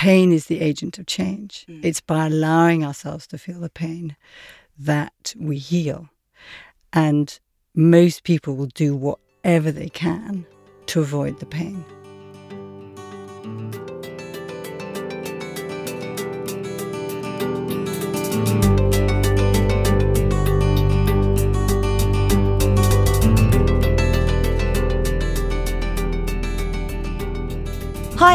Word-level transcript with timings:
pain 0.00 0.32
is 0.32 0.46
the 0.46 0.60
agent 0.62 0.98
of 0.98 1.04
change. 1.04 1.66
Mm. 1.68 1.84
It's 1.84 2.00
by 2.00 2.24
allowing 2.24 2.82
ourselves 2.86 3.26
to 3.26 3.36
feel 3.36 3.60
the 3.60 3.68
pain 3.68 4.16
that 4.78 5.34
we 5.36 5.58
heal. 5.58 6.08
And 6.94 7.38
most 7.74 8.24
people 8.24 8.56
will 8.56 8.72
do 8.84 8.96
whatever 8.96 9.70
they 9.70 9.90
can 9.90 10.46
to 10.86 11.00
avoid 11.00 11.38
the 11.38 11.44
pain. 11.44 11.84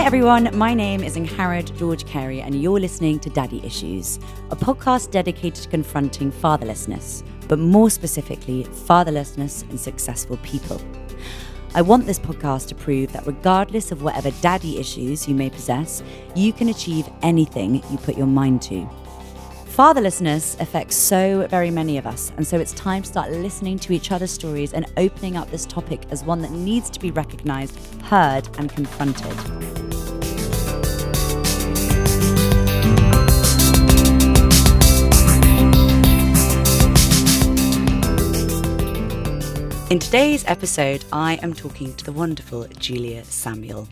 Everyone, 0.06 0.56
my 0.56 0.72
name 0.72 1.02
is 1.02 1.18
Angharad 1.18 1.76
George 1.80 2.06
Carey, 2.06 2.40
and 2.40 2.62
you're 2.62 2.80
listening 2.80 3.18
to 3.22 3.28
Daddy 3.32 3.60
Issues, 3.66 4.20
a 4.52 4.56
podcast 4.56 5.10
dedicated 5.10 5.64
to 5.64 5.70
confronting 5.70 6.32
fatherlessness, 6.32 7.24
but 7.48 7.58
more 7.58 7.90
specifically, 7.90 8.66
fatherlessness 8.66 9.68
in 9.72 9.80
successful 9.80 10.38
people. 10.44 10.80
I 11.74 11.82
want 11.82 12.06
this 12.06 12.20
podcast 12.20 12.68
to 12.68 12.76
prove 12.76 13.14
that 13.14 13.26
regardless 13.26 13.92
of 13.92 14.04
whatever 14.04 14.30
daddy 14.42 14.78
issues 14.78 15.28
you 15.28 15.34
may 15.34 15.50
possess, 15.50 16.04
you 16.36 16.54
can 16.54 16.70
achieve 16.70 17.10
anything 17.24 17.82
you 17.90 17.98
put 17.98 18.16
your 18.16 18.28
mind 18.28 18.62
to. 18.64 18.88
Fatherlessness 19.66 20.62
affects 20.62 20.96
so 20.96 21.48
very 21.48 21.72
many 21.72 21.98
of 21.98 22.06
us, 22.06 22.32
and 22.38 22.46
so 22.46 22.60
it's 22.60 22.74
time 22.74 23.02
to 23.02 23.10
start 23.10 23.32
listening 23.32 23.80
to 23.80 23.92
each 23.92 24.12
other's 24.12 24.30
stories 24.30 24.72
and 24.72 24.86
opening 24.98 25.36
up 25.36 25.50
this 25.50 25.66
topic 25.66 26.04
as 26.12 26.24
one 26.24 26.44
that 26.44 26.52
needs 26.52 26.92
to 26.92 27.00
be 27.00 27.10
recognised, 27.10 27.76
heard, 28.04 28.48
and 28.60 28.70
confronted. 28.70 29.85
In 39.90 40.00
today's 40.00 40.44
episode, 40.48 41.06
I 41.12 41.36
am 41.44 41.54
talking 41.54 41.94
to 41.96 42.06
the 42.06 42.12
wonderful 42.12 42.68
Julia 42.80 43.24
Samuel. 43.24 43.88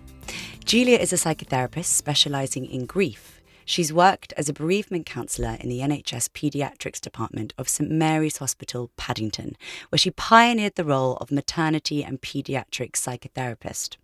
Julia 0.65 0.97
is 0.97 1.13
a 1.13 1.17
psychotherapist 1.17 1.85
specialising 1.85 2.65
in 2.65 2.85
grief 2.85 3.33
She's 3.65 3.93
worked 3.93 4.33
as 4.35 4.49
a 4.49 4.53
bereavement 4.53 5.05
counsellor 5.05 5.57
in 5.59 5.69
the 5.69 5.79
NHS 5.79 6.29
Paediatrics 6.29 6.99
Department 6.99 7.53
of 7.57 7.69
St 7.69 7.89
Mary's 7.89 8.37
Hospital, 8.37 8.91
Paddington, 8.97 9.55
where 9.89 9.99
she 9.99 10.11
pioneered 10.11 10.75
the 10.75 10.83
role 10.83 11.17
of 11.17 11.31
maternity 11.31 12.03
and 12.03 12.21
paediatric 12.21 12.93
psychotherapist. 12.93 13.97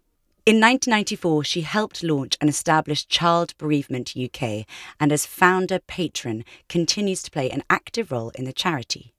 In 0.46 0.56
1994, 0.56 1.44
she 1.44 1.62
helped 1.62 2.02
launch 2.02 2.38
and 2.40 2.50
establish 2.50 3.08
Child 3.08 3.56
Bereavement 3.58 4.14
UK, 4.18 4.66
and 5.00 5.12
as 5.12 5.26
founder 5.26 5.80
patron, 5.80 6.46
continues 6.70 7.22
to 7.24 7.32
play 7.32 7.50
an 7.50 7.64
active 7.70 8.12
role 8.12 8.32
in 8.36 8.46
the 8.46 8.54
charity. 8.54 9.14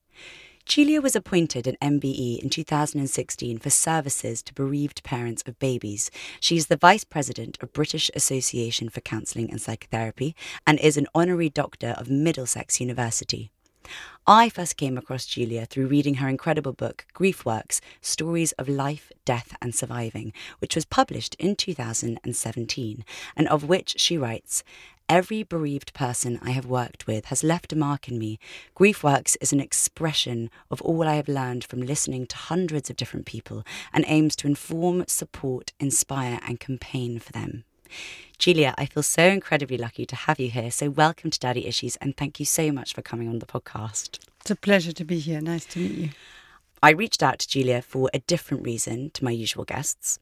Julia 0.71 1.01
was 1.01 1.17
appointed 1.17 1.67
an 1.67 1.77
MBE 1.83 2.39
in 2.39 2.49
2016 2.49 3.59
for 3.59 3.71
services 3.71 4.41
to 4.41 4.55
bereaved 4.55 5.03
parents 5.03 5.43
of 5.45 5.59
babies. 5.59 6.13
She 6.39 6.57
is 6.57 6.69
the 6.69 6.77
Vice 6.77 7.03
President 7.03 7.59
of 7.61 7.73
British 7.73 8.09
Association 8.15 8.89
for 8.89 9.01
Counselling 9.01 9.51
and 9.51 9.61
Psychotherapy 9.61 10.37
and 10.69 10.79
is 10.79 10.97
an 10.97 11.09
honorary 11.13 11.49
doctor 11.49 11.97
of 11.99 12.09
Middlesex 12.09 12.81
University. 12.81 13.51
I 14.29 14.49
first 14.49 14.77
came 14.77 14.97
across 14.97 15.27
Julia 15.27 15.67
through 15.67 15.89
reading 15.89 16.15
her 16.15 16.29
incredible 16.29 16.73
book, 16.73 17.05
Grief 17.15 17.45
Works 17.45 17.81
Stories 18.01 18.53
of 18.53 18.69
Life, 18.69 19.11
Death 19.25 19.57
and 19.61 19.75
Surviving, 19.75 20.33
which 20.61 20.77
was 20.77 20.85
published 20.85 21.35
in 21.41 21.57
2017, 21.57 23.05
and 23.37 23.49
of 23.49 23.65
which 23.65 23.99
she 23.99 24.17
writes 24.17 24.63
Every 25.11 25.43
bereaved 25.43 25.93
person 25.93 26.39
I 26.41 26.53
have 26.53 26.67
worked 26.67 27.09
with 27.09 27.25
has 27.25 27.43
left 27.43 27.73
a 27.73 27.77
mark 27.77 28.07
in 28.07 28.17
me. 28.17 28.39
Grief 28.77 29.03
Works 29.03 29.35
is 29.41 29.53
an 29.53 29.59
expression 29.59 30.51
of 30.71 30.81
all 30.83 31.03
I 31.09 31.17
have 31.17 31.27
learned 31.27 31.65
from 31.65 31.83
listening 31.83 32.29
to 32.29 32.37
hundreds 32.37 32.91
of 32.91 32.97
different 32.97 33.27
people 33.27 33.65
and 33.93 34.05
aims 34.07 34.37
to 34.37 34.47
inform, 34.47 35.05
support, 35.09 35.73
inspire, 35.81 36.39
and 36.47 36.61
campaign 36.61 37.19
for 37.19 37.33
them. 37.33 37.65
Julia, 38.39 38.73
I 38.79 38.87
feel 38.87 39.03
so 39.03 39.25
incredibly 39.25 39.77
lucky 39.77 40.07
to 40.07 40.15
have 40.15 40.39
you 40.39 40.49
here. 40.49 40.71
So, 40.71 40.91
welcome 40.91 41.31
to 41.31 41.41
Daddy 41.41 41.67
Issues, 41.67 41.97
and 41.97 42.17
thank 42.17 42.39
you 42.39 42.47
so 42.47 42.71
much 42.71 42.95
for 42.95 43.03
coming 43.03 43.29
on 43.29 43.41
the 43.41 43.47
podcast. 43.47 44.21
It's 44.43 44.53
a 44.53 44.55
pleasure 44.55 44.93
to 44.93 45.05
be 45.05 45.19
here. 45.19 45.41
Nice 45.41 45.65
to 45.67 45.81
meet 45.81 45.91
you. 45.91 46.11
I 46.83 46.91
reached 46.91 47.23
out 47.23 47.39
to 47.41 47.49
Julia 47.49 47.83
for 47.83 48.09
a 48.15 48.21
different 48.21 48.65
reason 48.65 49.11
to 49.11 49.23
my 49.23 49.31
usual 49.31 49.65
guests. 49.65 50.19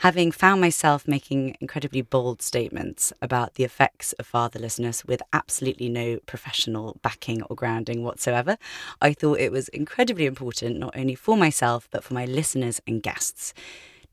Having 0.00 0.32
found 0.32 0.60
myself 0.60 1.08
making 1.08 1.56
incredibly 1.58 2.02
bold 2.02 2.42
statements 2.42 3.14
about 3.22 3.54
the 3.54 3.64
effects 3.64 4.12
of 4.14 4.30
fatherlessness 4.30 5.06
with 5.06 5.22
absolutely 5.32 5.88
no 5.88 6.18
professional 6.26 6.98
backing 7.00 7.42
or 7.44 7.56
grounding 7.56 8.02
whatsoever, 8.02 8.58
I 9.00 9.14
thought 9.14 9.40
it 9.40 9.50
was 9.50 9.68
incredibly 9.68 10.26
important, 10.26 10.78
not 10.78 10.94
only 10.94 11.14
for 11.14 11.34
myself, 11.34 11.88
but 11.90 12.04
for 12.04 12.12
my 12.12 12.26
listeners 12.26 12.78
and 12.86 13.02
guests, 13.02 13.54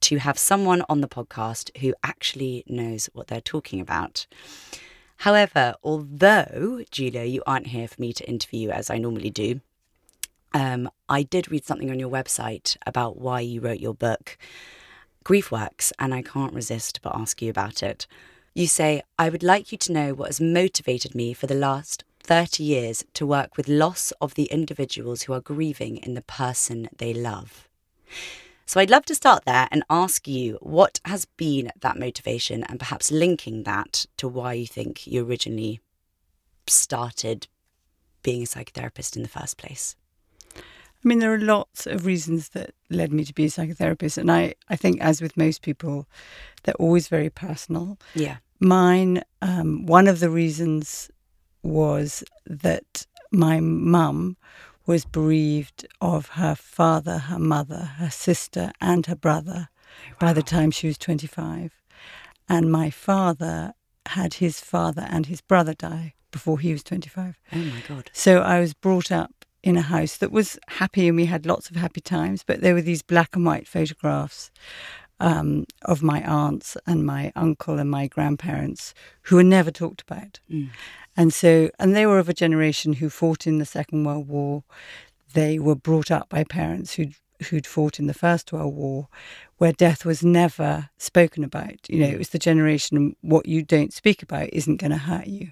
to 0.02 0.20
have 0.20 0.38
someone 0.38 0.84
on 0.88 1.02
the 1.02 1.10
podcast 1.10 1.78
who 1.80 1.94
actually 2.02 2.64
knows 2.66 3.10
what 3.12 3.28
they're 3.28 3.42
talking 3.42 3.82
about. 3.82 4.26
However, 5.18 5.76
although, 5.84 6.82
Julia, 6.92 7.26
you 7.26 7.44
aren't 7.46 7.68
here 7.68 7.90
for 7.90 8.00
me 8.00 8.14
to 8.14 8.28
interview 8.28 8.70
as 8.70 8.90
I 8.90 8.98
normally 9.00 9.30
do, 9.30 9.60
um, 10.54 10.90
I 11.10 11.24
did 11.24 11.52
read 11.52 11.66
something 11.66 11.90
on 11.90 12.00
your 12.00 12.10
website 12.10 12.78
about 12.86 13.20
why 13.20 13.40
you 13.40 13.62
wrote 13.62 13.80
your 13.80 13.94
book, 13.94 14.38
Grief 15.24 15.52
Works, 15.52 15.94
and 16.00 16.14
I 16.14 16.22
can't 16.22 16.54
resist 16.54 17.02
but 17.02 17.16
ask 17.16 17.42
you 17.42 17.50
about 17.50 17.82
it. 17.82 18.08
You 18.54 18.68
say, 18.68 19.02
I 19.18 19.30
would 19.30 19.44
like 19.44 19.72
you 19.72 19.78
to 19.80 19.92
know 19.92 20.14
what 20.14 20.28
has 20.28 20.40
motivated 20.40 21.16
me 21.16 21.34
for 21.34 21.48
the 21.48 21.56
last 21.56 22.04
30 22.22 22.64
years 22.64 23.04
to 23.14 23.26
work 23.26 23.58
with 23.58 23.68
loss 23.68 24.12
of 24.22 24.36
the 24.36 24.46
individuals 24.46 25.24
who 25.24 25.34
are 25.34 25.42
grieving 25.42 25.98
in 25.98 26.14
the 26.14 26.22
person 26.22 26.88
they 26.98 27.14
love. 27.14 27.68
So 28.66 28.80
I'd 28.80 28.90
love 28.90 29.06
to 29.06 29.16
start 29.16 29.44
there 29.46 29.68
and 29.72 29.84
ask 29.90 30.28
you 30.28 30.58
what 30.62 31.02
has 31.06 31.26
been 31.26 31.72
that 31.82 32.00
motivation 32.00 32.64
and 32.64 32.80
perhaps 32.80 33.12
linking 33.12 33.64
that 33.64 34.06
to 34.18 34.28
why 34.28 34.54
you 34.54 34.68
think 34.68 35.06
you 35.06 35.26
originally 35.26 35.82
started 36.68 37.48
being 38.22 38.44
a 38.44 38.46
psychotherapist 38.46 39.18
in 39.18 39.24
the 39.24 39.30
first 39.30 39.58
place. 39.58 39.96
I 41.04 41.08
mean, 41.08 41.20
there 41.20 41.34
are 41.34 41.40
lots 41.40 41.86
of 41.86 42.06
reasons 42.06 42.50
that 42.50 42.72
led 42.90 43.12
me 43.12 43.26
to 43.26 43.34
be 43.34 43.46
a 43.46 43.50
psychotherapist. 43.50 44.18
And 44.18 44.32
I, 44.32 44.56
I 44.70 44.76
think, 44.76 45.02
as 45.02 45.22
with 45.22 45.36
most 45.36 45.62
people, 45.62 46.08
they're 46.64 46.76
always 46.76 47.10
very 47.10 47.30
personal. 47.30 47.98
Yeah. 48.16 48.38
Mine, 48.60 49.22
um, 49.42 49.86
one 49.86 50.08
of 50.08 50.22
the 50.22 50.30
reasons 50.30 51.12
was 51.62 52.24
that 52.46 53.06
my 53.32 53.60
mum 53.60 54.38
was 54.86 55.06
bereaved 55.06 55.86
of 56.00 56.30
her 56.30 56.56
father, 56.56 57.18
her 57.18 57.40
mother, 57.40 57.92
her 57.98 58.10
sister, 58.10 58.72
and 58.80 59.06
her 59.06 59.16
brother 59.16 59.70
wow. 60.12 60.16
by 60.20 60.34
the 60.34 60.44
time 60.44 60.72
she 60.72 60.88
was 60.88 60.98
25. 60.98 61.74
And 62.48 62.72
my 62.72 62.90
father 62.90 63.74
had 64.08 64.36
his 64.36 64.60
father 64.60 65.08
and 65.10 65.26
his 65.26 65.42
brother 65.42 65.74
die 65.74 66.14
before 66.32 66.60
he 66.60 66.72
was 66.72 66.84
25. 66.84 67.40
Oh 67.52 67.58
my 67.58 67.82
God. 67.88 68.10
So 68.14 68.40
I 68.42 68.60
was 68.60 68.74
brought 68.74 69.12
up 69.12 69.43
in 69.64 69.78
a 69.78 69.82
house 69.82 70.18
that 70.18 70.32
was 70.32 70.60
happy 70.68 71.08
and 71.08 71.16
we 71.16 71.26
had 71.26 71.46
lots 71.46 71.70
of 71.70 71.78
happy 71.78 72.02
times, 72.02 72.44
but 72.46 72.62
there 72.62 72.74
were 72.74 72.82
these 72.82 73.02
black 73.02 73.36
and 73.36 73.46
white 73.46 73.68
photographs 73.68 74.52
um, 75.20 75.66
of 75.84 76.04
my 76.04 76.22
aunts 76.24 76.76
and 76.86 77.06
my 77.06 77.32
uncle 77.36 77.80
and 77.80 77.90
my 77.90 78.08
grandparents 78.08 78.94
who 79.24 79.38
were 79.38 79.44
never 79.44 79.72
talked 79.72 80.02
about. 80.02 80.42
Mm. 80.52 80.70
And 81.16 81.34
so, 81.34 81.70
and 81.80 81.96
they 81.96 82.06
were 82.06 82.20
of 82.20 82.28
a 82.28 82.34
generation 82.34 82.94
who 82.94 83.10
fought 83.10 83.48
in 83.48 83.58
the 83.58 83.66
Second 83.66 84.04
World 84.04 84.28
War. 84.28 84.64
They 85.34 85.60
were 85.60 85.76
brought 85.76 86.12
up 86.12 86.30
by 86.30 86.44
parents 86.44 86.96
who'd 86.96 87.16
who'd 87.50 87.68
fought 87.68 88.00
in 88.00 88.08
the 88.08 88.14
First 88.14 88.54
World 88.54 88.74
War, 88.74 89.10
where 89.58 89.74
death 89.74 90.06
was 90.06 90.24
never 90.24 90.90
spoken 90.98 91.44
about. 91.44 91.90
You 91.90 92.00
know, 92.00 92.08
it 92.08 92.18
was 92.18 92.30
the 92.30 92.40
generation 92.40 93.16
what 93.22 93.48
you 93.48 93.64
don't 93.64 93.92
speak 93.92 94.24
about 94.24 94.50
isn't 94.54 94.78
going 94.78 94.92
to 94.92 94.98
hurt 94.98 95.28
you. 95.28 95.52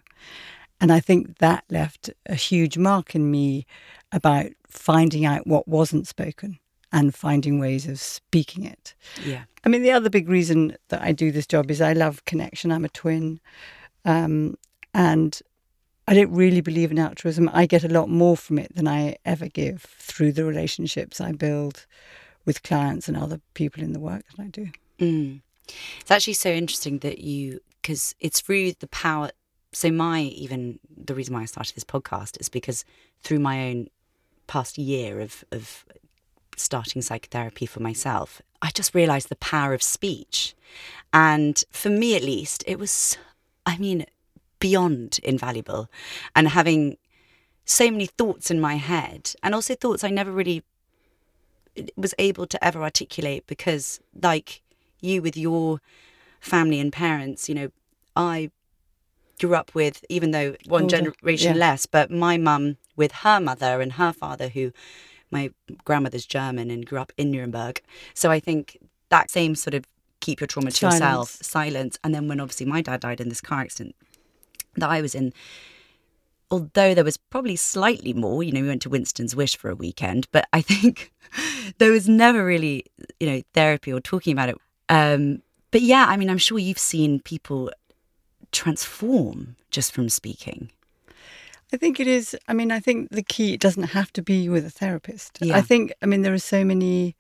And 0.81 0.91
I 0.91 0.99
think 0.99 1.37
that 1.37 1.63
left 1.69 2.09
a 2.25 2.35
huge 2.35 2.77
mark 2.77 3.15
in 3.15 3.29
me 3.29 3.65
about 4.11 4.47
finding 4.67 5.25
out 5.25 5.47
what 5.47 5.67
wasn't 5.67 6.07
spoken 6.07 6.59
and 6.91 7.15
finding 7.15 7.59
ways 7.59 7.87
of 7.87 7.99
speaking 7.99 8.65
it. 8.65 8.95
Yeah. 9.23 9.43
I 9.63 9.69
mean, 9.69 9.83
the 9.83 9.91
other 9.91 10.09
big 10.09 10.27
reason 10.27 10.75
that 10.89 11.01
I 11.01 11.11
do 11.11 11.31
this 11.31 11.47
job 11.47 11.69
is 11.71 11.79
I 11.81 11.93
love 11.93 12.25
connection. 12.25 12.71
I'm 12.71 12.83
a 12.83 12.89
twin. 12.89 13.39
Um, 14.03 14.55
and 14.93 15.39
I 16.07 16.15
don't 16.15 16.31
really 16.31 16.61
believe 16.61 16.91
in 16.91 16.99
altruism. 16.99 17.49
I 17.53 17.67
get 17.67 17.83
a 17.83 17.87
lot 17.87 18.09
more 18.09 18.35
from 18.35 18.57
it 18.57 18.75
than 18.75 18.87
I 18.87 19.17
ever 19.23 19.47
give 19.47 19.83
through 19.83 20.33
the 20.33 20.43
relationships 20.43 21.21
I 21.21 21.31
build 21.31 21.85
with 22.43 22.63
clients 22.63 23.07
and 23.07 23.15
other 23.15 23.39
people 23.53 23.83
in 23.83 23.93
the 23.93 23.99
work 23.99 24.23
that 24.35 24.43
I 24.43 24.47
do. 24.47 24.69
Mm. 24.99 25.41
It's 26.01 26.11
actually 26.11 26.33
so 26.33 26.49
interesting 26.49 26.99
that 26.99 27.19
you, 27.19 27.61
because 27.81 28.15
it's 28.19 28.41
through 28.41 28.73
the 28.79 28.87
power 28.87 29.29
so 29.71 29.91
my 29.91 30.21
even 30.21 30.79
the 30.95 31.15
reason 31.15 31.33
why 31.33 31.41
I 31.41 31.45
started 31.45 31.75
this 31.75 31.83
podcast 31.83 32.39
is 32.39 32.49
because 32.49 32.83
through 33.21 33.39
my 33.39 33.69
own 33.69 33.87
past 34.47 34.77
year 34.77 35.19
of 35.21 35.43
of 35.51 35.85
starting 36.57 37.01
psychotherapy 37.01 37.65
for 37.65 37.79
myself, 37.79 38.41
I 38.61 38.69
just 38.71 38.93
realized 38.93 39.29
the 39.29 39.35
power 39.37 39.73
of 39.73 39.81
speech. 39.81 40.55
And 41.13 41.61
for 41.71 41.89
me 41.89 42.15
at 42.15 42.23
least, 42.23 42.63
it 42.67 42.77
was 42.77 43.17
I 43.65 43.77
mean, 43.77 44.05
beyond 44.59 45.19
invaluable. 45.23 45.89
And 46.35 46.49
having 46.49 46.97
so 47.65 47.91
many 47.91 48.05
thoughts 48.05 48.49
in 48.51 48.59
my 48.59 48.75
head, 48.75 49.33
and 49.43 49.53
also 49.53 49.75
thoughts 49.75 50.03
I 50.03 50.09
never 50.09 50.31
really 50.31 50.63
eh, 51.77 51.85
was 51.95 52.13
able 52.17 52.47
to 52.47 52.63
ever 52.63 52.81
articulate 52.81 53.45
because, 53.47 53.99
like 54.21 54.61
you 54.99 55.21
with 55.21 55.37
your 55.37 55.79
family 56.39 56.79
and 56.79 56.91
parents, 56.91 57.47
you 57.47 57.55
know, 57.55 57.71
I 58.15 58.51
grew 59.41 59.55
up 59.55 59.73
with, 59.73 60.05
even 60.09 60.31
though 60.31 60.55
one 60.67 60.83
Older, 60.83 60.97
generation 60.97 61.55
yeah. 61.55 61.59
less, 61.59 61.85
but 61.85 62.11
my 62.11 62.37
mum 62.37 62.77
with 62.95 63.11
her 63.11 63.39
mother 63.39 63.81
and 63.81 63.93
her 63.93 64.13
father, 64.13 64.49
who 64.49 64.71
my 65.31 65.51
grandmother's 65.85 66.25
German 66.25 66.69
and 66.69 66.85
grew 66.85 66.99
up 66.99 67.11
in 67.17 67.31
Nuremberg. 67.31 67.81
So 68.13 68.29
I 68.31 68.39
think 68.39 68.77
that 69.09 69.31
same 69.31 69.55
sort 69.55 69.73
of 69.73 69.85
keep 70.19 70.39
your 70.39 70.47
trauma 70.47 70.71
to 70.71 70.77
Silence. 70.77 70.99
yourself, 70.99 71.29
silence. 71.41 71.99
And 72.03 72.13
then 72.13 72.27
when 72.27 72.39
obviously 72.39 72.65
my 72.65 72.81
dad 72.81 72.99
died 72.99 73.19
in 73.19 73.29
this 73.29 73.41
car 73.41 73.61
accident 73.61 73.95
that 74.75 74.89
I 74.89 75.01
was 75.01 75.15
in, 75.15 75.33
although 76.49 76.93
there 76.93 77.03
was 77.03 77.17
probably 77.17 77.55
slightly 77.55 78.13
more, 78.13 78.43
you 78.43 78.51
know, 78.51 78.61
we 78.61 78.67
went 78.67 78.81
to 78.83 78.89
Winston's 78.89 79.35
Wish 79.35 79.57
for 79.57 79.69
a 79.69 79.75
weekend, 79.75 80.27
but 80.31 80.47
I 80.53 80.61
think 80.61 81.11
there 81.77 81.91
was 81.91 82.07
never 82.07 82.45
really, 82.45 82.85
you 83.19 83.27
know, 83.27 83.41
therapy 83.53 83.91
or 83.91 83.99
talking 83.99 84.33
about 84.33 84.49
it. 84.49 84.57
Um, 84.89 85.41
but 85.71 85.81
yeah, 85.81 86.05
I 86.07 86.17
mean, 86.17 86.29
I'm 86.29 86.37
sure 86.37 86.59
you've 86.59 86.77
seen 86.77 87.21
people 87.21 87.71
transform 88.51 89.55
just 89.69 89.91
from 89.91 90.09
speaking. 90.09 90.69
I 91.73 91.77
think 91.77 91.99
it 91.99 92.07
is. 92.07 92.35
I 92.47 92.53
mean, 92.53 92.71
I 92.71 92.79
think 92.79 93.09
the 93.11 93.23
key, 93.23 93.53
it 93.53 93.61
doesn't 93.61 93.83
have 93.83 94.11
to 94.13 94.21
be 94.21 94.49
with 94.49 94.65
a 94.65 94.69
therapist. 94.69 95.37
Yeah. 95.41 95.55
I 95.57 95.61
think, 95.61 95.93
I 96.01 96.05
mean, 96.05 96.21
there 96.21 96.33
are 96.33 96.39
so 96.39 96.65
many 96.65 97.15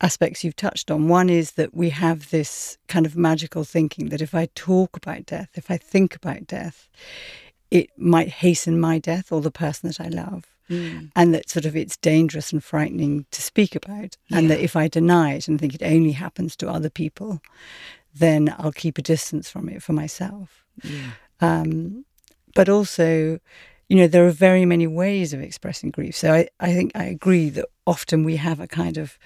aspects 0.00 0.44
you've 0.44 0.56
touched 0.56 0.90
on. 0.90 1.08
One 1.08 1.28
is 1.28 1.52
that 1.52 1.74
we 1.74 1.90
have 1.90 2.30
this 2.30 2.78
kind 2.86 3.04
of 3.04 3.16
magical 3.16 3.64
thinking 3.64 4.10
that 4.10 4.22
if 4.22 4.34
I 4.34 4.48
talk 4.54 4.96
about 4.96 5.26
death, 5.26 5.48
if 5.54 5.70
I 5.70 5.76
think 5.76 6.14
about 6.14 6.46
death, 6.46 6.88
it 7.70 7.90
might 7.98 8.28
hasten 8.28 8.78
my 8.78 8.98
death 8.98 9.32
or 9.32 9.40
the 9.40 9.50
person 9.50 9.88
that 9.88 10.00
I 10.00 10.08
love. 10.08 10.44
Mm. 10.70 11.10
And 11.16 11.34
that 11.34 11.48
sort 11.48 11.64
of 11.64 11.74
it's 11.74 11.96
dangerous 11.96 12.52
and 12.52 12.62
frightening 12.62 13.26
to 13.30 13.42
speak 13.42 13.74
about. 13.74 14.16
And 14.30 14.50
that 14.50 14.60
if 14.60 14.76
I 14.76 14.86
deny 14.86 15.32
it 15.32 15.48
and 15.48 15.58
think 15.58 15.74
it 15.74 15.82
only 15.82 16.12
happens 16.12 16.54
to 16.56 16.68
other 16.68 16.90
people, 16.90 17.40
then 18.14 18.54
I'll 18.58 18.72
keep 18.72 18.98
a 18.98 19.02
distance 19.02 19.50
from 19.50 19.68
it 19.68 19.82
for 19.82 19.92
myself. 19.92 20.64
Yeah. 20.82 21.10
Um, 21.40 22.04
but 22.54 22.68
also, 22.68 23.38
you 23.88 23.96
know, 23.96 24.06
there 24.06 24.26
are 24.26 24.30
very 24.30 24.64
many 24.64 24.86
ways 24.86 25.32
of 25.32 25.40
expressing 25.40 25.90
grief. 25.90 26.16
So 26.16 26.32
I, 26.32 26.48
I 26.60 26.72
think 26.72 26.92
I 26.94 27.04
agree 27.04 27.50
that 27.50 27.66
often 27.86 28.24
we 28.24 28.36
have 28.36 28.60
a 28.60 28.66
kind 28.66 28.98
of 28.98 29.18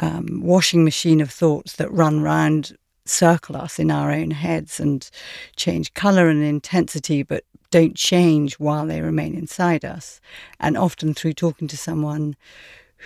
um, 0.00 0.40
washing 0.42 0.84
machine 0.84 1.20
of 1.20 1.30
thoughts 1.30 1.76
that 1.76 1.90
run 1.90 2.20
round, 2.20 2.76
circle 3.04 3.56
us 3.56 3.78
in 3.78 3.90
our 3.90 4.12
own 4.12 4.30
heads 4.30 4.78
and 4.78 5.08
change 5.56 5.94
colour 5.94 6.28
and 6.28 6.44
intensity, 6.44 7.22
but 7.22 7.44
don't 7.70 7.96
change 7.96 8.54
while 8.54 8.86
they 8.86 9.00
remain 9.00 9.34
inside 9.34 9.84
us. 9.84 10.20
And 10.60 10.76
often 10.76 11.14
through 11.14 11.34
talking 11.34 11.68
to 11.68 11.76
someone 11.76 12.36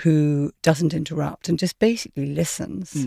who 0.02 0.52
doesn't 0.62 0.94
interrupt 0.94 1.48
and 1.48 1.58
just 1.58 1.78
basically 1.78 2.26
listens. 2.26 3.06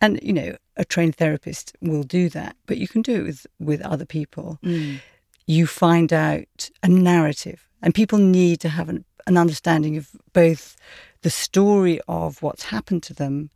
And, 0.00 0.20
you 0.22 0.32
know, 0.32 0.56
a 0.76 0.84
trained 0.84 1.16
therapist 1.16 1.76
will 1.80 2.04
do 2.04 2.28
that, 2.30 2.56
but 2.66 2.78
you 2.78 2.86
can 2.86 3.02
do 3.02 3.16
it 3.16 3.24
with, 3.24 3.46
with 3.58 3.82
other 3.82 4.06
people 4.06 4.58
mm. 4.62 5.00
you 5.46 5.66
find 5.66 6.12
out 6.12 6.70
a 6.82 6.88
narrative, 6.88 7.68
and 7.82 7.94
people 7.94 8.18
need 8.18 8.60
to 8.60 8.68
have 8.68 8.88
an, 8.88 9.04
an 9.26 9.36
understanding 9.36 9.96
of 9.96 10.10
both 10.32 10.76
the 11.22 11.30
story 11.30 12.00
of 12.06 12.42
what's 12.42 12.64
happened 12.64 13.02
to 13.04 13.14
them 13.14 13.50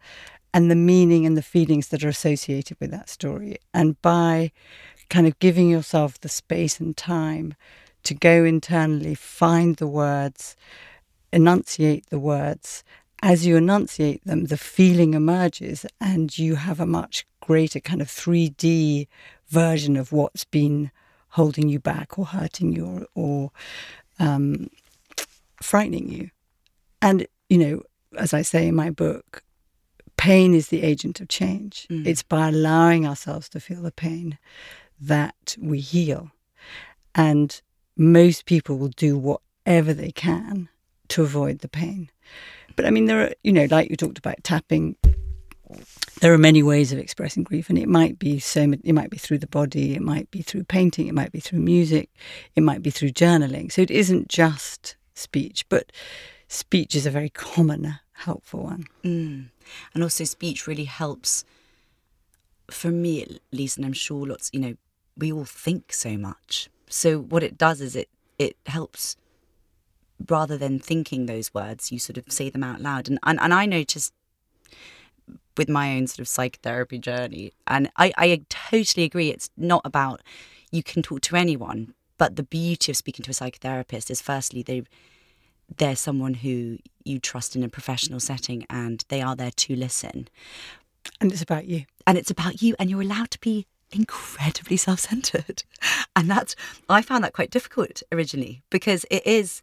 and 0.54 0.70
the 0.70 0.76
meaning 0.76 1.24
and 1.26 1.36
the 1.36 1.42
feelings 1.42 1.88
that 1.88 2.04
are 2.04 2.08
associated 2.08 2.76
with 2.80 2.90
that 2.90 3.08
story. 3.08 3.56
And 3.72 4.00
by 4.02 4.52
kind 5.08 5.26
of 5.26 5.38
giving 5.38 5.68
yourself 5.68 6.20
the 6.20 6.28
space 6.28 6.80
and 6.80 6.96
time 6.96 7.54
to 8.04 8.14
go 8.14 8.44
internally, 8.44 9.14
find 9.14 9.76
the 9.76 9.86
words, 9.86 10.56
enunciate 11.32 12.06
the 12.10 12.18
words. 12.18 12.84
As 13.22 13.46
you 13.46 13.56
enunciate 13.56 14.24
them, 14.24 14.46
the 14.46 14.56
feeling 14.56 15.14
emerges, 15.14 15.86
and 16.00 16.36
you 16.36 16.56
have 16.56 16.80
a 16.80 16.86
much 16.86 17.24
greater 17.40 17.78
kind 17.78 18.02
of 18.02 18.08
3D 18.08 19.06
version 19.48 19.96
of 19.96 20.12
what's 20.12 20.44
been 20.44 20.90
holding 21.30 21.68
you 21.68 21.78
back 21.78 22.18
or 22.18 22.26
hurting 22.26 22.72
you 22.72 22.84
or, 22.84 23.06
or 23.14 23.50
um, 24.18 24.68
frightening 25.62 26.08
you. 26.08 26.30
And, 27.00 27.26
you 27.48 27.58
know, 27.58 27.82
as 28.18 28.34
I 28.34 28.42
say 28.42 28.66
in 28.68 28.74
my 28.74 28.90
book, 28.90 29.42
pain 30.16 30.52
is 30.54 30.68
the 30.68 30.82
agent 30.82 31.20
of 31.20 31.28
change. 31.28 31.86
It's 32.06 32.22
by 32.22 32.48
allowing 32.48 33.06
ourselves 33.06 33.48
to 33.50 33.60
feel 33.60 33.82
the 33.82 33.92
pain 33.92 34.38
that 35.00 35.56
we 35.60 35.80
heal. 35.80 36.30
And 37.14 37.60
most 37.96 38.46
people 38.46 38.78
will 38.78 38.88
do 38.88 39.18
whatever 39.18 39.94
they 39.94 40.12
can 40.12 40.68
to 41.08 41.22
avoid 41.22 41.58
the 41.58 41.68
pain. 41.68 42.10
But 42.76 42.86
I 42.86 42.90
mean, 42.90 43.06
there 43.06 43.26
are, 43.26 43.32
you 43.42 43.52
know, 43.52 43.66
like 43.70 43.90
you 43.90 43.96
talked 43.96 44.18
about 44.18 44.42
tapping, 44.42 44.96
there 46.20 46.32
are 46.32 46.38
many 46.38 46.62
ways 46.62 46.92
of 46.92 46.98
expressing 46.98 47.42
grief, 47.42 47.68
and 47.68 47.78
it 47.78 47.88
might 47.88 48.18
be 48.18 48.38
so. 48.38 48.62
It 48.62 48.92
might 48.92 49.10
be 49.10 49.18
through 49.18 49.38
the 49.38 49.46
body, 49.46 49.94
it 49.94 50.02
might 50.02 50.30
be 50.30 50.42
through 50.42 50.64
painting, 50.64 51.08
it 51.08 51.14
might 51.14 51.32
be 51.32 51.40
through 51.40 51.60
music, 51.60 52.10
it 52.54 52.62
might 52.62 52.82
be 52.82 52.90
through 52.90 53.10
journaling. 53.10 53.72
So 53.72 53.82
it 53.82 53.90
isn't 53.90 54.28
just 54.28 54.96
speech, 55.14 55.68
but 55.68 55.92
speech 56.48 56.94
is 56.94 57.06
a 57.06 57.10
very 57.10 57.30
common, 57.30 57.98
helpful 58.12 58.64
one. 58.64 58.84
Mm. 59.02 59.48
And 59.94 60.02
also, 60.02 60.24
speech 60.24 60.66
really 60.66 60.84
helps, 60.84 61.44
for 62.70 62.90
me 62.90 63.22
at 63.22 63.28
least, 63.50 63.76
and 63.76 63.86
I'm 63.86 63.92
sure 63.92 64.26
lots, 64.26 64.50
you 64.52 64.60
know, 64.60 64.74
we 65.16 65.32
all 65.32 65.44
think 65.44 65.92
so 65.92 66.16
much. 66.16 66.68
So, 66.88 67.18
what 67.18 67.42
it 67.42 67.58
does 67.58 67.80
is 67.80 67.96
it, 67.96 68.08
it 68.38 68.56
helps, 68.66 69.16
rather 70.28 70.56
than 70.56 70.78
thinking 70.78 71.26
those 71.26 71.52
words, 71.54 71.92
you 71.92 71.98
sort 71.98 72.18
of 72.18 72.24
say 72.30 72.50
them 72.50 72.64
out 72.64 72.80
loud. 72.80 73.08
And, 73.08 73.18
and, 73.22 73.40
and 73.40 73.52
I 73.52 73.66
noticed 73.66 74.12
with 75.56 75.68
my 75.68 75.96
own 75.96 76.06
sort 76.06 76.20
of 76.20 76.28
psychotherapy 76.28 76.98
journey, 76.98 77.52
and 77.66 77.90
I, 77.96 78.12
I 78.16 78.42
totally 78.48 79.04
agree, 79.04 79.30
it's 79.30 79.50
not 79.56 79.82
about 79.84 80.22
you 80.70 80.82
can 80.82 81.02
talk 81.02 81.20
to 81.22 81.36
anyone, 81.36 81.94
but 82.16 82.36
the 82.36 82.42
beauty 82.42 82.92
of 82.92 82.96
speaking 82.96 83.22
to 83.24 83.30
a 83.30 83.34
psychotherapist 83.34 84.10
is 84.10 84.20
firstly, 84.20 84.62
they 84.62 84.84
they're 85.78 85.96
someone 85.96 86.34
who 86.34 86.78
you 87.04 87.18
trust 87.18 87.56
in 87.56 87.62
a 87.62 87.68
professional 87.68 88.20
setting 88.20 88.66
and 88.68 89.04
they 89.08 89.22
are 89.22 89.34
there 89.34 89.50
to 89.50 89.74
listen. 89.74 90.28
And 91.20 91.32
it's 91.32 91.42
about 91.42 91.66
you. 91.66 91.84
And 92.06 92.18
it's 92.18 92.30
about 92.30 92.62
you, 92.62 92.74
and 92.78 92.90
you're 92.90 93.02
allowed 93.02 93.30
to 93.32 93.40
be 93.40 93.66
incredibly 93.90 94.76
self 94.76 95.00
centered. 95.00 95.64
And 96.14 96.30
that's, 96.30 96.54
I 96.90 97.00
found 97.00 97.24
that 97.24 97.32
quite 97.32 97.50
difficult 97.50 98.02
originally 98.12 98.62
because 98.68 99.06
it 99.10 99.26
is, 99.26 99.62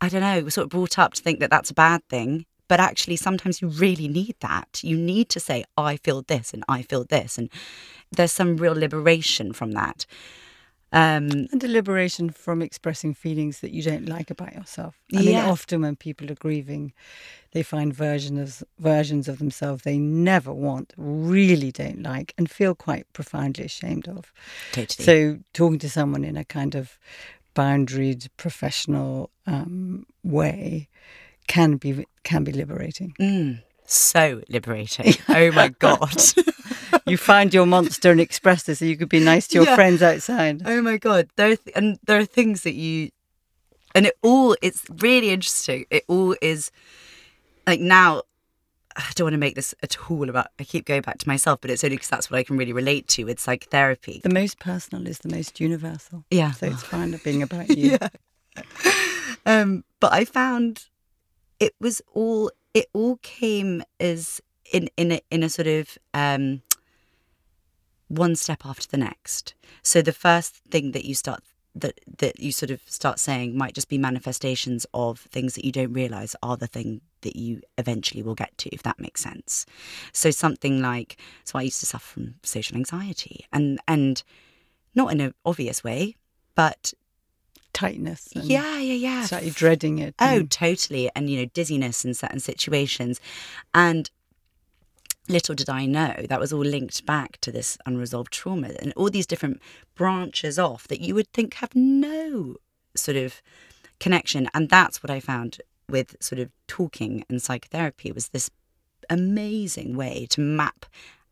I 0.00 0.08
don't 0.08 0.22
know, 0.22 0.40
we're 0.42 0.50
sort 0.50 0.64
of 0.64 0.70
brought 0.70 0.98
up 0.98 1.14
to 1.14 1.22
think 1.22 1.40
that 1.40 1.50
that's 1.50 1.70
a 1.70 1.74
bad 1.74 2.02
thing. 2.08 2.46
But 2.68 2.78
actually, 2.78 3.16
sometimes 3.16 3.60
you 3.60 3.68
really 3.68 4.06
need 4.06 4.36
that. 4.40 4.80
You 4.84 4.96
need 4.96 5.28
to 5.30 5.40
say, 5.40 5.64
I 5.76 5.96
feel 5.96 6.22
this 6.22 6.54
and 6.54 6.62
I 6.68 6.82
feel 6.82 7.04
this. 7.04 7.36
And 7.36 7.50
there's 8.12 8.30
some 8.30 8.56
real 8.58 8.74
liberation 8.74 9.52
from 9.52 9.72
that. 9.72 10.06
Um, 10.92 11.48
And 11.52 11.62
a 11.62 11.68
liberation 11.68 12.30
from 12.30 12.62
expressing 12.62 13.14
feelings 13.14 13.60
that 13.60 13.70
you 13.72 13.82
don't 13.82 14.06
like 14.08 14.30
about 14.30 14.54
yourself. 14.54 14.94
I 15.12 15.18
mean, 15.22 15.34
Yeah. 15.36 15.50
often 15.50 15.82
when 15.82 15.96
people 15.96 16.30
are 16.30 16.36
grieving, 16.36 16.92
they 17.52 17.62
find 17.62 17.92
versions 17.94 18.62
versions 18.78 19.28
of 19.28 19.38
themselves 19.38 19.82
they 19.82 19.98
never 19.98 20.52
want, 20.52 20.92
really 20.96 21.70
don't 21.72 22.02
like, 22.02 22.34
and 22.38 22.50
feel 22.50 22.74
quite 22.74 23.12
profoundly 23.12 23.64
ashamed 23.64 24.08
of. 24.08 24.32
totally. 24.72 25.04
So, 25.04 25.38
talking 25.52 25.78
to 25.80 25.88
someone 25.90 26.24
in 26.24 26.36
a 26.36 26.44
kind 26.44 26.74
of 26.74 26.98
boundaried, 27.54 28.28
professional 28.36 29.30
um, 29.46 30.06
way 30.22 30.88
can 31.46 31.76
be 31.76 32.06
can 32.22 32.44
be 32.44 32.52
liberating. 32.52 33.14
Mm, 33.20 33.62
so 33.86 34.40
liberating. 34.48 35.14
Oh 35.28 35.50
my 35.52 35.68
God. 35.68 36.14
you 37.06 37.16
find 37.16 37.52
your 37.54 37.66
monster 37.66 38.10
and 38.10 38.20
express 38.20 38.68
it, 38.68 38.76
so 38.76 38.84
you 38.84 38.96
could 38.96 39.08
be 39.08 39.20
nice 39.20 39.48
to 39.48 39.56
your 39.58 39.64
Yeah. 39.66 39.74
friends 39.74 40.02
outside. 40.02 40.62
Oh 40.64 40.80
my 40.82 40.96
god, 40.96 41.28
there 41.36 41.50
are 41.52 41.56
th- 41.56 41.76
and 41.76 41.98
there 42.06 42.18
are 42.18 42.24
things 42.24 42.62
that 42.62 42.74
you, 42.74 43.10
and 43.94 44.06
it 44.06 44.14
all 44.22 44.56
it's 44.62 44.84
really 45.00 45.30
interesting. 45.30 45.86
It 45.90 46.04
all 46.08 46.36
is 46.40 46.70
like 47.66 47.80
now. 47.80 48.22
I 48.96 49.10
don't 49.14 49.26
want 49.26 49.34
to 49.34 49.38
make 49.38 49.54
this 49.54 49.74
at 49.82 50.10
all 50.10 50.28
about. 50.28 50.48
I 50.58 50.64
keep 50.64 50.84
going 50.84 51.02
back 51.02 51.18
to 51.18 51.28
myself, 51.28 51.60
but 51.60 51.70
it's 51.70 51.84
only 51.84 51.96
because 51.96 52.08
that's 52.08 52.30
what 52.30 52.38
I 52.38 52.42
can 52.42 52.56
really 52.56 52.72
relate 52.72 53.08
to 53.08 53.24
with 53.24 53.38
psychotherapy. 53.38 54.20
The 54.22 54.28
most 54.28 54.58
personal 54.58 55.06
is 55.06 55.18
the 55.20 55.28
most 55.28 55.60
universal. 55.60 56.24
Yeah. 56.30 56.52
So 56.52 56.66
it's 56.66 56.82
fine 56.94 57.18
being 57.24 57.42
about 57.42 57.68
you. 57.68 57.98
Um, 59.46 59.84
but 60.00 60.12
I 60.12 60.24
found 60.24 60.86
it 61.58 61.74
was 61.80 62.02
all 62.12 62.50
it 62.74 62.86
all 62.92 63.18
came 63.22 63.82
as 63.98 64.40
in 64.72 64.88
in 64.96 65.12
a, 65.12 65.20
in 65.30 65.42
a 65.42 65.48
sort 65.48 65.68
of 65.68 65.98
um, 66.14 66.62
one 68.08 68.36
step 68.36 68.64
after 68.64 68.86
the 68.88 68.96
next. 68.96 69.54
So 69.82 70.02
the 70.02 70.12
first 70.12 70.56
thing 70.70 70.92
that 70.92 71.04
you 71.04 71.14
start 71.14 71.42
that 71.74 72.00
that 72.18 72.40
you 72.40 72.52
sort 72.52 72.70
of 72.70 72.80
start 72.86 73.18
saying 73.18 73.56
might 73.56 73.74
just 73.74 73.88
be 73.88 73.98
manifestations 73.98 74.86
of 74.92 75.20
things 75.20 75.54
that 75.54 75.64
you 75.64 75.72
don't 75.72 75.92
realize 75.92 76.34
are 76.42 76.56
the 76.56 76.66
thing 76.66 77.00
that 77.22 77.36
you 77.36 77.60
eventually 77.78 78.22
will 78.22 78.34
get 78.34 78.56
to 78.58 78.68
if 78.74 78.82
that 78.82 78.98
makes 78.98 79.20
sense. 79.20 79.66
So 80.12 80.30
something 80.30 80.80
like 80.82 81.16
so 81.44 81.58
i 81.58 81.62
used 81.62 81.80
to 81.80 81.86
suffer 81.86 82.14
from 82.14 82.34
social 82.42 82.76
anxiety 82.76 83.46
and 83.52 83.78
and 83.86 84.22
not 84.94 85.12
in 85.12 85.20
an 85.20 85.34
obvious 85.44 85.84
way 85.84 86.16
but 86.54 86.92
tightness 87.72 88.32
and 88.34 88.44
yeah 88.46 88.78
yeah 88.78 88.94
yeah. 88.94 89.24
slightly 89.24 89.50
dreading 89.50 89.98
it 89.98 90.14
oh 90.18 90.38
and- 90.38 90.50
totally. 90.50 91.10
And 91.14 91.30
you 91.30 91.38
know 91.40 91.50
dizziness 91.54 92.04
in 92.04 92.14
certain 92.14 92.40
situations. 92.40 93.20
And 93.74 94.10
little 95.30 95.54
did 95.54 95.70
I 95.70 95.86
know 95.86 96.14
that 96.28 96.40
was 96.40 96.52
all 96.52 96.60
linked 96.60 97.06
back 97.06 97.38
to 97.40 97.52
this 97.52 97.78
unresolved 97.86 98.32
trauma 98.32 98.70
and 98.80 98.92
all 98.96 99.10
these 99.10 99.26
different 99.26 99.60
branches 99.94 100.58
off 100.58 100.88
that 100.88 101.00
you 101.00 101.14
would 101.14 101.32
think 101.32 101.54
have 101.54 101.74
no 101.74 102.56
sort 102.94 103.16
of 103.16 103.40
connection. 103.98 104.48
And 104.52 104.68
that's 104.68 105.02
what 105.02 105.10
I 105.10 105.20
found 105.20 105.60
with 105.88 106.16
sort 106.20 106.40
of 106.40 106.50
talking 106.66 107.24
and 107.28 107.40
psychotherapy 107.40 108.12
was 108.12 108.28
this 108.28 108.50
amazing 109.08 109.96
way 109.96 110.26
to 110.30 110.40
map 110.40 110.86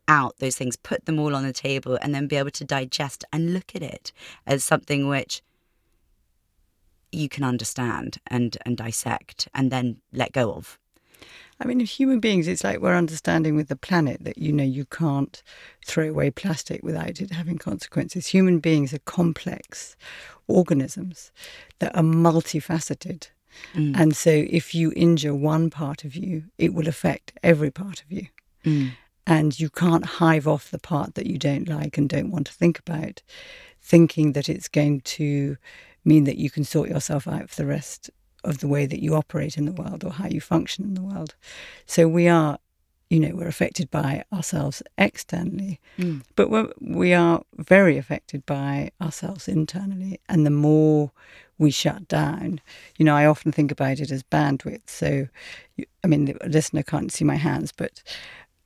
out 0.06 0.38
those 0.38 0.56
things, 0.56 0.76
put 0.76 1.04
them 1.04 1.18
all 1.18 1.34
on 1.34 1.44
the 1.44 1.52
table, 1.52 1.98
and 2.00 2.14
then 2.14 2.26
be 2.26 2.36
able 2.36 2.50
to 2.50 2.64
digest 2.64 3.24
and 3.32 3.52
look 3.52 3.74
at 3.74 3.82
it 3.82 4.12
as 4.46 4.64
something 4.64 5.08
which 5.08 5.42
you 7.12 7.28
can 7.28 7.44
understand 7.44 8.18
and 8.26 8.58
and 8.66 8.76
dissect 8.76 9.48
and 9.54 9.70
then 9.70 9.96
let 10.12 10.32
go 10.32 10.52
of. 10.52 10.78
I 11.60 11.66
mean, 11.66 11.80
if 11.80 11.90
human 11.90 12.20
beings, 12.20 12.46
it's 12.46 12.62
like 12.62 12.80
we're 12.80 12.94
understanding 12.94 13.56
with 13.56 13.68
the 13.68 13.76
planet 13.76 14.22
that, 14.24 14.38
you 14.38 14.52
know, 14.52 14.64
you 14.64 14.84
can't 14.84 15.42
throw 15.84 16.08
away 16.08 16.30
plastic 16.30 16.82
without 16.84 17.20
it 17.20 17.30
having 17.30 17.58
consequences. 17.58 18.28
Human 18.28 18.60
beings 18.60 18.94
are 18.94 19.00
complex 19.00 19.96
organisms 20.46 21.32
that 21.80 21.96
are 21.96 22.02
multifaceted. 22.02 23.28
Mm. 23.74 23.98
And 23.98 24.16
so 24.16 24.30
if 24.30 24.74
you 24.74 24.92
injure 24.94 25.34
one 25.34 25.68
part 25.68 26.04
of 26.04 26.14
you, 26.14 26.44
it 26.58 26.74
will 26.74 26.86
affect 26.86 27.32
every 27.42 27.70
part 27.70 28.02
of 28.02 28.12
you. 28.12 28.28
Mm. 28.64 28.92
And 29.26 29.58
you 29.58 29.68
can't 29.68 30.04
hive 30.04 30.46
off 30.46 30.70
the 30.70 30.78
part 30.78 31.16
that 31.16 31.26
you 31.26 31.38
don't 31.38 31.68
like 31.68 31.98
and 31.98 32.08
don't 32.08 32.30
want 32.30 32.46
to 32.46 32.52
think 32.52 32.78
about, 32.78 33.22
thinking 33.82 34.32
that 34.32 34.48
it's 34.48 34.68
going 34.68 35.00
to 35.02 35.56
mean 36.04 36.24
that 36.24 36.38
you 36.38 36.50
can 36.50 36.64
sort 36.64 36.88
yourself 36.88 37.26
out 37.26 37.50
for 37.50 37.56
the 37.56 37.66
rest 37.66 38.10
of 38.44 38.58
the 38.58 38.68
way 38.68 38.86
that 38.86 39.02
you 39.02 39.14
operate 39.14 39.56
in 39.58 39.64
the 39.64 39.72
world 39.72 40.04
or 40.04 40.12
how 40.12 40.26
you 40.28 40.40
function 40.40 40.84
in 40.84 40.94
the 40.94 41.02
world. 41.02 41.34
So 41.86 42.06
we 42.08 42.28
are, 42.28 42.58
you 43.10 43.20
know, 43.20 43.34
we're 43.34 43.48
affected 43.48 43.90
by 43.90 44.24
ourselves 44.32 44.82
externally, 44.96 45.80
Mm. 45.98 46.22
but 46.36 46.50
we're, 46.50 46.72
we 46.80 47.14
are 47.14 47.42
very 47.56 47.98
affected 47.98 48.44
by 48.46 48.90
ourselves 49.00 49.48
internally. 49.48 50.20
And 50.28 50.46
the 50.46 50.50
more 50.50 51.10
we 51.58 51.70
shut 51.70 52.06
down, 52.06 52.60
you 52.96 53.04
know, 53.04 53.16
I 53.16 53.26
often 53.26 53.50
think 53.50 53.72
about 53.72 53.98
it 53.98 54.10
as 54.12 54.22
bandwidth. 54.22 54.88
So, 54.88 55.26
you, 55.76 55.86
I 56.04 56.06
mean, 56.06 56.26
the 56.26 56.36
listener 56.48 56.82
can't 56.82 57.12
see 57.12 57.24
my 57.24 57.36
hands, 57.36 57.72
but 57.72 58.02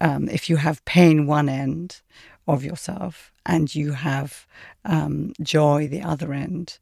um, 0.00 0.28
if 0.28 0.50
you 0.50 0.56
have 0.56 0.84
pain 0.84 1.26
one 1.26 1.48
end 1.48 2.00
of 2.48 2.64
yourself 2.64 3.32
and 3.46 3.72
you 3.74 3.92
have 3.92 4.46
um, 4.84 5.32
joy 5.40 5.86
the 5.86 6.02
other 6.02 6.32
end, 6.32 6.78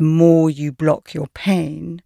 the 0.00 0.06
more 0.22 0.48
you 0.48 0.72
block 0.72 1.12
your 1.12 1.26
pain, 1.34 2.00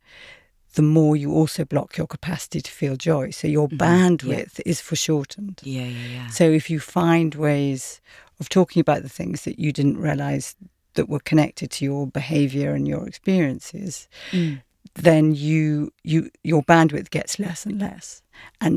the 0.74 0.82
more 0.82 1.14
you 1.16 1.30
also 1.32 1.64
block 1.64 1.96
your 1.96 2.08
capacity 2.08 2.60
to 2.60 2.70
feel 2.80 2.96
joy. 2.96 3.30
So 3.30 3.46
your 3.46 3.68
Mhm. 3.68 3.78
bandwidth 3.78 4.60
is 4.66 4.80
foreshortened. 4.80 5.60
Yeah, 5.62 5.84
yeah, 5.84 6.08
yeah. 6.16 6.26
So 6.38 6.44
if 6.50 6.68
you 6.68 6.80
find 6.80 7.36
ways 7.36 8.00
of 8.40 8.48
talking 8.48 8.80
about 8.80 9.02
the 9.04 9.08
things 9.20 9.42
that 9.42 9.60
you 9.60 9.70
didn't 9.72 9.98
realize 10.08 10.56
that 10.94 11.08
were 11.08 11.20
connected 11.30 11.70
to 11.70 11.84
your 11.84 12.08
behavior 12.08 12.74
and 12.74 12.88
your 12.88 13.06
experiences, 13.06 14.08
Mm. 14.32 14.62
then 14.94 15.24
you 15.48 15.92
you 16.02 16.30
your 16.42 16.62
bandwidth 16.64 17.10
gets 17.10 17.38
less 17.38 17.64
and 17.66 17.80
less. 17.80 18.22
And 18.60 18.74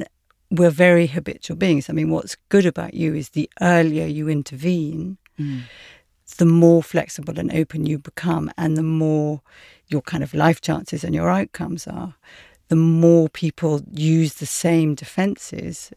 we're 0.51 0.69
very 0.87 1.07
habitual 1.07 1.57
beings. 1.57 1.89
I 1.89 1.93
mean, 1.93 2.11
what's 2.11 2.35
good 2.49 2.65
about 2.67 2.93
you 2.93 3.15
is 3.15 3.29
the 3.29 3.49
earlier 3.61 4.05
you 4.05 4.29
intervene, 4.29 5.17
Mm. 5.39 5.61
The 6.37 6.45
more 6.45 6.83
flexible 6.83 7.39
and 7.39 7.51
open 7.53 7.85
you 7.85 7.97
become, 7.97 8.51
and 8.57 8.75
the 8.77 8.83
more 8.83 9.41
your 9.87 10.01
kind 10.01 10.23
of 10.23 10.33
life 10.33 10.61
chances 10.61 11.03
and 11.03 11.15
your 11.15 11.29
outcomes 11.29 11.87
are. 11.87 12.15
The 12.69 12.75
more 12.75 13.29
people 13.29 13.81
use 13.93 14.35
the 14.35 14.45
same 14.45 14.93
defenses, 14.95 15.91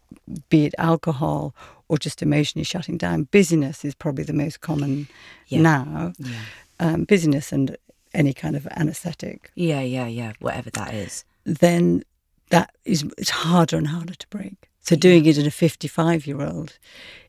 be 0.48 0.66
it 0.66 0.74
alcohol 0.78 1.52
or 1.88 1.98
just 1.98 2.22
emotionally 2.22 2.62
shutting 2.64 2.96
down. 2.96 3.24
Busyness 3.32 3.84
is 3.84 3.94
probably 3.96 4.22
the 4.22 4.32
most 4.32 4.60
common 4.60 5.08
Yeah. 5.48 5.60
now. 5.62 6.12
Yeah. 6.18 6.40
Um, 6.78 7.04
busyness 7.04 7.50
and 7.52 7.76
any 8.14 8.32
kind 8.32 8.54
of 8.54 8.68
anesthetic. 8.76 9.50
Yeah, 9.56 9.80
yeah, 9.80 10.06
yeah. 10.06 10.32
Whatever 10.38 10.70
that 10.70 10.94
is. 10.94 11.24
then 11.44 12.02
that 12.50 12.70
is 12.84 13.04
it's 13.18 13.30
harder 13.30 13.76
and 13.76 13.88
harder 13.88 14.14
to 14.14 14.26
break. 14.28 14.68
So 14.80 14.94
doing 14.96 15.26
it 15.26 15.38
in 15.38 15.46
a 15.46 15.50
55 15.50 16.26
year 16.26 16.40
old 16.42 16.78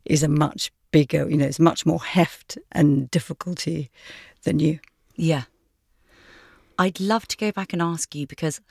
is 0.05 0.21
a 0.23 0.27
much 0.27 0.71
bigger, 0.91 1.29
you 1.29 1.37
know, 1.37 1.45
it's 1.45 1.59
much 1.59 1.85
more 1.85 2.01
heft 2.01 2.57
and 2.71 3.09
difficulty 3.11 3.89
than 4.43 4.59
you. 4.59 4.79
Yeah. 5.15 5.43
I'd 6.77 6.99
love 6.99 7.27
to 7.27 7.37
go 7.37 7.51
back 7.51 7.73
and 7.73 7.81
ask 7.81 8.15
you 8.15 8.27
because 8.27 8.61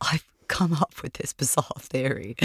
I've 0.00 0.24
come 0.48 0.72
up 0.72 1.02
with 1.02 1.14
this 1.14 1.32
bizarre 1.32 1.66
theory. 1.78 2.36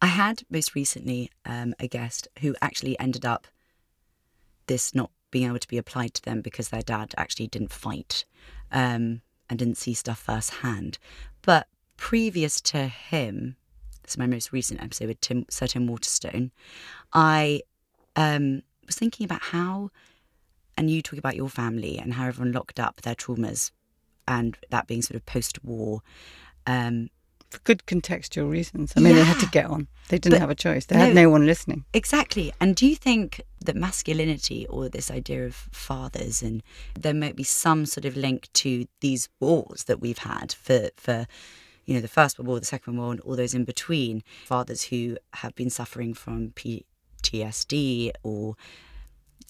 I 0.00 0.06
had 0.06 0.42
most 0.50 0.74
recently 0.74 1.30
um, 1.44 1.74
a 1.78 1.86
guest 1.86 2.28
who 2.40 2.56
actually 2.60 2.98
ended 2.98 3.24
up 3.24 3.46
this 4.66 4.94
not 4.94 5.10
being 5.30 5.46
able 5.46 5.58
to 5.58 5.68
be 5.68 5.78
applied 5.78 6.14
to 6.14 6.22
them 6.22 6.40
because 6.40 6.68
their 6.68 6.82
dad 6.82 7.14
actually 7.16 7.46
didn't 7.46 7.72
fight 7.72 8.24
um, 8.70 9.22
and 9.48 9.58
didn't 9.58 9.76
see 9.76 9.94
stuff 9.94 10.18
firsthand. 10.18 10.98
But 11.42 11.68
previous 11.96 12.60
to 12.62 12.88
him, 12.88 13.56
this 14.02 14.12
is 14.12 14.18
my 14.18 14.26
most 14.26 14.52
recent 14.52 14.82
episode 14.82 15.08
with 15.08 15.20
Tim, 15.20 15.44
Sir 15.50 15.66
Tim 15.66 15.86
Waterstone, 15.86 16.50
I 17.12 17.62
um, 18.16 18.62
was 18.86 18.96
thinking 18.96 19.24
about 19.24 19.42
how 19.42 19.90
and 20.76 20.90
you 20.90 21.02
talk 21.02 21.18
about 21.18 21.36
your 21.36 21.48
family 21.50 21.98
and 21.98 22.14
how 22.14 22.26
everyone 22.26 22.52
locked 22.52 22.80
up 22.80 23.02
their 23.02 23.14
traumas 23.14 23.70
and 24.26 24.56
that 24.70 24.86
being 24.86 25.02
sort 25.02 25.16
of 25.16 25.26
post-war 25.26 26.00
um, 26.66 27.10
For 27.50 27.58
good 27.64 27.84
contextual 27.86 28.50
reasons. 28.50 28.94
I 28.96 29.00
mean, 29.00 29.14
they 29.14 29.24
had 29.24 29.38
to 29.40 29.46
get 29.46 29.66
on. 29.66 29.88
They 30.08 30.18
didn't 30.18 30.36
But 30.36 30.40
have 30.40 30.50
a 30.50 30.54
choice. 30.54 30.86
They 30.86 30.96
had 30.96 31.14
no- 31.14 31.22
no 31.24 31.30
one 31.30 31.44
listening. 31.46 31.84
exactly 31.92 32.52
and 32.60 32.74
do 32.74 32.86
you 32.86 32.96
think 32.96 33.42
that 33.64 33.76
masculinity 33.76 34.66
or 34.68 34.88
this 34.88 35.10
idea 35.10 35.44
of 35.46 35.54
fathers 35.54 36.42
and 36.42 36.62
there 36.98 37.14
might 37.14 37.36
be 37.36 37.44
some 37.44 37.84
sort 37.86 38.04
of 38.04 38.16
link 38.16 38.48
to 38.54 38.86
these 39.00 39.28
wars 39.40 39.84
that 39.84 40.00
we've 40.00 40.18
had 40.18 40.52
for 40.52 40.90
for 40.96 41.26
you 41.84 41.94
know 41.94 42.00
the 42.00 42.08
first 42.08 42.38
world 42.38 42.46
war 42.48 42.60
the 42.60 42.66
second 42.66 42.96
world 42.96 43.04
war 43.06 43.12
and 43.12 43.20
all 43.22 43.36
those 43.36 43.54
in 43.54 43.64
between 43.64 44.22
fathers 44.46 44.84
who 44.84 45.16
have 45.34 45.54
been 45.54 45.70
suffering 45.70 46.14
from 46.14 46.50
ptsd 46.50 48.10
or 48.22 48.54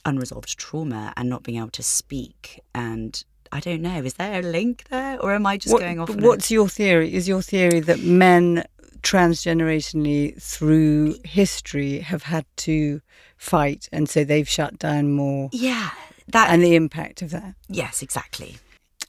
unresolved 0.04 0.58
trauma 0.58 1.12
and 1.16 1.28
not 1.28 1.42
being 1.42 1.58
able 1.58 1.70
to 1.70 1.82
speak 1.82 2.60
and 2.74 3.24
I 3.54 3.60
don't 3.60 3.82
know. 3.82 4.02
Is 4.02 4.14
there 4.14 4.38
a 4.40 4.42
link 4.42 4.84
there, 4.88 5.20
or 5.20 5.34
am 5.34 5.44
I 5.44 5.58
just 5.58 5.74
What- 5.74 5.80
going 5.82 5.98
off? 6.00 6.08
what's 6.08 6.50
your 6.50 6.70
theory? 6.70 7.12
Is 7.12 7.28
your 7.28 7.42
theory 7.42 7.80
that 7.80 8.00
men 8.00 8.64
transgenerationally 9.02 10.40
through 10.40 11.16
history 11.24 11.98
have 11.98 12.22
had 12.22 12.46
to 12.56 13.02
fight 13.36 13.90
and 13.92 14.08
so 14.08 14.24
they've 14.24 14.48
shut 14.48 14.78
down 14.78 15.12
more 15.12 15.50
Yeah, 15.52 15.90
that. 16.28 16.48
and 16.50 16.62
the 16.62 16.74
impact 16.74 17.20
of 17.20 17.30
that? 17.30 17.54
yes, 17.68 18.00
exactly. 18.00 18.56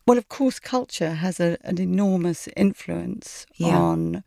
Well, 0.05 0.17
of 0.17 0.27
course, 0.27 0.60
culture 0.60 1.12
has 1.13 1.39
a, 1.39 1.57
an 1.63 1.79
enormous 1.79 2.48
influence 2.57 3.45
Yeah. 3.55 3.77
on 3.77 4.24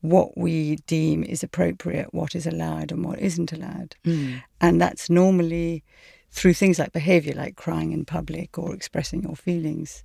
what 0.00 0.36
we 0.38 0.76
deem 0.86 1.22
is 1.22 1.42
appropriate, 1.42 2.14
what 2.14 2.34
is 2.34 2.46
allowed, 2.46 2.90
and 2.90 3.04
what 3.04 3.18
isn't 3.18 3.52
allowed. 3.52 3.96
Mm. 4.04 4.42
And 4.60 4.80
that's 4.80 5.10
normally 5.10 5.84
through 6.30 6.54
things 6.54 6.78
like 6.78 6.92
behavior, 6.92 7.34
like 7.34 7.56
crying 7.56 7.92
in 7.92 8.04
public 8.04 8.56
or 8.58 8.74
expressing 8.74 9.22
your 9.22 9.36
feelings. 9.36 10.02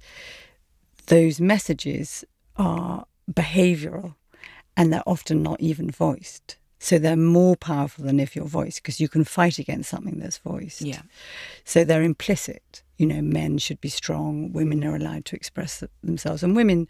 Those 1.07 1.39
messages 1.39 2.25
are 2.57 3.05
behavioral 3.31 4.15
and 4.75 4.91
they're 4.91 5.03
often 5.07 5.41
not 5.43 5.61
even 5.61 5.89
voiced. 5.91 6.57
So 6.85 6.99
they're 6.99 7.15
more 7.15 7.55
powerful 7.55 8.05
than 8.05 8.19
if 8.19 8.35
you're 8.35 8.45
voiced 8.45 8.83
because 8.83 8.99
you 8.99 9.09
can 9.09 9.23
fight 9.23 9.57
against 9.57 9.89
something 9.89 10.19
that's 10.19 10.37
voiced. 10.37 10.81
Yeah. 10.81 11.01
So 11.63 11.83
they're 11.83 12.03
implicit. 12.03 12.83
You 12.97 13.07
know, 13.07 13.23
men 13.23 13.57
should 13.57 13.81
be 13.81 13.89
strong, 13.89 14.53
women 14.53 14.83
are 14.85 14.95
allowed 14.95 15.25
to 15.25 15.35
express 15.35 15.83
themselves. 16.03 16.43
And 16.43 16.55
women 16.55 16.87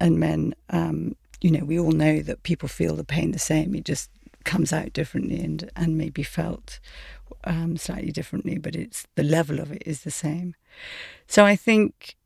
and 0.00 0.18
men, 0.18 0.56
um, 0.70 1.14
you 1.40 1.52
know, 1.52 1.64
we 1.64 1.78
all 1.78 1.92
know 1.92 2.22
that 2.22 2.42
people 2.42 2.68
feel 2.68 2.96
the 2.96 3.04
pain 3.04 3.30
the 3.30 3.38
same. 3.38 3.76
It 3.76 3.84
just 3.84 4.10
comes 4.42 4.72
out 4.72 4.92
differently 4.92 5.38
and, 5.38 5.70
and 5.76 5.96
may 5.96 6.10
be 6.10 6.24
felt 6.24 6.80
um, 7.44 7.76
slightly 7.76 8.10
differently, 8.10 8.58
but 8.58 8.74
it's 8.74 9.06
the 9.14 9.22
level 9.22 9.60
of 9.60 9.70
it 9.70 9.84
is 9.86 10.02
the 10.02 10.10
same. 10.10 10.56
So 11.28 11.44
I 11.44 11.54
think 11.54 12.16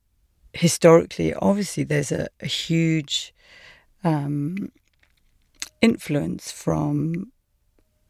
historically, 0.55 1.35
obviously, 1.35 1.85
there's 1.85 2.13
a, 2.13 2.29
a 2.41 2.47
huge 2.47 3.35
um, 4.03 4.73
influence 5.81 6.51
from 6.53 7.33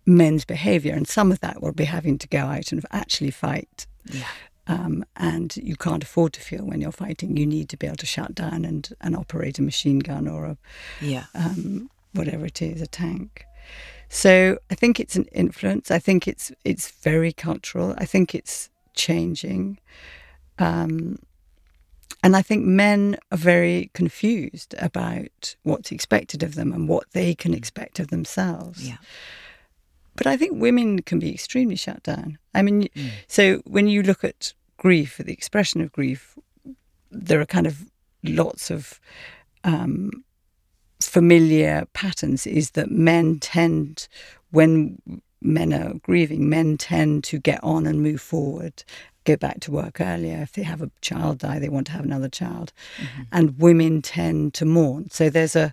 men's 0.07 0.45
behaviour, 0.45 0.95
and 0.95 1.07
some 1.09 1.33
of 1.33 1.41
that 1.41 1.61
will 1.63 1.73
be 1.73 1.85
having 1.85 2.19
to 2.19 2.29
go 2.29 2.39
out 2.47 2.73
and 2.73 2.85
actually 2.93 3.31
fight 3.33 3.87
Yeah. 4.05 4.27
Um, 4.69 5.05
and 5.15 5.57
you 5.57 5.77
can't 5.77 6.03
afford 6.03 6.33
to 6.33 6.41
feel 6.41 6.65
when 6.65 6.81
you're 6.81 6.91
fighting. 6.93 7.37
You 7.37 7.47
need 7.47 7.69
to 7.69 7.77
be 7.77 7.87
able 7.87 7.97
to 7.99 8.07
shut 8.07 8.35
down 8.35 8.65
and, 8.65 8.89
and 9.01 9.15
operate 9.17 9.59
a 9.61 9.63
machine 9.63 10.01
gun 10.01 10.27
or 10.29 10.45
a 10.45 10.57
Yeah. 11.01 11.27
um, 11.35 11.89
whatever 12.13 12.47
it 12.47 12.61
is, 12.61 12.81
a 12.83 12.87
tank. 12.89 13.45
So 14.09 14.59
I 14.71 14.75
think 14.75 14.99
it's 14.99 15.15
an 15.17 15.27
influence. 15.33 15.91
I 15.91 15.99
think 16.01 16.27
it's 16.29 16.51
it's 16.65 16.91
very 16.91 17.33
cultural. 17.33 17.95
I 17.99 18.07
think 18.07 18.35
it's 18.35 18.71
changing, 18.95 19.79
um, 20.59 21.19
and 22.27 22.35
I 22.35 22.43
think 22.43 22.65
men 22.65 23.17
are 23.31 23.39
very 23.39 23.89
confused 23.95 24.75
about 24.79 25.55
what's 25.63 25.93
expected 25.93 26.43
of 26.43 26.57
them 26.57 26.73
and 26.73 26.89
what 26.89 27.05
they 27.13 27.37
can 27.37 27.55
expect 27.55 28.01
of 28.01 28.09
themselves. 28.09 28.83
Yeah. 28.89 28.97
But 30.17 30.27
I 30.27 30.37
think 30.37 30.61
women 30.61 31.03
can 31.03 31.21
be 31.21 31.33
extremely 31.33 31.77
shut 31.77 32.03
down. 32.03 32.39
I 32.53 32.63
mean, 32.63 32.89
Mm. 32.97 33.11
so 33.29 33.63
when 33.65 33.87
you 33.87 34.03
look 34.03 34.25
at 34.25 34.55
grief, 34.77 35.19
the 35.19 35.33
expression 35.33 35.81
of 35.81 35.93
grief, 35.93 36.37
there 37.13 37.41
are 37.41 37.47
kind 37.47 37.67
of 37.67 37.75
lots 38.25 38.71
of 38.73 38.99
um, 39.63 40.11
familiar 41.01 41.87
patterns. 41.93 42.45
Is 42.45 42.71
that 42.73 42.91
men 42.91 43.39
tend, 43.39 44.09
when 44.51 44.99
men 45.47 45.73
are 45.73 45.95
grieving, 46.03 46.49
men 46.49 46.77
tend 46.77 47.25
to 47.25 47.39
get 47.39 47.63
on 47.63 47.87
and 47.87 48.03
move 48.03 48.21
forward, 48.21 48.85
go 49.25 49.37
back 49.37 49.61
to 49.61 49.71
work 49.71 50.01
earlier. 50.01 50.39
If 50.43 50.53
they 50.53 50.63
have 50.63 50.83
a 50.83 50.91
child 51.01 51.39
die, 51.39 51.59
they 51.59 51.69
want 51.69 51.87
to 51.89 51.93
have 51.93 52.05
another 52.05 52.29
child, 52.29 52.73
and 53.33 53.59
women 53.59 54.03
tend 54.03 54.55
to 54.55 54.65
mourn. 54.65 55.11
So 55.11 55.31
there's 55.31 55.57
a 55.57 55.73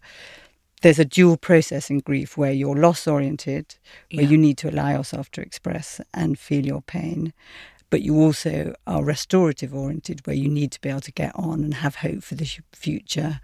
there's 0.82 1.00
a 1.00 1.06
dual 1.06 1.38
process 1.38 1.90
in 1.90 2.00
grief 2.00 2.36
where 2.38 2.52
you're 2.52 2.76
loss 2.76 3.08
oriented, 3.08 3.76
where 4.12 4.24
Yeah. 4.26 4.32
you 4.32 4.38
need 4.38 4.58
to 4.60 4.70
allow 4.70 4.90
yourself 4.92 5.32
to 5.32 5.42
express 5.42 6.02
and 6.14 6.38
feel 6.38 6.66
your 6.66 6.82
pain, 6.82 7.32
but 7.90 8.02
you 8.02 8.16
also 8.18 8.76
are 8.86 9.02
restorative 9.02 9.74
oriented, 9.74 10.28
where 10.28 10.36
you 10.36 10.50
need 10.50 10.72
to 10.74 10.82
be 10.82 10.90
able 10.90 11.00
to 11.02 11.12
get 11.14 11.32
on 11.36 11.64
and 11.64 11.76
have 11.76 11.96
hope 11.98 12.22
for 12.22 12.36
the 12.36 12.50
future 12.74 13.40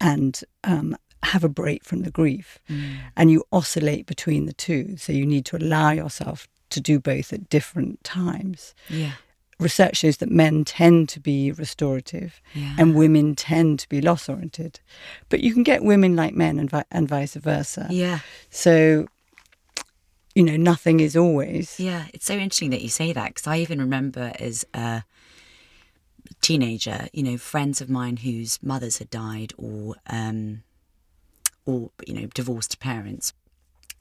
and 0.00 0.44
um, 0.62 0.96
have 1.26 1.44
a 1.44 1.48
break 1.48 1.84
from 1.84 2.02
the 2.02 2.10
grief. 2.10 2.58
Mm. 2.68 2.96
And 3.16 3.30
you 3.30 3.44
oscillate 3.52 4.06
between 4.06 4.46
the 4.46 4.52
two. 4.52 4.96
So 4.96 5.12
you 5.12 5.26
need 5.26 5.44
to 5.46 5.56
allow 5.56 5.90
yourself 5.90 6.46
to 6.70 6.80
do 6.80 6.98
both 6.98 7.32
at 7.32 7.48
different 7.48 8.02
times. 8.04 8.74
Yeah. 8.88 9.12
Research 9.60 9.96
shows 9.98 10.16
that 10.16 10.30
men 10.30 10.64
tend 10.64 11.08
to 11.10 11.20
be 11.20 11.52
restorative 11.52 12.40
Yeah. 12.54 12.74
and 12.78 12.94
women 12.96 13.36
tend 13.36 13.78
to 13.80 13.88
be 13.88 14.00
loss 14.00 14.28
oriented. 14.28 14.80
But 15.28 15.40
you 15.40 15.52
can 15.54 15.62
get 15.62 15.84
women 15.84 16.16
like 16.16 16.34
men 16.34 16.58
and, 16.58 16.68
vi- 16.68 16.84
and 16.90 17.08
vice 17.08 17.34
versa. 17.34 17.86
yeah. 17.90 18.18
So, 18.50 19.06
you 20.34 20.42
know, 20.42 20.56
nothing 20.56 20.98
is 20.98 21.16
always. 21.16 21.78
Yeah, 21.78 22.06
it's 22.12 22.26
so 22.26 22.34
interesting 22.34 22.70
that 22.70 22.82
you 22.82 22.88
say 22.88 23.12
that 23.12 23.28
because 23.34 23.46
I 23.46 23.58
even 23.58 23.78
remember 23.78 24.32
as 24.40 24.64
a 24.74 25.04
teenager, 26.40 27.06
you 27.12 27.22
know, 27.22 27.36
friends 27.36 27.80
of 27.80 27.88
mine 27.88 28.16
whose 28.18 28.58
mothers 28.62 28.98
had 28.98 29.10
died 29.10 29.52
or, 29.56 29.94
um, 30.08 30.62
or 31.66 31.90
you 32.06 32.14
know, 32.14 32.26
divorced 32.34 32.78
parents. 32.80 33.32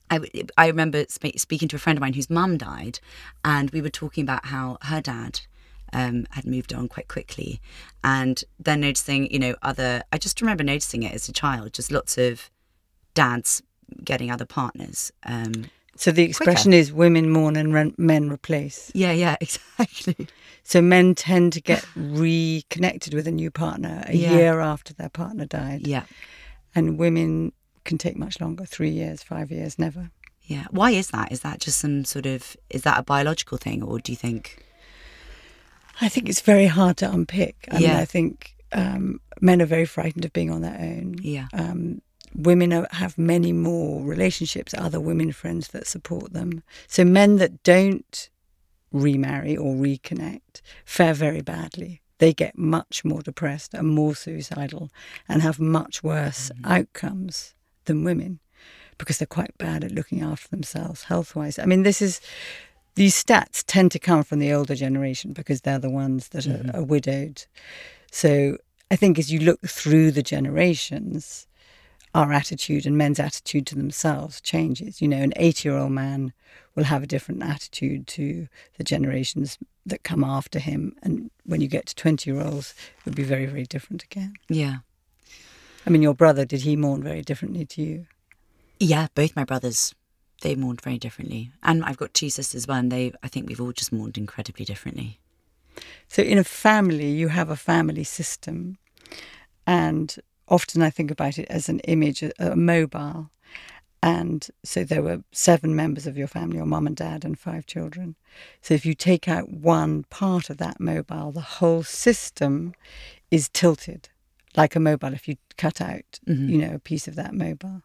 I, 0.10 0.20
I 0.58 0.68
remember 0.68 1.06
spe- 1.10 1.38
speaking 1.38 1.68
to 1.70 1.76
a 1.78 1.80
friend 1.80 1.98
of 1.98 2.02
mine 2.02 2.14
whose 2.14 2.30
mum 2.30 2.58
died, 2.58 3.00
and 3.44 3.72
we 3.72 3.82
were 3.82 3.90
talking 3.90 4.24
about 4.24 4.46
how 4.48 4.78
her 4.84 5.02
dad 5.02 5.40
um, 5.92 6.28
had 6.32 6.46
moved 6.46 6.74
on 6.74 6.88
quite 6.88 7.08
quickly, 7.08 7.60
and 8.04 8.44
then 8.60 8.82
noticing, 8.82 9.32
you 9.32 9.40
know, 9.40 9.56
other. 9.62 10.04
I 10.12 10.18
just 10.18 10.42
remember 10.42 10.64
noticing 10.64 11.04
it 11.04 11.14
as 11.14 11.28
a 11.30 11.34
child, 11.34 11.74
just 11.74 11.92
lots 11.92 12.18
of 12.18 12.50
dads 13.14 13.62
getting 14.04 14.30
other 14.32 14.46
partners. 14.46 15.12
Um, 15.26 15.66
So 15.96 16.12
the 16.12 16.24
expression 16.24 16.74
is 16.74 16.92
women 16.92 17.30
mourn 17.30 17.56
and 17.56 17.74
re- 17.74 17.94
men 17.98 18.30
replace. 18.30 18.92
yeah, 18.96 19.12
yeah, 19.12 19.36
exactly. 19.42 20.28
So 20.64 20.82
men 20.82 21.14
tend 21.16 21.54
to 21.54 21.62
get 21.62 21.86
reconnected 21.96 23.14
with 23.14 23.28
a 23.28 23.32
new 23.32 23.52
partner 23.52 24.04
a 24.08 24.16
Yeah. 24.16 24.32
year 24.36 24.60
after 24.62 24.94
their 24.94 25.10
partner 25.10 25.46
died. 25.46 25.86
Yeah. 25.88 26.04
And 26.76 26.98
women 26.98 27.52
can 27.86 27.98
take 27.98 28.18
much 28.18 28.40
longer 28.42 28.66
three 28.66 28.90
years, 28.90 29.22
five 29.24 29.52
years, 29.52 29.78
never. 29.78 30.10
Yeah. 30.44 30.66
Why 30.72 30.92
is 30.92 31.10
that? 31.10 31.32
Is 31.32 31.42
that 31.42 31.60
just 31.60 31.80
some 31.80 32.04
sort 32.06 32.26
of 32.26 32.56
is 32.70 32.82
that 32.84 33.00
a 33.00 33.04
biological 33.04 33.58
thing 33.58 33.82
or 33.84 34.00
do 34.00 34.12
you 34.12 34.16
think 34.18 34.66
I 36.02 36.10
think 36.10 36.28
it's 36.28 36.42
very 36.42 36.66
hard 36.66 36.98
to 36.98 37.12
unpick. 37.12 37.68
I 37.72 37.76
mean, 37.76 37.84
Yeah. 37.84 38.00
I 38.00 38.06
think 38.06 38.56
um, 38.72 39.22
men 39.42 39.62
are 39.62 39.66
very 39.68 39.86
frightened 39.86 40.26
of 40.26 40.34
being 40.34 40.50
on 40.52 40.62
their 40.62 40.78
own. 40.80 41.16
yeah. 41.22 41.48
um, 41.54 42.02
women 42.36 42.74
are, 42.74 42.88
have 42.92 43.16
many 43.18 43.54
more 43.54 44.02
relationships, 44.04 44.74
other 44.76 45.00
women 45.00 45.32
friends 45.32 45.68
that 45.70 45.86
support 45.86 46.34
them. 46.34 46.64
So 46.88 47.06
men 47.06 47.38
that 47.38 47.62
don't 47.64 48.30
remarry 48.92 49.56
or 49.56 49.76
reconnect 49.76 50.62
fare 50.86 51.14
very 51.14 51.42
badly. 51.42 52.02
They 52.24 52.32
get 52.32 52.58
much 52.58 53.04
more 53.04 53.22
depressed 53.22 53.74
and 53.74 53.90
more 53.90 54.16
suicidal 54.16 54.90
and 55.28 55.42
have 55.42 55.60
much 55.60 56.02
worse 56.04 56.52
mm. 56.56 56.62
outcomes 56.64 57.54
than 57.84 58.06
women 58.06 58.40
because 58.98 59.18
they're 59.18 59.28
quite 59.28 59.58
bad 59.58 59.84
at 59.84 59.92
looking 59.92 60.22
after 60.22 60.48
themselves 60.48 61.04
health 61.04 61.36
wise. 61.36 61.60
I 61.60 61.66
mean, 61.66 61.84
this 61.84 62.02
is. 62.02 62.22
These 62.96 63.22
stats 63.22 63.62
tend 63.68 63.92
to 63.92 64.00
come 64.00 64.24
from 64.24 64.40
the 64.40 64.54
older 64.54 64.74
generation 64.74 65.34
because 65.34 65.60
they're 65.62 65.80
the 65.80 65.90
ones 65.90 66.30
that 66.30 66.48
are, 66.48 66.52
mm-hmm. 66.52 66.78
are 66.78 66.84
widowed. 66.84 67.44
So 68.10 68.58
I 68.90 68.96
think 68.96 69.20
as 69.20 69.30
you 69.30 69.40
look 69.42 69.60
through 69.68 70.12
the 70.12 70.24
generations, 70.24 71.46
our 72.14 72.32
attitude 72.32 72.86
and 72.86 72.98
men's 72.98 73.20
attitude 73.20 73.66
to 73.68 73.76
themselves 73.76 74.40
changes. 74.42 75.02
You 75.02 75.08
know, 75.08 75.18
an 75.18 75.34
80 75.36 75.68
year 75.68 75.78
old 75.78 75.92
man 75.92 76.34
will 76.76 76.84
have 76.86 77.04
a 77.04 77.08
different 77.08 77.44
attitude 77.44 78.08
to 78.08 78.48
the 78.78 78.84
generations 78.84 79.58
that 79.86 80.04
come 80.04 80.24
after 80.24 80.60
him. 80.60 80.96
And 81.02 81.32
when 81.46 81.62
you 81.62 81.68
get 81.68 81.88
to 81.88 81.96
20 81.96 82.30
year 82.30 82.42
olds, 82.42 82.74
it 83.00 83.06
would 83.06 83.16
be 83.16 83.24
very, 83.24 83.46
very 83.46 83.66
different 83.66 84.04
again. 84.04 84.34
Yeah. 84.48 84.78
I 85.86 85.90
mean, 85.90 86.02
your 86.02 86.14
brother, 86.14 86.46
did 86.46 86.62
he 86.62 86.76
mourn 86.76 87.04
very 87.04 87.22
differently 87.22 87.66
to 87.66 87.82
you? 87.82 88.06
Yeah, 88.80 89.08
both 89.16 89.36
my 89.36 89.44
brothers 89.44 89.94
they 90.42 90.56
mourned 90.56 90.82
very 90.82 90.98
differently. 90.98 91.52
And 91.64 91.84
I've 91.86 91.98
got 91.98 92.14
two 92.14 92.30
sisters 92.30 92.64
as 92.64 92.68
well 92.68 92.78
and 92.78 92.92
they 92.92 93.14
I 93.24 93.28
think 93.30 93.48
we've 93.48 93.62
all 93.62 93.72
just 93.72 93.92
mourned 93.92 94.18
incredibly 94.18 94.66
differently. 94.66 95.20
So, 96.08 96.22
in 96.22 96.38
a 96.38 96.44
family, 96.44 97.10
you 97.10 97.30
have 97.30 97.50
a 97.50 97.56
family 97.56 98.04
system. 98.04 98.78
And 99.66 100.16
often 100.48 100.82
I 100.82 100.90
think 100.90 101.12
about 101.12 101.38
it 101.38 101.48
as 101.50 101.70
an 101.70 101.80
image, 101.82 102.24
a, 102.24 102.32
a 102.40 102.56
mobile. 102.56 103.30
And 104.02 104.46
so 104.64 104.84
there 104.84 105.02
were 105.02 105.24
seven 105.32 105.76
members 105.76 106.06
of 106.06 106.18
your 106.18 106.28
family, 106.28 106.58
your 106.58 106.66
mum 106.66 106.88
and 106.88 106.96
dad, 106.96 107.24
and 107.24 107.40
five 107.40 107.66
children. 107.66 108.16
So 108.62 108.74
if 108.74 108.86
you 108.86 108.94
take 108.96 109.30
out 109.30 109.50
one 109.50 110.04
part 110.10 110.50
of 110.50 110.58
that 110.58 110.80
mobile, 110.80 111.32
the 111.32 111.42
whole 111.42 111.84
system 111.84 112.74
is 113.32 113.48
tilted 113.48 114.10
like 114.56 114.76
a 114.76 114.80
mobile 114.80 115.14
if 115.14 115.28
you 115.28 115.38
cut 115.58 115.82
out, 115.82 116.20
mm-hmm. 116.28 116.50
you 116.50 116.58
know, 116.58 116.76
a 116.76 116.80
piece 116.80 117.08
of 117.08 117.16
that 117.16 117.34
mobile. 117.34 117.82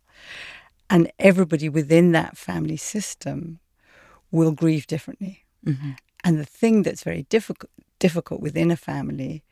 And 0.91 1.11
everybody 1.19 1.69
within 1.69 2.13
that 2.13 2.37
family 2.37 2.77
system 2.77 3.61
will 4.31 4.53
grieve 4.53 4.87
differently. 4.87 5.45
Mm-hmm. 5.65 5.93
And 6.25 6.39
the 6.39 6.45
thing 6.45 6.83
that's 6.83 7.03
very 7.03 7.23
difficult 7.25 7.71
difficult 7.99 8.41
within 8.41 8.71
a 8.71 8.77
family 8.77 9.43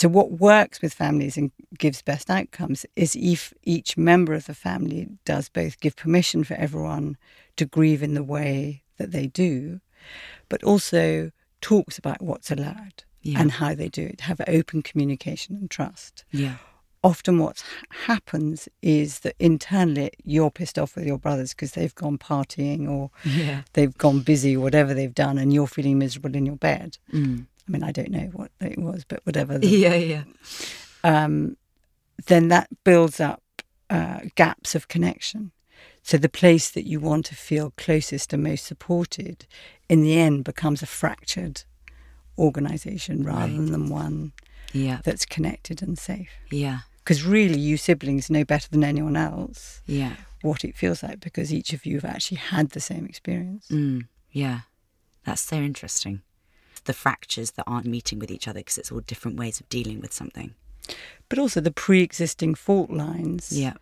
so 0.00 0.08
what 0.08 0.32
works 0.50 0.80
with 0.82 0.94
families 0.94 1.36
and 1.36 1.50
gives 1.78 2.00
best 2.12 2.30
outcomes 2.30 2.86
is 2.96 3.14
if 3.16 3.52
each 3.74 3.90
member 3.98 4.32
of 4.34 4.46
the 4.46 4.54
family 4.54 5.08
does 5.26 5.48
both 5.50 5.78
give 5.80 5.94
permission 6.04 6.42
for 6.44 6.54
everyone 6.54 7.18
to 7.58 7.66
grieve 7.66 8.02
in 8.02 8.14
the 8.14 8.22
way 8.36 8.82
that 8.98 9.10
they 9.12 9.26
do, 9.26 9.80
but 10.48 10.64
also 10.64 11.30
talks 11.60 11.98
about 11.98 12.22
what's 12.22 12.50
allowed 12.50 13.04
Yeah. 13.22 13.40
and 13.40 13.50
how 13.52 13.74
they 13.74 13.90
do 13.90 14.04
it, 14.12 14.22
have 14.22 14.40
open 14.48 14.80
communication 14.82 15.54
and 15.56 15.70
trust. 15.70 16.24
Yeah. 16.30 16.56
Often 17.02 17.38
what 17.38 17.62
happens 18.06 18.68
is 18.80 19.20
that 19.20 19.34
internally 19.38 20.10
you're 20.24 20.50
pissed 20.50 20.78
off 20.78 20.96
with 20.96 21.06
your 21.06 21.18
brothers 21.18 21.50
because 21.54 21.72
they've 21.72 21.94
gone 21.94 22.16
partying 22.18 22.88
or 22.88 23.10
Yeah. 23.24 23.62
they've 23.74 23.96
gone 23.98 24.20
busy, 24.20 24.56
whatever 24.56 24.94
they've 24.94 25.14
done, 25.26 25.36
and 25.36 25.52
you're 25.52 25.66
feeling 25.76 25.98
miserable 25.98 26.34
in 26.34 26.46
your 26.46 26.56
bed. 26.56 26.96
Mm. 27.12 27.46
I 27.70 27.72
mean, 27.72 27.84
I 27.84 27.92
don't 27.92 28.10
know 28.10 28.30
what 28.32 28.50
it 28.60 28.78
was, 28.78 29.04
but 29.04 29.24
whatever. 29.24 29.56
the- 29.58 29.66
Yeah, 29.86 29.94
yeah. 29.94 30.24
um, 31.04 31.56
then 32.26 32.48
that 32.48 32.68
builds 32.82 33.20
up 33.20 33.42
uh, 33.88 34.20
gaps 34.34 34.74
of 34.74 34.88
connection. 34.88 35.52
So 36.02 36.16
the 36.18 36.28
place 36.28 36.68
that 36.70 36.86
you 36.86 36.98
want 36.98 37.26
to 37.26 37.36
feel 37.36 37.72
closest 37.76 38.32
and 38.32 38.42
most 38.42 38.64
supported, 38.66 39.46
in 39.88 40.02
the 40.02 40.18
end, 40.18 40.42
becomes 40.44 40.82
a 40.82 40.86
fractured 40.86 41.62
organisation 42.38 43.22
rather 43.24 43.52
Right. 43.58 43.70
than 43.70 43.88
one 43.88 44.32
Yeah. 44.72 45.00
that's 45.04 45.26
connected 45.26 45.80
and 45.82 45.98
safe. 45.98 46.30
Yeah. 46.50 46.80
Because 46.98 47.22
really, 47.22 47.58
you 47.58 47.76
siblings 47.76 48.30
know 48.30 48.44
better 48.44 48.68
than 48.68 48.82
anyone 48.84 49.16
else 49.16 49.80
Yeah. 49.86 50.16
what 50.42 50.64
it 50.64 50.76
feels 50.76 51.02
like 51.02 51.20
because 51.20 51.52
each 51.52 51.72
of 51.72 51.86
you 51.86 51.96
have 52.00 52.04
actually 52.04 52.38
had 52.38 52.70
the 52.70 52.80
same 52.80 53.04
experience. 53.06 53.68
Mm. 53.70 54.06
Yeah. 54.32 54.60
That's 55.24 55.42
so 55.42 55.56
interesting. 55.56 56.22
The 56.84 56.92
fractures 56.92 57.52
that 57.52 57.64
aren't 57.66 57.86
meeting 57.86 58.18
with 58.18 58.30
each 58.30 58.48
other 58.48 58.60
because 58.60 58.78
it's 58.78 58.92
all 58.92 59.00
different 59.00 59.38
ways 59.38 59.60
of 59.60 59.68
dealing 59.68 60.00
with 60.00 60.12
something. 60.12 60.54
But 61.28 61.38
also 61.38 61.60
the 61.60 61.70
pre 61.70 62.02
existing 62.02 62.54
fault 62.54 62.90
lines. 62.90 63.52
Yeah. 63.52 63.74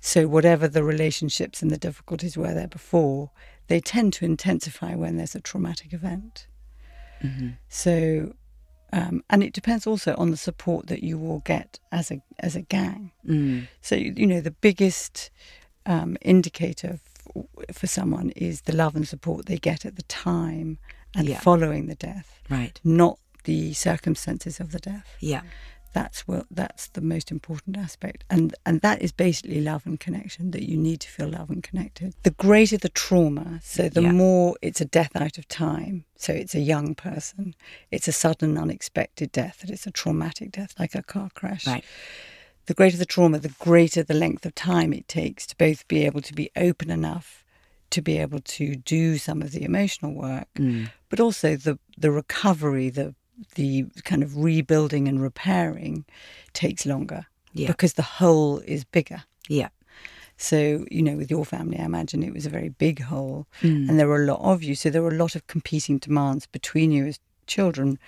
So, 0.00 0.26
whatever 0.26 0.66
the 0.66 0.82
relationships 0.82 1.60
and 1.60 1.70
the 1.70 1.76
difficulties 1.76 2.36
were 2.36 2.54
there 2.54 2.68
before, 2.68 3.30
they 3.68 3.80
tend 3.80 4.14
to 4.14 4.24
intensify 4.24 4.94
when 4.94 5.16
there's 5.16 5.34
a 5.34 5.40
traumatic 5.40 5.92
event. 5.92 6.46
So, 7.68 8.34
um, 8.92 9.22
and 9.30 9.42
it 9.42 9.52
depends 9.52 9.86
also 9.86 10.14
on 10.16 10.30
the 10.30 10.36
support 10.36 10.86
that 10.88 11.02
you 11.02 11.18
will 11.18 11.40
get 11.40 11.78
as 11.92 12.10
a 12.10 12.22
as 12.40 12.56
a 12.56 12.62
gang. 12.62 13.12
Mm. 13.26 13.68
So 13.80 13.94
you 13.94 14.26
know 14.26 14.40
the 14.40 14.50
biggest 14.50 15.30
um, 15.86 16.16
indicator 16.20 16.98
f- 17.34 17.76
for 17.76 17.86
someone 17.86 18.30
is 18.30 18.62
the 18.62 18.74
love 18.74 18.96
and 18.96 19.06
support 19.06 19.46
they 19.46 19.58
get 19.58 19.84
at 19.84 19.96
the 19.96 20.02
time 20.04 20.78
and 21.14 21.28
Yeah. 21.28 21.40
following 21.40 21.86
the 21.86 21.94
death, 21.94 22.40
Right. 22.48 22.80
not 22.84 23.18
the 23.44 23.72
circumstances 23.74 24.60
of 24.60 24.72
the 24.72 24.78
death. 24.78 25.06
Yeah. 25.20 25.42
That's 25.92 26.20
what 26.28 26.46
that's 26.52 26.86
the 26.88 27.00
most 27.00 27.32
important 27.32 27.76
aspect, 27.76 28.22
and 28.30 28.54
and 28.64 28.80
that 28.80 29.02
is 29.02 29.10
basically 29.10 29.60
love 29.60 29.84
and 29.86 29.98
connection. 29.98 30.52
That 30.52 30.62
you 30.68 30.76
need 30.76 31.00
to 31.00 31.08
feel 31.08 31.28
love 31.30 31.50
and 31.50 31.64
connected. 31.64 32.14
The 32.22 32.30
greater 32.30 32.76
the 32.76 32.88
trauma, 32.90 33.58
so 33.64 33.88
the 33.88 34.02
Yeah. 34.02 34.12
more 34.12 34.54
it's 34.62 34.80
a 34.80 34.84
death 34.84 35.16
out 35.16 35.36
of 35.36 35.48
time. 35.48 36.04
So 36.16 36.32
it's 36.32 36.54
a 36.54 36.60
young 36.60 36.94
person, 36.94 37.56
it's 37.90 38.06
a 38.06 38.12
sudden, 38.12 38.56
unexpected 38.56 39.32
death. 39.32 39.58
That 39.62 39.70
it's 39.70 39.84
a 39.86 39.90
traumatic 39.90 40.52
death, 40.52 40.74
like 40.78 40.94
a 40.94 41.02
car 41.02 41.28
crash 41.34 41.66
Right. 41.66 41.84
the 42.66 42.74
greater 42.74 42.96
the 42.96 43.04
trauma, 43.04 43.40
the 43.40 43.48
greater 43.58 44.04
the 44.04 44.14
length 44.14 44.46
of 44.46 44.54
time 44.54 44.92
it 44.92 45.08
takes 45.08 45.44
to 45.48 45.56
both 45.56 45.88
be 45.88 46.06
able 46.06 46.20
to 46.22 46.32
be 46.34 46.50
open 46.54 46.88
enough 46.90 47.44
to 47.90 48.00
be 48.00 48.18
able 48.18 48.38
to 48.38 48.76
do 48.76 49.18
some 49.18 49.42
of 49.42 49.50
the 49.50 49.64
emotional 49.64 50.12
work, 50.14 50.46
Mm. 50.54 50.90
But 51.10 51.20
also 51.20 51.56
the 51.56 51.78
the 51.98 52.10
recovery, 52.10 52.88
the 52.90 53.14
the 53.54 53.84
kind 54.04 54.22
of 54.22 54.36
rebuilding 54.36 55.08
and 55.08 55.20
repairing 55.22 56.04
takes 56.52 56.84
longer 56.86 57.26
Yeah. 57.54 57.68
because 57.68 57.94
the 57.94 58.02
hole 58.18 58.58
is 58.66 58.84
bigger. 58.84 59.24
Yeah. 59.48 59.68
So, 60.36 60.86
you 60.90 61.02
know, 61.02 61.16
with 61.16 61.30
your 61.30 61.44
family, 61.44 61.78
I 61.78 61.84
imagine 61.84 62.22
it 62.22 62.32
was 62.34 62.46
a 62.46 62.50
very 62.50 62.68
big 62.70 63.02
hole 63.02 63.46
Mm. 63.62 63.88
and 63.88 63.98
there 63.98 64.08
were 64.08 64.22
a 64.22 64.26
lot 64.26 64.40
of 64.40 64.62
you. 64.62 64.74
So 64.74 64.88
there 64.90 65.02
were 65.02 65.14
a 65.14 65.22
lot 65.24 65.34
of 65.36 65.46
competing 65.46 65.98
demands 65.98 66.46
between 66.46 66.92
you 66.92 67.06
as 67.06 67.18
children 67.46 67.98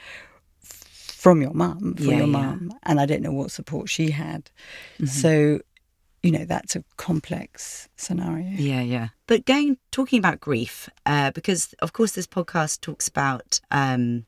from 0.61 1.41
your 1.43 1.55
mum, 1.55 1.95
for 1.97 2.03
Yeah, 2.05 2.19
your 2.19 2.27
yeah. 2.27 2.39
mum. 2.39 2.73
And 2.83 3.01
I 3.01 3.07
don't 3.07 3.23
know 3.23 3.33
what 3.33 3.51
support 3.51 3.89
she 3.89 4.11
had. 4.11 4.51
Mm-hmm. 4.99 5.07
So, 5.07 5.61
you 6.23 6.31
know, 6.31 6.45
that's 6.45 6.77
a 6.77 6.85
complex 6.97 7.89
scenario. 7.97 8.49
Yeah, 8.51 8.81
yeah. 8.83 9.09
But 9.27 9.45
going 9.45 9.79
talking 9.91 10.19
about 10.19 10.41
grief, 10.41 10.89
uh, 11.07 11.31
because 11.33 11.75
of 11.81 11.93
course 11.93 12.13
this 12.13 12.27
podcast 12.27 12.81
talks 12.81 13.09
about 13.09 13.61
um, 13.71 14.25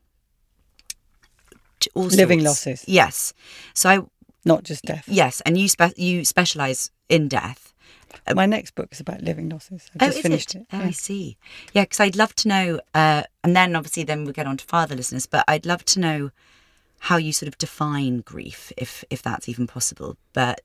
all 1.94 2.04
Living 2.06 2.40
sorts. 2.40 2.66
losses. 2.66 2.84
Yes. 2.88 3.32
So 3.74 3.88
I 3.90 3.98
Not 4.44 4.62
just 4.64 4.84
death. 4.84 5.04
yes, 5.06 5.40
and 5.42 5.58
you 5.58 5.68
spe- 5.68 5.96
you 5.98 6.24
specialize 6.24 6.90
in 7.08 7.28
death. 7.28 7.72
My 8.32 8.46
next 8.46 8.74
book 8.74 8.88
is 8.92 9.00
about 9.00 9.22
living 9.22 9.48
losses. 9.48 9.90
I 10.00 10.04
Oh, 10.04 10.06
just 10.08 10.18
is 10.18 10.22
finished 10.22 10.54
it? 10.54 10.58
it. 10.60 10.66
Oh, 10.72 10.78
yeah. 10.78 10.84
I 10.86 10.90
see. 10.92 11.36
Yeah, 11.72 11.82
because 11.82 12.00
I'd 12.00 12.16
love 12.16 12.34
to 12.36 12.48
know, 12.48 12.80
uh, 12.94 13.24
and 13.42 13.56
then 13.56 13.74
obviously 13.76 14.04
then 14.04 14.24
we'll 14.24 14.32
get 14.32 14.46
on 14.46 14.56
to 14.56 14.64
fatherlessness. 14.64 15.28
But 15.28 15.44
I'd 15.48 15.66
love 15.66 15.84
to 15.86 16.00
know 16.00 16.30
how 17.00 17.16
you 17.18 17.32
sort 17.32 17.48
of 17.48 17.58
define 17.58 18.18
grief, 18.20 18.72
if 18.78 19.04
if 19.10 19.20
that's 19.22 19.48
even 19.48 19.66
possible. 19.66 20.16
But 20.32 20.60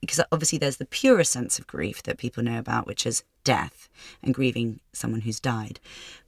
because 0.00 0.20
obviously 0.32 0.58
there's 0.58 0.78
the 0.78 0.84
purer 0.84 1.24
sense 1.24 1.58
of 1.58 1.66
grief 1.66 2.02
that 2.02 2.18
people 2.18 2.42
know 2.42 2.58
about, 2.58 2.86
which 2.86 3.06
is 3.06 3.22
death 3.44 3.88
and 4.22 4.34
grieving 4.34 4.80
someone 4.92 5.22
who's 5.22 5.40
died. 5.40 5.80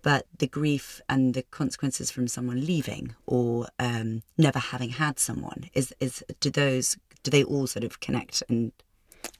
But 0.02 0.26
the 0.38 0.46
grief 0.46 1.00
and 1.08 1.34
the 1.34 1.42
consequences 1.42 2.10
from 2.10 2.28
someone 2.28 2.64
leaving 2.64 3.14
or 3.26 3.68
um, 3.78 4.22
never 4.38 4.58
having 4.58 4.90
had 4.90 5.18
someone 5.18 5.70
is 5.74 5.92
is 6.00 6.22
do 6.40 6.50
those 6.50 6.96
do 7.22 7.30
they 7.30 7.42
all 7.44 7.66
sort 7.66 7.84
of 7.84 8.00
connect 8.00 8.42
and 8.48 8.72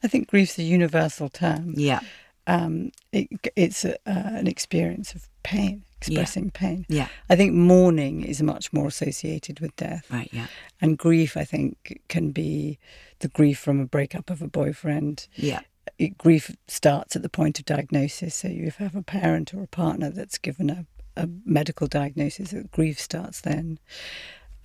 I 0.03 0.07
think 0.07 0.27
grief's 0.29 0.57
a 0.57 0.63
universal 0.63 1.29
term. 1.29 1.73
yeah 1.77 1.99
Um, 2.47 2.91
it, 3.11 3.27
it's 3.55 3.85
a, 3.85 3.93
uh, 4.05 4.37
an 4.39 4.47
experience 4.47 5.15
of 5.15 5.29
pain, 5.43 5.83
expressing 5.97 6.51
pain. 6.51 6.85
yeah 6.89 7.07
I 7.29 7.35
think 7.35 7.53
mourning 7.53 8.23
is 8.23 8.41
much 8.41 8.71
more 8.73 8.87
associated 8.87 9.59
with 9.59 9.75
death. 9.75 10.05
right 10.11 10.29
yeah 10.31 10.47
And 10.81 10.97
grief, 10.97 11.35
I 11.37 11.43
think, 11.45 11.99
can 12.09 12.31
be 12.31 12.77
the 13.19 13.27
grief 13.29 13.57
from 13.59 13.79
a 13.79 13.85
breakup 13.85 14.29
of 14.29 14.41
a 14.41 14.47
boyfriend. 14.47 15.27
yeah 15.35 15.61
It, 15.97 16.17
grief 16.17 16.51
starts 16.67 17.15
at 17.15 17.21
the 17.21 17.29
point 17.29 17.59
of 17.59 17.65
diagnosis. 17.65 18.35
So 18.35 18.47
you 18.49 18.71
have 18.77 18.95
a 18.95 19.01
parent 19.01 19.53
or 19.53 19.63
a 19.63 19.67
partner 19.67 20.09
that's 20.11 20.37
given 20.37 20.69
a, 20.69 20.85
a 21.15 21.27
medical 21.45 21.87
diagnosis, 21.87 22.53
grief 22.71 22.99
starts 22.99 23.41
then. 23.41 23.79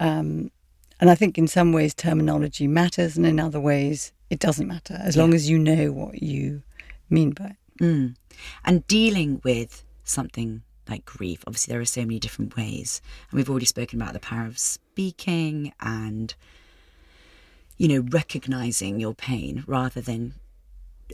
Um, 0.01 0.51
and 1.01 1.09
I 1.11 1.15
think 1.15 1.39
in 1.39 1.47
some 1.47 1.73
ways 1.73 1.95
terminology 1.95 2.67
matters, 2.67 3.17
and 3.17 3.25
in 3.27 3.39
other 3.41 3.61
ways 3.61 4.13
it 4.29 4.39
doesn't 4.39 4.67
matter, 4.67 4.99
as 5.01 5.17
long 5.17 5.33
as 5.35 5.49
you 5.49 5.59
know 5.59 5.93
what 5.93 6.23
you 6.23 6.63
mean 7.09 7.31
by 7.31 7.47
it. 7.57 7.57
Mm. 7.83 8.15
And 8.65 8.87
dealing 8.87 9.41
with 9.45 9.85
something 10.05 10.63
like 10.89 11.05
grief, 11.05 11.43
obviously, 11.47 11.73
there 11.73 11.81
are 11.81 11.85
so 11.85 12.03
many 12.03 12.19
different 12.19 12.57
ways. 12.57 13.01
And 13.31 13.37
we've 13.39 13.51
already 13.51 13.67
spoken 13.67 14.01
about 14.01 14.13
the 14.13 14.21
power 14.21 14.47
of 14.47 14.59
speaking 14.59 15.73
and, 15.81 16.35
you 17.77 17.89
know, 17.89 18.07
recognizing 18.11 19.01
your 19.01 19.15
pain 19.15 19.65
rather 19.67 20.01
than 20.01 20.35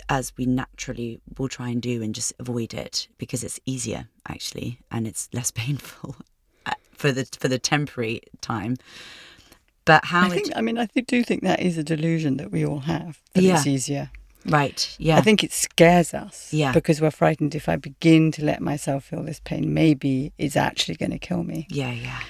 as 0.08 0.32
we 0.36 0.44
naturally 0.44 1.20
will 1.38 1.48
try 1.48 1.70
and 1.70 1.80
do 1.80 2.02
and 2.02 2.14
just 2.14 2.32
avoid 2.38 2.74
it 2.74 3.08
because 3.16 3.42
it's 3.42 3.58
easier 3.64 4.08
actually 4.28 4.78
and 4.90 5.06
it's 5.06 5.28
less 5.32 5.50
painful 5.54 6.16
for 6.92 7.12
the 7.12 7.26
for 7.38 7.48
the 7.48 7.58
temporary 7.58 8.20
time 8.42 8.76
but 9.86 10.04
how 10.04 10.26
I 10.26 10.28
think, 10.30 10.50
I 10.56 10.62
mean, 10.62 10.78
I 10.78 10.86
do 10.86 11.22
think 11.22 11.44
that 11.44 11.60
is 11.62 11.78
a 11.78 11.84
delusion 11.84 12.38
that 12.38 12.50
we 12.50 12.66
all 12.66 12.80
have, 12.80 13.22
that 13.34 13.42
Yeah. 13.42 13.54
it's 13.56 13.68
easier. 13.68 14.10
Right 14.48 14.96
yeah 14.98 15.16
I 15.18 15.22
think 15.22 15.42
it 15.44 15.52
scares 15.52 16.14
us 16.14 16.52
Yeah. 16.52 16.72
because 16.72 17.00
we're 17.00 17.10
frightened 17.10 17.54
if 17.54 17.68
I 17.68 17.76
begin 17.76 18.30
to 18.32 18.44
let 18.44 18.60
myself 18.60 19.04
feel 19.04 19.22
this 19.22 19.40
pain, 19.40 19.72
maybe 19.74 20.32
it's 20.38 20.56
actually 20.56 20.96
going 20.96 21.12
to 21.12 21.18
kill 21.18 21.42
me. 21.44 21.66
yeah 21.70 21.92
yeah 21.92 22.20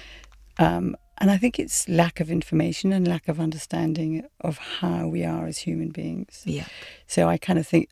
Um, 0.58 0.96
and 1.18 1.30
I 1.30 1.36
think 1.38 1.58
it's 1.58 1.88
lack 1.88 2.20
of 2.20 2.30
information 2.30 2.92
and 2.92 3.06
lack 3.08 3.28
of 3.28 3.38
understanding 3.40 4.24
of 4.40 4.58
how 4.80 5.06
we 5.08 5.24
are 5.24 5.46
as 5.46 5.58
human 5.58 5.90
beings. 5.90 6.42
yeah 6.44 6.66
So 7.06 7.28
I 7.28 7.36
kind 7.38 7.58
of 7.58 7.66
think, 7.66 7.88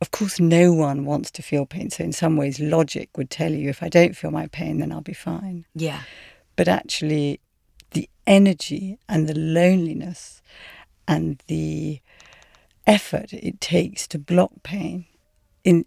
of 0.00 0.10
course, 0.10 0.38
no 0.38 0.72
one 0.72 1.04
wants 1.04 1.30
to 1.32 1.42
feel 1.42 1.66
pain. 1.66 1.90
So 1.90 2.04
in 2.04 2.12
some 2.12 2.36
ways, 2.36 2.60
logic 2.60 3.08
would 3.16 3.30
tell 3.30 3.52
you 3.52 3.68
if 3.70 3.82
I 3.82 3.88
don't 3.88 4.16
feel 4.16 4.30
my 4.30 4.46
pain, 4.48 4.78
then 4.78 4.92
I'll 4.92 5.00
be 5.00 5.12
fine. 5.14 5.66
yeah 5.74 6.02
But 6.56 6.68
actually, 6.68 7.40
the 7.92 8.08
energy 8.26 8.98
and 9.08 9.26
the 9.28 9.34
loneliness 9.38 10.42
and 11.06 11.42
the 11.46 12.00
effort 12.88 13.32
it 13.32 13.60
takes 13.60 14.08
to 14.08 14.18
block 14.18 14.50
pain, 14.62 15.06
in 15.62 15.84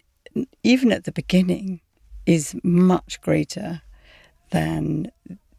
even 0.62 0.92
at 0.92 1.04
the 1.04 1.12
beginning, 1.12 1.80
is 2.24 2.56
much 2.62 3.20
greater 3.20 3.82
than 4.50 5.10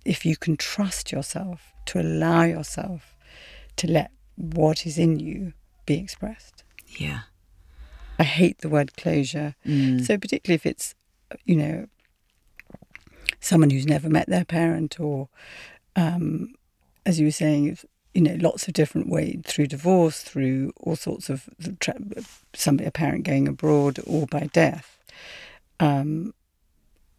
if 0.06 0.25
you 0.25 0.36
can 0.36 0.58
trust 0.58 1.12
yourself 1.12 1.73
to 1.86 1.99
allow 1.99 2.43
yourself 2.43 3.15
to 3.75 3.88
let 3.88 4.10
what 4.36 4.88
is 4.88 4.97
in 4.97 5.19
you 5.19 5.53
be 5.86 5.95
expressed. 5.95 6.63
yeah 6.88 7.21
I 8.19 8.23
hate 8.23 8.60
the 8.60 8.69
word 8.69 8.95
closure. 8.95 9.56
Mm. 9.65 10.06
So 10.06 10.17
particularly 10.17 10.56
if 10.56 10.65
it's, 10.65 10.95
you 11.45 11.56
know, 11.56 11.88
someone 13.39 13.69
who's 13.69 13.88
never 13.88 14.10
met 14.10 14.27
their 14.27 14.45
parent, 14.45 14.99
or, 14.99 15.29
um, 15.95 16.53
as 17.06 17.19
you 17.19 17.25
were 17.25 17.32
saying, 17.32 17.77
you 18.13 18.21
know, 18.21 18.38
lots 18.39 18.67
of 18.67 18.73
different 18.73 19.10
ways 19.10 19.41
through 19.45 19.67
divorce, 19.67 20.21
through 20.21 20.71
all 20.78 20.95
sorts 20.95 21.30
of 21.30 21.49
somebody, 22.56 22.88
a 22.88 22.91
parent 22.91 23.23
going 23.26 23.47
abroad, 23.47 23.99
or 24.06 24.28
by 24.28 24.49
death. 24.54 24.99
Um, 25.80 26.34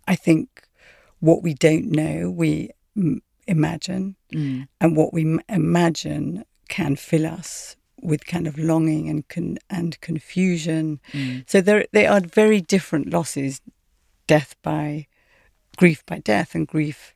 I 0.07 0.15
think 0.15 0.69
what 1.21 1.43
we 1.43 1.55
don't 1.55 1.91
know, 1.91 2.31
we 2.31 2.71
imagine, 3.47 4.17
Mm. 4.33 4.69
and 4.81 4.97
what 4.97 5.13
we 5.13 5.39
imagine 5.49 6.45
can 6.69 6.97
fill 6.97 7.27
us 7.27 7.77
with 8.01 8.27
kind 8.27 8.47
of 8.47 8.59
longing 8.59 9.09
and 9.09 9.27
con- 9.29 9.59
and 9.71 10.01
confusion. 10.01 11.01
Mm. 11.13 11.45
So 11.49 11.61
there 11.61 11.87
they 11.93 12.07
are 12.07 12.21
very 12.21 12.61
different 12.61 13.11
losses: 13.11 13.61
death 14.27 14.55
by 14.63 15.07
grief 15.77 16.05
by 16.07 16.19
death, 16.19 16.55
and 16.55 16.67
grief 16.67 17.15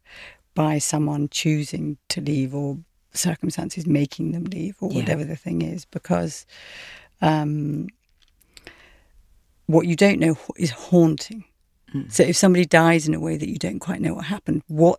by 0.54 0.78
someone 0.78 1.28
choosing 1.28 1.98
to 2.08 2.20
leave 2.20 2.54
or 2.54 2.78
circumstances 3.18 3.86
making 3.86 4.32
them 4.32 4.44
leave 4.44 4.76
or 4.80 4.90
Yeah. 4.90 5.00
whatever 5.00 5.24
the 5.24 5.36
thing 5.36 5.62
is. 5.62 5.84
Because 5.84 6.46
um, 7.20 7.88
what 9.66 9.86
you 9.86 9.96
don't 9.96 10.18
know 10.20 10.36
is 10.56 10.70
haunting. 10.70 11.44
Mm. 11.94 12.10
So 12.12 12.22
if 12.22 12.36
somebody 12.36 12.64
dies 12.64 13.06
in 13.08 13.14
a 13.14 13.20
way 13.20 13.36
that 13.36 13.48
you 13.48 13.58
don't 13.58 13.78
quite 13.80 14.00
know 14.00 14.14
what 14.14 14.26
happened, 14.26 14.62
what 14.66 14.98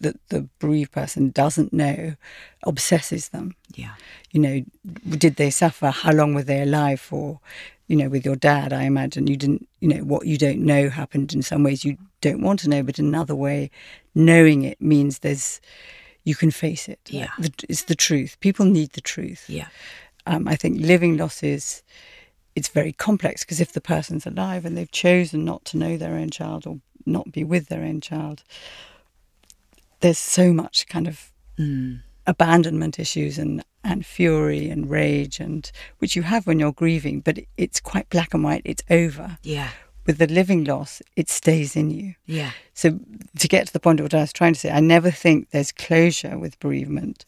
that 0.00 0.16
the 0.28 0.48
bereaved 0.58 0.92
person 0.92 1.30
doesn't 1.30 1.72
know 1.72 2.14
obsesses 2.62 3.28
them. 3.30 3.54
yeah 3.74 3.94
You 4.32 4.40
know, 4.40 4.64
did 5.10 5.36
they 5.36 5.50
suffer? 5.50 5.90
How 5.90 6.12
long 6.12 6.34
were 6.34 6.42
they 6.42 6.62
alive 6.62 7.00
for? 7.00 7.40
You 7.86 7.96
know, 7.96 8.08
with 8.08 8.24
your 8.24 8.36
dad, 8.36 8.72
I 8.72 8.84
imagine 8.84 9.26
you 9.26 9.36
didn't, 9.36 9.68
you 9.80 9.88
know, 9.88 10.04
what 10.04 10.26
you 10.26 10.38
don't 10.38 10.60
know 10.60 10.88
happened 10.88 11.34
in 11.34 11.42
some 11.42 11.62
ways 11.64 11.84
you 11.84 11.98
don't 12.20 12.40
want 12.40 12.60
to 12.60 12.68
know, 12.70 12.82
but 12.82 12.98
in 12.98 13.06
another 13.06 13.34
way, 13.34 13.70
knowing 14.14 14.62
it 14.62 14.80
means 14.80 15.18
there's, 15.18 15.60
you 16.24 16.34
can 16.34 16.50
face 16.50 16.88
it. 16.88 17.00
Yeah. 17.08 17.30
The, 17.38 17.52
it's 17.68 17.84
the 17.84 17.94
truth. 17.94 18.36
People 18.40 18.66
need 18.66 18.90
the 18.92 19.00
truth. 19.00 19.44
yeah 19.48 19.68
Um, 20.26 20.46
I 20.48 20.56
think 20.56 20.80
living 20.80 21.16
losses, 21.16 21.82
it's 22.54 22.68
very 22.68 22.92
complex 22.92 23.42
because 23.44 23.60
if 23.60 23.72
the 23.72 23.80
person's 23.80 24.26
alive 24.26 24.64
and 24.66 24.76
they've 24.76 24.90
chosen 24.90 25.44
not 25.44 25.64
to 25.66 25.78
know 25.78 25.96
their 25.96 26.14
own 26.14 26.30
child 26.30 26.66
or 26.66 26.78
not 27.06 27.32
be 27.32 27.44
with 27.44 27.68
their 27.68 27.82
own 27.82 28.00
child, 28.00 28.42
there's 30.00 30.18
so 30.18 30.52
much 30.52 30.86
kind 30.88 31.06
of 31.08 31.32
Mm. 31.58 32.00
abandonment 32.26 32.98
issues 32.98 33.38
and 33.38 33.62
and 33.84 34.06
fury 34.06 34.70
and 34.70 34.88
rage 34.90 35.40
and 35.40 35.70
which 35.98 36.16
you 36.16 36.22
have 36.22 36.46
when 36.46 36.58
you're 36.58 36.72
grieving 36.72 37.20
but 37.20 37.38
it's 37.58 37.80
quite 37.80 38.08
black 38.08 38.32
and 38.34 38.42
white 38.44 38.62
it's 38.64 38.82
over 38.88 39.38
Yeah. 39.42 39.70
With 40.06 40.18
the 40.18 40.26
living 40.26 40.64
loss 40.64 41.02
it 41.16 41.28
stays 41.28 41.76
in 41.76 41.90
you 41.90 42.14
Yeah. 42.26 42.52
so 42.74 42.98
to 43.38 43.48
get 43.48 43.66
to 43.66 43.72
the 43.72 43.80
point 43.80 44.00
of 44.00 44.04
what 44.04 44.14
i 44.14 44.20
was 44.20 44.32
trying 44.32 44.54
to 44.54 44.60
say 44.60 44.70
i 44.70 44.80
never 44.80 45.10
think 45.10 45.50
there's 45.50 45.72
closure 45.72 46.38
with 46.38 46.58
bereavement 46.60 47.24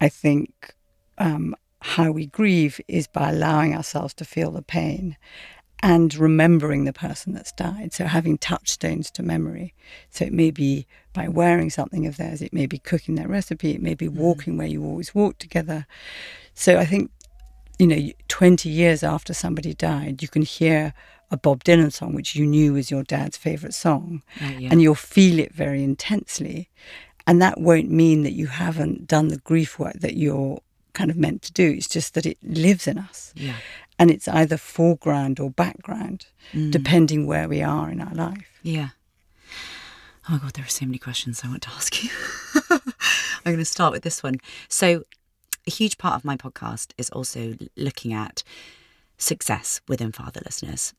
i 0.00 0.08
think 0.08 0.74
um, 1.18 1.54
how 1.82 2.10
we 2.10 2.26
grieve 2.26 2.80
is 2.88 3.06
by 3.06 3.30
allowing 3.30 3.74
ourselves 3.74 4.12
to 4.14 4.24
feel 4.24 4.50
the 4.50 4.62
pain 4.62 5.16
and 5.82 6.14
remembering 6.14 6.84
the 6.84 6.92
person 6.92 7.34
that's 7.34 7.52
died. 7.52 7.92
So 7.92 8.06
having 8.06 8.38
touchstones 8.38 9.10
to 9.12 9.22
memory. 9.22 9.74
So 10.10 10.24
it 10.24 10.32
may 10.32 10.50
be 10.50 10.86
by 11.12 11.28
wearing 11.28 11.68
something 11.70 12.06
of 12.06 12.16
theirs, 12.16 12.40
it 12.40 12.52
may 12.52 12.66
be 12.66 12.78
cooking 12.78 13.14
their 13.14 13.28
recipe, 13.28 13.72
it 13.72 13.82
may 13.82 13.94
be 13.94 14.08
walking 14.08 14.56
where 14.56 14.66
you 14.66 14.82
always 14.84 15.14
walk 15.14 15.38
together. 15.38 15.86
So 16.54 16.78
I 16.78 16.86
think, 16.86 17.10
you 17.78 17.86
know, 17.86 18.10
20 18.28 18.68
years 18.70 19.02
after 19.02 19.34
somebody 19.34 19.74
died, 19.74 20.22
you 20.22 20.28
can 20.28 20.42
hear 20.42 20.94
a 21.30 21.36
Bob 21.36 21.64
Dylan 21.64 21.92
song, 21.92 22.14
which 22.14 22.34
you 22.36 22.46
knew 22.46 22.74
was 22.74 22.90
your 22.90 23.02
dad's 23.02 23.36
favourite 23.36 23.74
song, 23.74 24.22
Right, 24.40 24.60
yeah. 24.60 24.68
and 24.70 24.80
you'll 24.80 24.94
feel 24.94 25.38
it 25.38 25.52
very 25.52 25.82
intensely. 25.82 26.68
And 27.26 27.42
that 27.42 27.60
won't 27.60 27.90
mean 27.90 28.22
that 28.22 28.32
you 28.34 28.46
haven't 28.46 29.08
done 29.08 29.28
the 29.28 29.38
grief 29.38 29.78
work 29.78 29.94
that 30.00 30.16
you're 30.16 30.60
kind 30.92 31.10
of 31.10 31.16
meant 31.16 31.42
to 31.42 31.52
do. 31.52 31.72
It's 31.76 31.88
just 31.88 32.14
that 32.14 32.24
it 32.26 32.38
lives 32.42 32.86
in 32.86 32.98
us 32.98 33.32
Yeah. 33.36 33.56
and 33.98 34.10
it's 34.10 34.28
either 34.28 34.56
foreground 34.56 35.40
or 35.40 35.50
background, 35.50 36.26
Mm. 36.52 36.70
depending 36.70 37.26
where 37.26 37.48
we 37.48 37.60
are 37.62 37.90
in 37.90 38.00
our 38.00 38.14
life. 38.14 38.46
Yeah. 38.62 38.90
Oh 40.28 40.32
my 40.34 40.38
god, 40.38 40.54
there 40.54 40.64
are 40.64 40.68
so 40.68 40.86
many 40.86 40.98
questions 40.98 41.42
I 41.44 41.48
want 41.48 41.62
to 41.62 41.70
ask 41.70 42.02
you. 42.02 42.10
I'm 42.70 43.52
going 43.52 43.58
to 43.58 43.64
start 43.64 43.92
with 43.92 44.02
this 44.02 44.22
one. 44.22 44.36
So, 44.68 45.02
a 45.66 45.70
huge 45.70 45.98
part 45.98 46.14
of 46.14 46.24
my 46.24 46.36
podcast 46.36 46.92
is 46.98 47.10
also 47.10 47.54
looking 47.76 48.12
at 48.12 48.42
success 49.18 49.80
within 49.88 50.12
fatherlessness. 50.12 50.92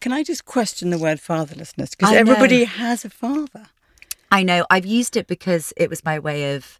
Can 0.00 0.12
I 0.12 0.22
just 0.22 0.44
question 0.44 0.90
the 0.90 0.98
word 0.98 1.18
fatherlessness? 1.18 1.90
Because 1.90 2.12
everybody 2.12 2.64
has 2.64 3.04
a 3.04 3.10
father. 3.10 3.66
I 4.30 4.42
know 4.42 4.66
I've 4.70 4.86
used 4.86 5.16
it 5.16 5.26
because 5.26 5.72
it 5.76 5.90
was 5.90 6.04
my 6.04 6.18
way 6.18 6.54
of, 6.54 6.78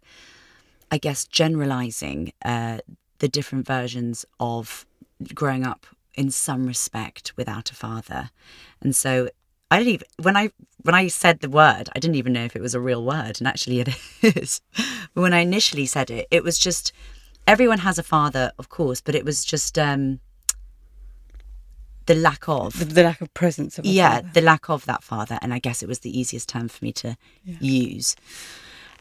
I 0.91 0.97
guess, 0.97 1.25
generalizing 1.25 2.33
uh, 2.43 2.79
the 3.19 3.27
different 3.27 3.65
versions 3.65 4.25
of 4.39 4.85
growing 5.33 5.65
up 5.65 5.85
in 6.13 6.31
some 6.31 6.65
respect 6.65 7.33
without 7.37 7.71
a 7.71 7.75
father, 7.75 8.31
and 8.81 8.95
so 8.95 9.29
I 9.69 9.77
didn't 9.79 9.93
even 9.93 10.07
when 10.21 10.37
I 10.37 10.49
when 10.83 10.95
I 10.95 11.07
said 11.07 11.39
the 11.39 11.49
word, 11.49 11.89
I 11.95 11.99
didn't 11.99 12.15
even 12.15 12.33
know 12.33 12.43
if 12.43 12.55
it 12.55 12.61
was 12.61 12.73
a 12.73 12.79
real 12.79 13.03
word, 13.03 13.39
and 13.39 13.47
actually 13.47 13.81
it 13.81 13.89
is. 14.21 14.61
but 15.13 15.21
when 15.21 15.33
I 15.33 15.39
initially 15.39 15.85
said 15.85 16.09
it, 16.09 16.27
it 16.31 16.43
was 16.43 16.57
just 16.57 16.91
everyone 17.45 17.79
has 17.79 17.97
a 17.97 18.03
father, 18.03 18.51
of 18.57 18.69
course, 18.69 19.01
but 19.01 19.15
it 19.15 19.25
was 19.25 19.45
just 19.45 19.77
um, 19.77 20.19
the 22.07 22.15
lack 22.15 22.49
of. 22.49 22.77
The, 22.79 22.85
the 22.85 23.03
lack 23.03 23.21
of 23.21 23.33
presence 23.33 23.77
of 23.77 23.85
yeah 23.85 24.15
father. 24.15 24.29
the 24.33 24.41
lack 24.41 24.69
of 24.69 24.85
that 24.85 25.03
father 25.03 25.37
and 25.41 25.53
i 25.53 25.59
guess 25.59 25.83
it 25.83 25.87
was 25.87 25.99
the 25.99 26.19
easiest 26.19 26.49
term 26.49 26.67
for 26.67 26.83
me 26.83 26.91
to 26.93 27.15
use. 27.45 28.15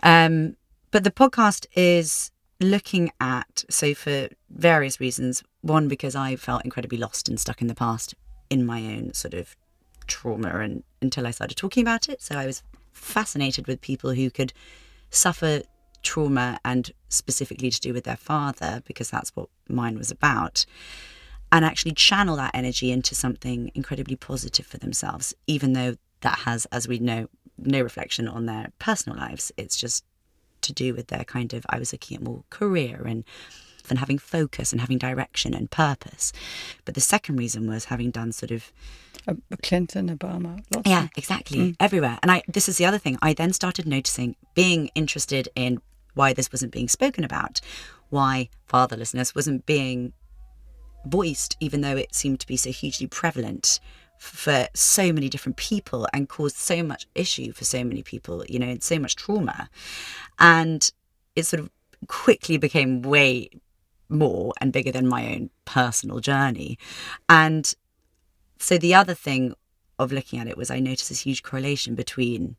Um 0.02 0.56
but 0.90 1.02
the 1.04 1.10
podcast 1.10 1.66
is 1.74 2.30
looking 2.60 3.10
at 3.20 3.64
so 3.68 3.94
for 3.94 4.28
various 4.50 4.98
reasons 5.00 5.42
one 5.60 5.88
because 5.88 6.14
i 6.14 6.36
felt 6.36 6.64
incredibly 6.64 6.98
lost 6.98 7.28
and 7.28 7.38
stuck 7.38 7.60
in 7.60 7.66
the 7.68 7.74
past 7.74 8.14
in 8.48 8.64
my 8.64 8.80
own 8.80 9.12
sort 9.12 9.34
of 9.34 9.56
trauma 10.06 10.48
and 10.60 10.82
until 11.02 11.26
i 11.26 11.30
started 11.30 11.56
talking 11.56 11.82
about 11.82 12.08
it. 12.08 12.22
So 12.22 12.36
i 12.36 12.46
was 12.46 12.62
fascinated 12.92 13.66
with 13.66 13.80
people 13.80 14.12
who 14.12 14.30
could 14.30 14.52
suffer 15.10 15.62
trauma 16.02 16.58
and 16.64 16.92
specifically 17.08 17.70
to 17.70 17.80
do 17.80 17.92
with 17.92 18.04
their 18.04 18.16
father 18.16 18.82
because 18.86 19.10
that's 19.10 19.34
what 19.36 19.48
mine 19.68 19.98
was 19.98 20.10
about 20.10 20.64
and 21.52 21.64
actually 21.64 21.92
channel 21.92 22.36
that 22.36 22.54
energy 22.54 22.90
into 22.90 23.14
something 23.14 23.70
incredibly 23.74 24.16
positive 24.16 24.66
for 24.66 24.78
themselves, 24.78 25.34
even 25.46 25.72
though 25.72 25.96
that 26.20 26.40
has, 26.40 26.66
as 26.66 26.88
we 26.88 26.98
know, 26.98 27.28
no 27.58 27.80
reflection 27.80 28.28
on 28.28 28.46
their 28.46 28.72
personal 28.78 29.18
lives. 29.18 29.52
It's 29.56 29.76
just 29.76 30.04
to 30.62 30.72
do 30.72 30.94
with 30.94 31.08
their 31.08 31.24
kind 31.24 31.54
of, 31.54 31.64
I 31.68 31.78
was 31.78 31.92
looking 31.92 32.16
at 32.16 32.22
more 32.22 32.44
career 32.50 33.02
and 33.06 33.24
and 33.88 34.00
having 34.00 34.18
focus 34.18 34.72
and 34.72 34.80
having 34.80 34.98
direction 34.98 35.54
and 35.54 35.70
purpose. 35.70 36.32
But 36.84 36.96
the 36.96 37.00
second 37.00 37.36
reason 37.36 37.68
was 37.68 37.84
having 37.84 38.10
done 38.10 38.32
sort 38.32 38.50
of 38.50 38.72
Clinton, 39.62 40.16
Obama, 40.16 40.62
lots 40.74 40.88
yeah, 40.88 41.08
exactly. 41.16 41.58
Mm. 41.58 41.76
Everywhere. 41.80 42.18
And 42.22 42.30
I 42.30 42.42
this 42.48 42.68
is 42.68 42.78
the 42.78 42.86
other 42.86 42.98
thing. 42.98 43.18
I 43.22 43.32
then 43.32 43.52
started 43.52 43.86
noticing 43.86 44.36
being 44.54 44.90
interested 44.94 45.48
in 45.54 45.80
why 46.14 46.32
this 46.32 46.50
wasn't 46.50 46.72
being 46.72 46.88
spoken 46.88 47.24
about, 47.24 47.60
why 48.08 48.48
fatherlessness 48.68 49.34
wasn't 49.34 49.66
being 49.66 50.12
voiced, 51.04 51.56
even 51.60 51.80
though 51.80 51.96
it 51.96 52.14
seemed 52.14 52.40
to 52.40 52.46
be 52.46 52.56
so 52.56 52.70
hugely 52.70 53.06
prevalent 53.06 53.80
for 54.18 54.66
so 54.74 55.12
many 55.12 55.28
different 55.28 55.56
people 55.56 56.06
and 56.12 56.28
caused 56.28 56.56
so 56.56 56.82
much 56.82 57.06
issue 57.14 57.52
for 57.52 57.64
so 57.64 57.84
many 57.84 58.02
people, 58.02 58.44
you 58.48 58.58
know, 58.58 58.68
and 58.68 58.82
so 58.82 58.98
much 58.98 59.16
trauma. 59.16 59.68
And 60.38 60.90
it 61.34 61.44
sort 61.44 61.60
of 61.60 61.70
quickly 62.08 62.56
became 62.56 63.02
way 63.02 63.50
more 64.08 64.52
and 64.60 64.72
bigger 64.72 64.92
than 64.92 65.08
my 65.08 65.26
own 65.34 65.50
personal 65.64 66.20
journey. 66.20 66.78
And 67.28 67.72
so 68.58 68.78
the 68.78 68.94
other 68.94 69.14
thing 69.14 69.54
of 69.98 70.12
looking 70.12 70.38
at 70.38 70.48
it 70.48 70.56
was 70.56 70.70
I 70.70 70.80
noticed 70.80 71.08
this 71.08 71.20
huge 71.20 71.42
correlation 71.42 71.94
between 71.94 72.56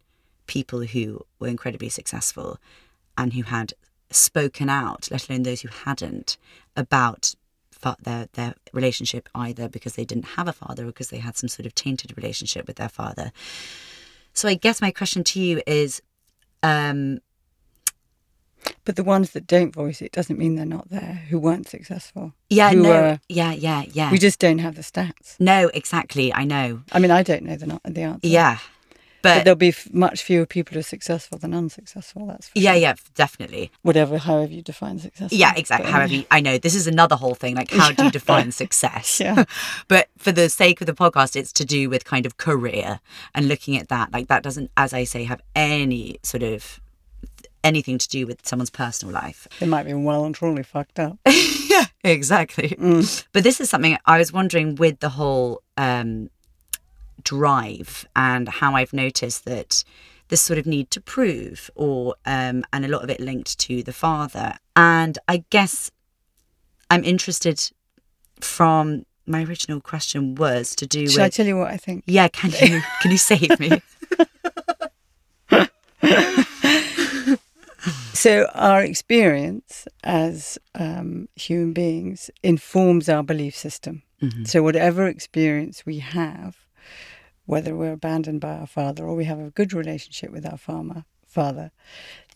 people 0.48 0.82
who 0.82 1.26
were 1.40 1.48
incredibly 1.48 1.90
successful 1.90 2.60
and 3.18 3.34
who 3.34 3.44
had 3.44 3.74
spoken 4.10 4.70
out, 4.70 5.10
let 5.12 5.30
alone 5.30 5.44
those 5.44 5.62
who 5.62 5.70
hadn't, 5.70 6.38
about 6.76 7.36
their 7.82 8.28
their 8.34 8.56
relationship 8.74 9.30
either 9.36 9.68
because 9.70 9.96
they 9.96 10.06
didn't 10.06 10.26
have 10.38 10.48
a 10.48 10.54
father 10.54 10.84
or 10.84 10.88
because 10.88 11.10
they 11.10 11.18
had 11.20 11.36
some 11.38 11.48
sort 11.50 11.66
of 11.66 11.74
tainted 11.76 12.16
relationship 12.18 12.68
with 12.68 12.76
their 12.78 12.90
father. 12.90 13.32
So 14.34 14.48
I 14.48 14.54
guess 14.56 14.82
my 14.82 14.92
question 14.92 15.24
to 15.26 15.40
you 15.40 15.62
is, 15.66 16.02
um, 16.62 17.20
But 18.86 18.96
the 18.96 19.04
ones 19.04 19.32
that 19.32 19.48
don't 19.48 19.74
voice 19.74 20.02
it 20.02 20.12
doesn't 20.12 20.38
mean 20.38 20.56
they're 20.56 20.66
not 20.66 20.90
there, 20.90 21.24
who 21.30 21.40
weren't 21.40 21.68
successful. 21.68 22.34
yeah, 22.50 22.72
no, 22.72 22.90
were- 22.90 23.20
yeah, 23.30 23.52
yeah, 23.54 23.84
yeah. 23.94 24.12
we 24.12 24.18
just 24.18 24.40
don't 24.40 24.60
have 24.60 24.76
the 24.76 24.82
stats. 24.82 25.40
no, 25.40 25.70
exactly. 25.74 26.34
I 26.34 26.44
know. 26.44 26.84
I 26.92 27.00
mean, 27.00 27.12
I 27.12 27.24
don't 27.24 27.44
know 27.44 27.56
the, 27.56 27.68
not 27.68 27.82
the 27.84 28.02
answer. 28.02 28.28
Yeah, 28.28 28.58
But 29.28 29.40
but, 29.40 29.44
there'll 29.44 29.58
be 29.58 29.70
f- 29.70 29.92
much 29.92 30.24
fewer 30.24 30.46
people 30.46 30.76
who 30.76 30.80
are 30.80 30.84
successful 30.84 31.38
than 31.38 31.54
unsuccessful. 31.54 32.28
That's 32.28 32.48
for 32.50 32.60
yeah, 32.60 32.74
sure. 32.74 32.82
yeah, 32.82 32.96
definitely. 33.16 33.72
Whatever, 33.82 34.18
however 34.18 34.54
you 34.54 34.62
define 34.62 35.00
success. 35.00 35.34
Yeah, 35.34 35.54
exactly. 35.56 35.92
However, 35.92 36.14
you, 36.14 36.26
I 36.32 36.40
know 36.40 36.58
this 36.58 36.76
is 36.76 36.88
another 36.88 37.16
whole 37.16 37.36
thing. 37.36 37.56
Like, 37.56 37.72
how 37.72 37.92
do 37.92 38.06
you 38.06 38.12
define 38.12 38.52
success? 38.64 39.20
Yeah. 39.20 39.44
but 39.88 40.08
for 40.18 40.32
the 40.32 40.50
sake 40.50 40.82
of 40.82 40.88
the 40.88 40.94
podcast, 40.94 41.36
it's 41.36 41.52
to 41.54 41.66
do 41.66 41.90
with 41.90 42.06
kind 42.06 42.26
of 42.26 42.38
career 42.38 43.00
and 43.36 43.48
looking 43.48 43.78
at 43.78 43.90
that. 43.90 44.14
Like, 44.14 44.28
that 44.28 44.44
doesn't, 44.44 44.72
as 44.78 44.94
I 44.94 45.04
say, 45.04 45.26
have 45.26 45.42
any 45.56 46.20
sort 46.24 46.44
of 46.44 46.80
anything 47.64 47.98
to 47.98 48.08
do 48.08 48.26
with 48.26 48.48
someone's 48.48 48.70
personal 48.70 49.14
life. 49.14 49.48
They 49.60 49.66
might 49.66 49.84
be 49.84 49.94
well 49.94 50.24
and 50.26 50.34
truly 50.34 50.64
fucked 50.64 51.00
up. 51.00 51.18
yeah, 51.28 51.86
exactly. 52.04 52.70
Mm. 52.70 53.26
But 53.34 53.44
this 53.44 53.60
is 53.60 53.70
something 53.70 53.98
I 54.06 54.18
was 54.18 54.32
wondering 54.32 54.76
with 54.76 55.00
the 55.00 55.10
whole 55.10 55.62
um, 55.76 56.30
drive 57.24 58.08
and 58.16 58.48
how 58.48 58.76
I've 58.76 58.94
noticed 58.94 59.46
that 59.46 59.84
this 60.30 60.42
sort 60.42 60.60
of 60.60 60.66
need 60.66 60.92
to 60.92 61.02
prove, 61.02 61.70
or 61.76 62.16
um, 62.26 62.64
and 62.74 62.84
a 62.86 62.88
lot 62.88 63.04
of 63.04 63.10
it 63.10 63.20
linked 63.20 63.58
to 63.60 63.82
the 63.84 63.94
father. 63.94 64.58
And 64.76 65.18
I 65.28 65.46
guess 65.50 65.90
I'm 66.90 67.04
interested 67.04 67.72
from 68.42 69.06
my 69.26 69.44
original 69.44 69.80
question 69.82 70.36
was 70.36 70.76
to 70.76 70.86
do 70.88 71.08
Shall 71.08 71.24
I 71.24 71.28
with 71.28 71.36
tell 71.36 71.46
you 71.46 71.58
what 71.58 71.72
I 71.72 71.78
think? 71.78 72.04
yeah. 72.08 72.28
Can 72.28 72.52
you 72.52 72.82
can 73.02 73.12
you 73.12 73.18
save 73.18 73.60
me? 73.60 73.82
So, 78.14 78.50
our 78.56 78.84
experience 78.84 79.88
as 80.04 80.58
um, 80.74 81.30
human 81.36 81.72
beings 81.72 82.32
informs 82.42 83.10
our 83.10 83.22
belief 83.22 83.56
system. 83.56 84.02
So, 84.44 84.64
whatever 84.64 85.06
experience 85.06 85.86
we 85.86 86.00
have, 86.00 86.58
whether 87.48 87.76
we're 87.76 87.94
abandoned 87.94 88.40
by 88.42 88.56
our 88.58 88.68
father 88.68 89.06
or 89.06 89.16
we 89.16 89.26
have 89.26 89.40
a 89.40 89.50
good 89.50 89.74
relationship 89.74 90.30
with 90.30 90.46
our 90.46 90.58
farmer, 90.58 91.06
father, 91.26 91.72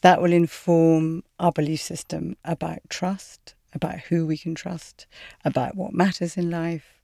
that 0.01 0.21
will 0.21 0.33
inform 0.33 1.23
our 1.39 1.51
belief 1.51 1.81
system 1.81 2.35
about 2.43 2.79
trust, 2.89 3.53
about 3.73 3.99
who 4.09 4.25
we 4.25 4.37
can 4.37 4.55
trust, 4.55 5.05
about 5.45 5.75
what 5.75 5.93
matters 5.93 6.35
in 6.37 6.49
life, 6.49 7.01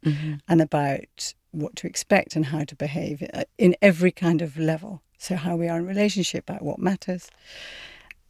and 0.47 0.61
about 0.61 1.33
what 1.51 1.75
to 1.75 1.85
expect 1.85 2.35
and 2.35 2.45
how 2.45 2.63
to 2.63 2.75
behave 2.75 3.21
uh, 3.33 3.43
in 3.57 3.75
every 3.81 4.11
kind 4.11 4.41
of 4.41 4.57
level. 4.57 5.01
So, 5.17 5.35
how 5.35 5.57
we 5.57 5.67
are 5.67 5.77
in 5.77 5.85
relationship, 5.85 6.49
about 6.49 6.61
what 6.61 6.79
matters. 6.79 7.29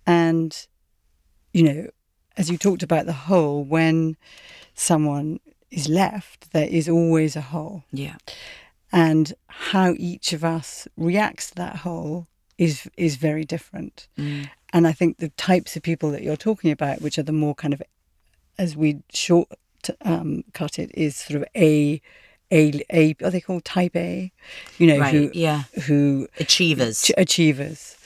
And, 0.08 0.68
you 1.54 1.64
know, 1.64 1.90
as 2.36 2.50
you 2.50 2.58
talked 2.58 2.82
about 2.82 3.06
the 3.06 3.14
whole, 3.14 3.64
when 3.64 4.18
someone 4.74 5.40
is 5.70 5.88
left, 5.88 6.52
there 6.52 6.68
is 6.68 6.90
always 6.90 7.36
a 7.36 7.42
hole. 7.42 7.84
yeah. 7.92 8.16
And 8.92 9.34
how 9.48 9.94
each 9.98 10.32
of 10.34 10.44
us 10.46 10.88
reacts 10.96 11.50
to 11.50 11.56
that 11.56 11.78
hole 11.78 12.28
is 12.58 12.90
is 12.98 13.18
very 13.18 13.44
different. 13.46 14.08
Mm. 14.18 14.50
And 14.74 14.88
I 14.88 14.92
think 14.94 15.18
the 15.18 15.30
types 15.30 15.76
of 15.76 15.84
people 15.84 16.12
that 16.12 16.24
you're 16.24 16.36
talking 16.38 16.72
about, 16.72 17.02
which 17.02 17.18
are 17.18 17.24
the 17.24 17.32
more 17.32 17.54
kind 17.56 17.74
of, 17.74 17.82
as 18.58 18.76
we 18.76 19.02
short 19.14 19.50
um, 20.02 20.44
cut 20.54 20.80
it, 20.80 20.92
is 20.94 21.16
sort 21.18 21.42
of 21.42 21.48
a 21.56 22.02
a 22.52 22.82
a 22.92 23.16
are 23.24 23.30
they 23.30 23.42
called 23.42 23.66
type 23.66 23.96
A? 23.96 24.32
You 24.78 24.88
know, 24.88 25.00
Right, 25.00 25.14
who 25.14 25.32
yeah. 25.34 25.64
who 25.86 26.28
Achievers. 26.40 27.02
ch- 27.04 27.12
achievers. 27.18 27.98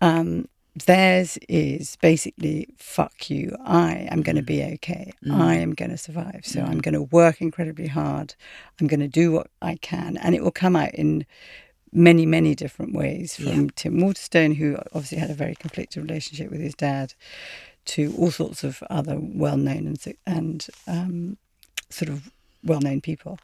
Um, 0.00 0.48
theirs 0.84 1.38
is 1.48 1.96
basically 1.96 2.68
fuck 2.76 3.30
you. 3.30 3.56
I 3.64 4.08
am 4.10 4.22
going 4.22 4.36
to 4.36 4.42
be 4.42 4.58
mm. 4.58 4.74
okay. 4.74 5.12
Mm. 5.24 5.40
I 5.40 5.54
am 5.54 5.74
going 5.74 5.90
to 5.90 5.98
survive. 5.98 6.42
So 6.44 6.60
I'm 6.60 6.78
mm. 6.78 6.82
going 6.82 6.94
to 6.94 7.02
work 7.02 7.40
incredibly 7.40 7.86
hard. 7.86 8.34
I'm 8.80 8.86
going 8.86 9.00
to 9.00 9.08
do 9.08 9.32
what 9.32 9.48
I 9.62 9.76
can, 9.76 10.16
and 10.18 10.34
it 10.34 10.42
will 10.42 10.50
come 10.50 10.76
out 10.76 10.94
in 10.94 11.24
many, 11.92 12.26
many 12.26 12.54
different 12.54 12.94
ways. 12.94 13.36
From 13.36 13.46
Yeah. 13.46 13.70
Tim 13.74 14.00
Waterstone, 14.00 14.52
who 14.52 14.76
obviously 14.92 15.18
had 15.18 15.30
a 15.30 15.34
very 15.34 15.54
conflicted 15.54 16.02
relationship 16.02 16.50
with 16.50 16.60
his 16.60 16.74
dad, 16.74 17.14
to 17.86 18.12
all 18.18 18.30
sorts 18.30 18.64
of 18.64 18.82
other 18.90 19.16
well-known 19.18 19.86
and 19.86 20.16
and 20.26 20.66
um, 20.86 21.38
sort 21.88 22.10
of 22.10 22.30
well-known 22.64 23.00
people. 23.00 23.38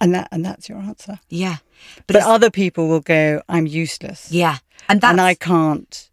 And 0.00 0.14
that 0.14 0.28
and 0.30 0.44
that's 0.44 0.68
your 0.68 0.78
answer. 0.78 1.18
yeah. 1.28 1.56
But, 2.06 2.14
But, 2.14 2.22
other 2.24 2.50
people 2.50 2.88
will 2.88 3.00
go, 3.00 3.40
I'm 3.48 3.66
useless. 3.66 4.30
yeah. 4.30 4.58
And 4.88 5.00
that's 5.00 5.10
and 5.12 5.20
I 5.20 5.34
can't 5.34 6.10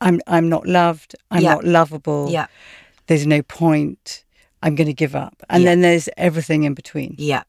I'm 0.00 0.20
I'm 0.26 0.48
not 0.48 0.66
loved, 0.66 1.16
I'm 1.30 1.42
Yeah. 1.42 1.54
not 1.54 1.64
lovable. 1.64 2.28
yeah. 2.30 2.46
There's 3.06 3.26
no 3.26 3.42
point. 3.42 4.24
I'm 4.62 4.74
gonna 4.74 4.92
give 4.92 5.14
up. 5.14 5.42
And 5.48 5.62
Yeah. 5.62 5.70
then 5.70 5.80
there's 5.80 6.08
everything 6.16 6.64
in 6.64 6.74
between. 6.74 7.14
Yeah. 7.18 7.42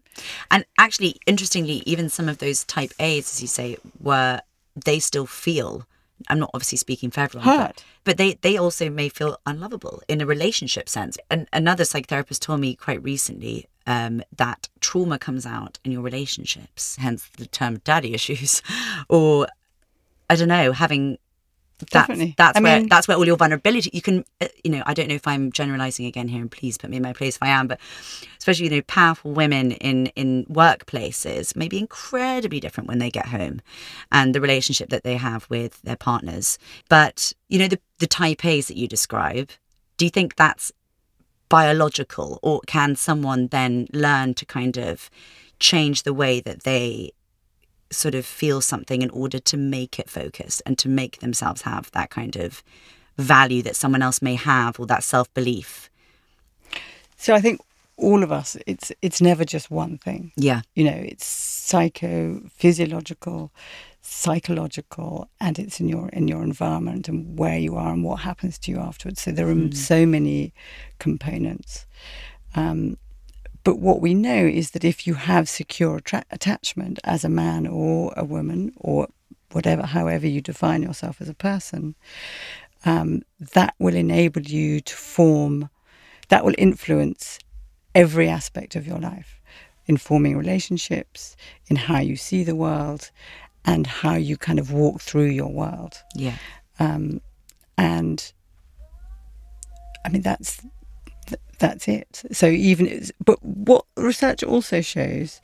And 0.49 0.65
actually, 0.77 1.17
interestingly, 1.25 1.83
even 1.85 2.09
some 2.09 2.27
of 2.29 2.37
those 2.39 2.63
type 2.63 2.91
A's, 2.99 3.31
as 3.33 3.41
you 3.41 3.47
say, 3.47 3.77
were 3.99 4.41
they 4.75 4.99
still 4.99 5.25
feel. 5.25 5.85
I'm 6.29 6.39
not 6.39 6.49
obviously 6.55 6.79
speaking 6.79 7.11
for 7.11 7.21
everyone, 7.21 7.47
but, 7.57 7.83
but 8.03 8.17
they 8.17 8.33
they 8.41 8.57
also 8.57 8.89
may 8.89 9.09
feel 9.09 9.37
unlovable 9.45 10.01
in 10.07 10.19
a 10.21 10.25
relationship 10.25 10.89
sense. 10.89 11.17
And 11.29 11.47
another 11.53 11.83
psychotherapist 11.83 12.39
told 12.39 12.59
me 12.59 12.75
quite 12.75 13.03
recently 13.03 13.67
um, 13.87 14.21
that 14.35 14.69
trauma 14.81 15.17
comes 15.17 15.45
out 15.45 15.79
in 15.83 15.91
your 15.91 16.01
relationships, 16.03 16.97
hence 16.97 17.27
the 17.37 17.47
term 17.47 17.77
daddy 17.79 18.13
issues, 18.19 18.61
or 19.09 19.47
I 20.29 20.35
don't 20.35 20.49
know, 20.49 20.71
having 20.73 21.17
that's 21.79 22.07
Definitely. 22.07 22.33
that's 22.37 22.57
I 22.57 22.61
where 22.61 22.79
mean- 22.79 22.89
that's 22.89 23.07
where 23.07 23.15
all 23.17 23.27
your 23.27 23.37
vulnerability 23.37 23.91
you 23.93 24.01
can 24.01 24.25
uh, 24.41 24.47
you 24.63 24.71
know 24.71 24.81
I 24.87 24.95
don't 24.95 25.07
know 25.09 25.13
if 25.13 25.27
I'm 25.27 25.51
generalizing 25.51 26.07
again 26.07 26.27
here 26.27 26.41
and 26.41 26.49
please 26.49 26.75
put 26.75 26.89
me 26.89 26.97
in 26.97 27.03
my 27.03 27.13
place 27.13 27.35
if 27.35 27.43
I 27.43 27.49
am 27.49 27.67
but 27.67 27.79
especially 28.39 28.63
you 28.65 28.71
know 28.71 28.81
powerful 28.87 29.31
women 29.31 29.73
in 29.73 30.07
in 30.15 30.45
workplaces 30.45 31.55
may 31.55 31.67
be 31.67 31.77
incredibly 31.77 32.59
different 32.59 32.87
when 32.89 32.97
they 32.97 33.11
get 33.11 33.27
home 33.27 33.61
and 34.11 34.33
the 34.33 34.41
relationship 34.41 34.89
that 34.89 35.03
they 35.03 35.17
have 35.17 35.45
with 35.51 35.79
their 35.83 35.95
partners 35.95 36.57
but 36.89 37.31
you 37.47 37.59
know 37.59 37.67
the 37.67 37.79
the 37.99 38.07
type 38.07 38.43
A's 38.43 38.69
that 38.69 38.77
you 38.77 38.87
describe 38.87 39.51
do 39.97 40.05
you 40.05 40.09
think 40.09 40.35
that's 40.35 40.71
biological 41.49 42.39
or 42.41 42.61
can 42.67 42.95
someone 42.95 43.47
then 43.47 43.87
learn 43.93 44.33
to 44.35 44.45
kind 44.45 44.77
of 44.77 45.09
change 45.59 46.03
the 46.03 46.13
way 46.13 46.39
that 46.39 46.63
they 46.63 47.11
sort 47.89 48.15
of 48.15 48.25
feel 48.25 48.61
something 48.61 49.01
in 49.01 49.09
order 49.11 49.39
to 49.39 49.57
make 49.57 49.97
it 49.99 50.09
focused 50.09 50.61
and 50.65 50.77
to 50.77 50.89
make 50.89 51.19
themselves 51.19 51.61
have 51.61 51.89
that 51.91 52.09
kind 52.09 52.35
of 52.35 52.61
value 53.17 53.61
that 53.63 53.75
someone 53.75 54.01
else 54.01 54.21
may 54.21 54.35
have 54.35 54.79
or 54.79 54.85
that 54.85 55.03
self-belief 55.03 55.89
So 57.17 57.33
I 57.33 57.41
think 57.41 57.61
all 57.97 58.23
of 58.23 58.31
us, 58.31 58.57
it's 58.67 58.91
it's 59.01 59.21
never 59.21 59.43
just 59.43 59.71
one 59.71 59.97
thing. 59.97 60.31
yeah 60.35 60.61
You 60.75 60.83
know, 60.85 61.01
it's 61.11 61.25
psycho, 61.25 62.41
physiological, 62.49 63.51
psychological, 64.09 65.29
and 65.39 65.59
it's 65.59 65.79
in 65.79 65.89
your 65.89 66.09
in 66.09 66.27
your 66.27 66.41
environment 66.41 67.09
and 67.09 67.37
where 67.37 67.57
you 67.57 67.75
are 67.75 67.91
and 67.91 68.03
what 68.03 68.21
happens 68.21 68.57
to 68.59 68.71
you 68.71 68.79
afterwards. 68.79 69.21
So 69.21 69.31
there 69.31 69.49
are 69.49 69.71
so 69.73 70.05
many 70.05 70.53
components. 70.97 71.85
Um, 72.55 72.97
but 73.63 73.79
what 73.79 73.99
we 73.99 74.13
know 74.13 74.45
is 74.45 74.71
that 74.71 74.85
if 74.85 75.05
you 75.05 75.15
have 75.15 75.49
secure 75.49 75.97
attra- 75.97 76.23
attachment 76.31 76.99
as 77.03 77.25
a 77.25 77.29
man 77.29 77.67
or 77.67 78.13
a 78.15 78.23
woman 78.23 78.71
or 78.77 79.09
whatever, 79.51 79.85
however 79.85 80.25
you 80.25 80.39
define 80.39 80.81
yourself 80.81 81.19
as 81.19 81.27
a 81.27 81.33
person, 81.33 81.95
um, 82.85 83.23
that 83.39 83.75
will 83.77 83.95
enable 83.95 84.41
you 84.41 84.79
to 84.79 84.95
form, 84.95 85.69
that 86.29 86.45
will 86.45 86.55
influence 86.57 87.39
every 87.93 88.29
aspect 88.29 88.75
of 88.75 88.87
your 88.87 88.99
life, 88.99 89.41
in 89.85 89.97
forming 89.97 90.37
relationships, 90.37 91.35
in 91.67 91.75
how 91.75 91.99
you 91.99 92.15
see 92.15 92.43
the 92.43 92.55
world, 92.55 93.11
and 93.67 93.85
how 93.85 94.15
you 94.15 94.37
kind 94.37 94.57
of 94.57 94.71
walk 94.71 95.01
through 95.01 95.25
your 95.25 95.51
world. 95.51 96.01
yeah 96.15 96.37
Um, 96.79 97.21
and 97.77 98.33
I 100.03 100.09
mean, 100.09 100.23
that's 100.23 100.61
that's 101.59 101.87
it. 101.87 102.23
So 102.31 102.47
even, 102.47 103.05
but 103.23 103.43
what 103.43 103.85
research 103.95 104.43
also 104.43 104.81
shows 104.81 105.41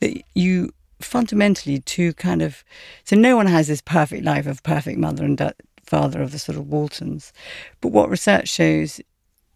that 0.00 0.22
you 0.34 0.70
fundamentally 1.00 1.80
to 1.80 2.12
kind 2.14 2.40
of, 2.40 2.64
so 3.04 3.16
no 3.16 3.36
one 3.36 3.46
has 3.46 3.66
this 3.66 3.80
perfect 3.80 4.24
life 4.24 4.46
of 4.46 4.62
perfect 4.62 4.98
mother 4.98 5.24
and 5.24 5.40
father 5.84 6.22
of 6.22 6.32
the 6.32 6.38
sort 6.38 6.56
of 6.56 6.68
Waltons, 6.68 7.32
but 7.80 7.88
what 7.88 8.08
research 8.08 8.48
shows 8.48 9.00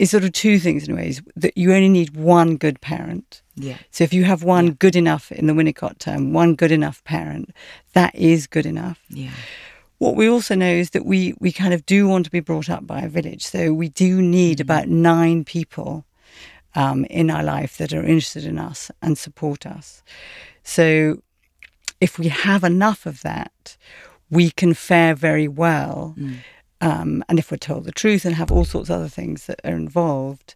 is 0.01 0.11
sort 0.11 0.25
of 0.25 0.33
two 0.33 0.59
things 0.59 0.89
in 0.89 0.97
ways 0.97 1.17
that 1.43 1.55
you 1.61 1.73
only 1.75 1.89
need 1.89 2.11
one 2.17 2.57
good 2.65 2.79
parent. 2.81 3.43
yeah 3.69 3.79
So 3.91 4.05
if 4.05 4.13
you 4.17 4.25
have 4.25 4.43
one 4.57 4.67
Yeah. 4.67 4.77
good 4.85 4.97
enough 4.97 5.25
in 5.39 5.47
the 5.47 5.55
Winnicott 5.59 5.97
term, 5.99 6.33
one 6.43 6.55
good 6.61 6.73
enough 6.73 6.99
parent, 7.05 7.45
that 7.93 8.13
is 8.15 8.47
good 8.55 8.67
enough 8.67 8.99
yeah 9.09 9.31
what 10.05 10.17
we 10.17 10.31
also 10.35 10.55
know 10.55 10.75
is 10.83 10.91
that 10.91 11.05
we 11.05 11.35
we 11.45 11.53
kind 11.53 11.75
of 11.75 11.81
do 11.95 12.09
want 12.09 12.25
to 12.25 12.31
be 12.31 12.41
brought 12.41 12.71
up 12.71 12.83
by 12.87 13.01
a 13.05 13.09
village. 13.19 13.43
So 13.55 13.61
we 13.83 13.89
do 14.05 14.11
need 14.23 14.59
about 14.61 14.87
nine 14.89 15.45
people 15.45 15.93
um, 16.75 17.05
in 17.21 17.31
our 17.31 17.45
life 17.57 17.73
that 17.77 17.93
are 17.93 18.07
interested 18.13 18.45
in 18.53 18.59
us 18.71 18.91
and 19.03 19.19
support 19.19 19.67
us. 19.79 20.03
So 20.63 21.23
if 22.01 22.19
we 22.19 22.29
have 22.29 22.65
enough 22.65 23.07
of 23.07 23.21
that, 23.31 23.77
we 24.31 24.51
can 24.61 24.73
fare 24.75 25.15
very 25.15 25.49
well. 25.49 26.15
Um, 26.81 27.23
and 27.29 27.39
if 27.39 27.51
we're 27.51 27.59
told 27.59 27.85
the 27.85 27.93
truth 27.93 28.25
and 28.25 28.35
have 28.35 28.51
all 28.51 28.65
sorts 28.65 28.89
of 28.89 28.97
other 28.97 29.09
things 29.09 29.47
that 29.47 29.61
are 29.65 29.75
involved, 29.75 30.55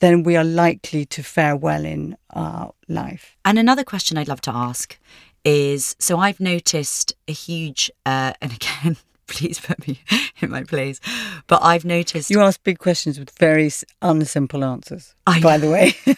then 0.00 0.22
we 0.22 0.36
are 0.36 0.44
likely 0.44 1.04
to 1.06 1.22
fare 1.22 1.56
well 1.56 1.84
in 1.84 2.16
our 2.30 2.72
life. 2.88 3.36
And 3.44 3.58
another 3.58 3.84
question 3.84 4.16
I'd 4.16 4.28
love 4.28 4.40
to 4.42 4.54
ask 4.54 4.98
is 5.44 5.96
so 5.98 6.18
I've 6.18 6.40
noticed 6.40 7.14
a 7.26 7.32
huge, 7.32 7.90
uh, 8.06 8.32
and 8.40 8.52
again, 8.60 8.96
please 9.26 9.60
put 9.60 9.86
me 9.86 10.00
in 10.40 10.50
my 10.50 10.64
place, 10.64 11.00
but 11.46 11.62
I've 11.62 11.84
noticed. 11.84 12.30
You 12.30 12.40
ask 12.40 12.62
big 12.62 12.78
questions 12.78 13.18
with 13.18 13.30
very 13.38 13.68
unsimple 14.02 14.64
answers, 14.64 15.14
I 15.26 15.40
by 15.40 15.58
the 15.58 15.70
way. 15.70 15.94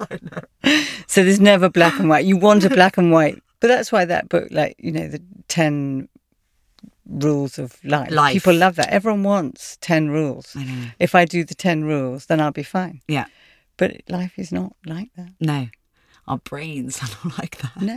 so 1.06 1.22
there's 1.22 1.40
never 1.40 1.68
black 1.68 1.98
and 1.98 2.08
white. 2.08 2.24
You 2.24 2.36
want 2.36 2.64
a 2.64 2.70
black 2.70 2.96
and 2.96 3.12
white, 3.12 3.40
but 3.60 3.68
that's 3.68 3.92
why 3.92 4.04
that 4.04 4.28
book, 4.28 4.48
like 4.50 4.76
you 4.78 4.92
know, 4.92 5.08
the 5.08 5.22
ten 5.48 6.08
rules 7.10 7.58
of 7.58 7.82
life. 7.84 8.10
Life. 8.10 8.32
People 8.34 8.54
love 8.54 8.76
that. 8.76 8.90
Everyone 8.90 9.22
wants 9.22 9.76
ten 9.80 10.10
rules. 10.10 10.54
I 10.56 10.64
know. 10.64 10.86
If 10.98 11.14
I 11.14 11.24
do 11.24 11.44
the 11.44 11.54
ten 11.54 11.84
rules, 11.84 12.26
then 12.26 12.40
I'll 12.40 12.52
be 12.52 12.62
fine. 12.62 13.02
Yeah. 13.08 13.26
But 13.76 14.02
life 14.08 14.38
is 14.38 14.52
not 14.52 14.74
like 14.86 15.10
that. 15.16 15.32
No, 15.40 15.68
our 16.28 16.38
brains 16.38 17.02
are 17.02 17.08
not 17.24 17.38
like 17.38 17.58
that. 17.58 17.80
No, 17.80 17.96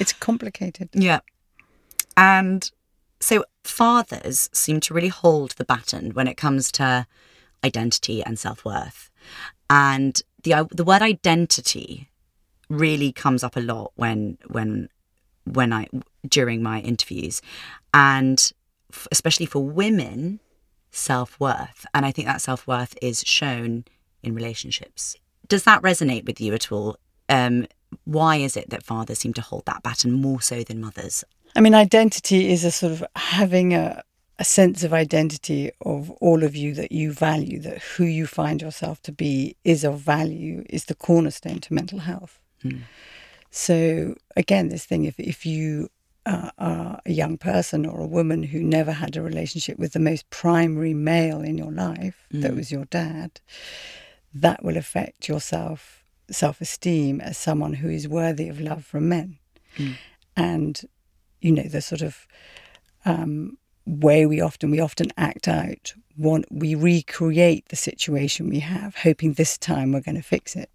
it's 0.00 0.12
complicated. 0.12 0.88
Yeah. 0.92 1.20
And 2.16 2.70
so 3.20 3.44
fathers 3.64 4.48
seem 4.52 4.80
to 4.80 4.94
really 4.94 5.08
hold 5.08 5.52
the 5.52 5.64
baton 5.64 6.10
when 6.10 6.26
it 6.26 6.36
comes 6.36 6.72
to 6.72 7.06
identity 7.64 8.22
and 8.22 8.38
self-worth. 8.38 9.10
And 9.68 10.20
the 10.42 10.66
the 10.70 10.84
word 10.84 11.02
identity 11.02 12.08
really 12.68 13.12
comes 13.12 13.42
up 13.42 13.56
a 13.56 13.60
lot 13.60 13.92
when 13.96 14.38
when 14.48 14.88
when 15.44 15.72
I 15.72 15.88
during 16.26 16.62
my 16.62 16.80
interviews 16.80 17.40
and 17.92 18.52
f- 18.92 19.08
especially 19.10 19.46
for 19.46 19.64
women 19.64 20.40
self-worth 20.90 21.86
and 21.94 22.06
I 22.06 22.12
think 22.12 22.26
that 22.26 22.40
self-worth 22.40 22.96
is 23.02 23.22
shown 23.26 23.84
in 24.22 24.34
relationships. 24.34 25.16
Does 25.46 25.64
that 25.64 25.82
resonate 25.82 26.26
with 26.26 26.40
you 26.40 26.54
at 26.54 26.72
all? 26.72 26.96
Um 27.28 27.66
why 28.04 28.36
is 28.36 28.56
it 28.56 28.70
that 28.70 28.82
fathers 28.82 29.18
seem 29.18 29.32
to 29.34 29.40
hold 29.40 29.64
that 29.66 29.82
baton 29.82 30.12
more 30.12 30.40
so 30.42 30.62
than 30.62 30.80
mothers? 30.80 31.24
I 31.56 31.60
mean, 31.60 31.74
identity 31.74 32.50
is 32.50 32.64
a 32.64 32.70
sort 32.70 32.92
of 32.92 33.04
having 33.16 33.72
a, 33.74 34.02
a 34.38 34.44
sense 34.44 34.84
of 34.84 34.92
identity 34.92 35.70
of 35.80 36.10
all 36.10 36.44
of 36.44 36.54
you 36.54 36.74
that 36.74 36.92
you 36.92 37.12
value, 37.12 37.58
that 37.60 37.78
who 37.78 38.04
you 38.04 38.26
find 38.26 38.60
yourself 38.60 39.02
to 39.02 39.12
be 39.12 39.56
is 39.64 39.84
of 39.84 40.00
value, 40.00 40.64
is 40.68 40.84
the 40.84 40.94
cornerstone 40.94 41.60
to 41.60 41.74
mental 41.74 42.00
health. 42.00 42.38
So, 43.50 44.14
again, 44.36 44.68
this 44.68 44.84
thing 44.84 45.04
if, 45.04 45.18
if 45.18 45.46
you 45.46 45.88
uh, 46.28 46.50
are 46.58 47.00
a 47.06 47.12
young 47.12 47.38
person 47.38 47.86
or 47.86 48.00
a 48.00 48.06
woman 48.06 48.42
who 48.42 48.62
never 48.62 48.92
had 48.92 49.16
a 49.16 49.22
relationship 49.22 49.78
with 49.78 49.94
the 49.94 49.98
most 49.98 50.28
primary 50.28 50.92
male 50.92 51.40
in 51.40 51.56
your 51.56 51.72
life, 51.72 52.26
that 52.42 52.54
was 52.54 52.70
your 52.70 52.84
dad, 52.84 53.40
that 54.34 54.62
will 54.62 54.76
affect 54.76 55.26
your 55.26 55.40
self 55.40 56.04
self 56.30 56.60
esteem 56.60 57.22
as 57.22 57.38
someone 57.38 57.72
who 57.72 57.88
is 57.88 58.06
worthy 58.06 58.48
of 58.48 58.60
love 58.60 58.84
from 58.84 59.08
men. 59.08 59.38
And 60.36 60.80
you 61.40 61.50
know, 61.52 61.62
the 61.62 61.80
sort 61.80 62.02
of 62.02 62.26
um, 63.06 63.56
way 63.86 64.26
we 64.26 64.42
often 64.42 64.70
we 64.70 64.80
often 64.80 65.06
act 65.16 65.48
out. 65.48 65.94
One, 66.16 66.44
we 66.50 66.74
recreate 66.74 67.68
the 67.68 67.76
situation 67.76 68.50
we 68.50 68.58
have, 68.58 68.96
hoping 68.96 69.32
this 69.32 69.56
time 69.56 69.92
we're 69.92 70.00
going 70.00 70.16
to 70.16 70.22
fix 70.22 70.56
it. 70.56 70.68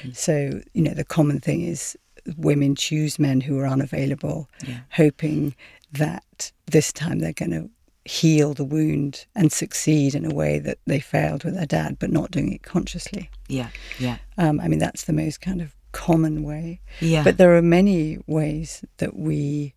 Mm-hmm. 0.00 0.12
So 0.12 0.60
you 0.72 0.82
know, 0.82 0.94
the 0.94 1.04
common 1.04 1.40
thing 1.40 1.60
is 1.60 1.94
women 2.36 2.74
choose 2.74 3.18
men 3.18 3.40
who 3.40 3.58
are 3.58 3.66
unavailable, 3.66 4.48
yeah. 4.66 4.80
hoping 4.90 5.54
that 5.92 6.52
this 6.66 6.92
time 6.92 7.20
they're 7.20 7.32
going 7.32 7.50
to 7.50 7.70
heal 8.04 8.52
the 8.52 8.64
wound 8.64 9.26
and 9.34 9.50
succeed 9.50 10.14
in 10.14 10.30
a 10.30 10.34
way 10.34 10.58
that 10.58 10.78
they 10.86 11.00
failed 11.00 11.44
with 11.44 11.54
their 11.54 11.66
dad, 11.66 11.98
but 11.98 12.10
not 12.10 12.30
doing 12.30 12.52
it 12.52 12.62
consciously. 12.62 13.30
Yeah, 13.48 13.68
yeah. 13.98 14.18
Um, 14.36 14.60
I 14.60 14.68
mean, 14.68 14.78
that's 14.78 15.04
the 15.04 15.12
most 15.12 15.40
kind 15.40 15.62
of 15.62 15.74
common 15.92 16.42
way. 16.42 16.80
Yeah. 17.00 17.24
But 17.24 17.38
there 17.38 17.56
are 17.56 17.62
many 17.62 18.18
ways 18.26 18.84
that 18.98 19.16
we 19.16 19.74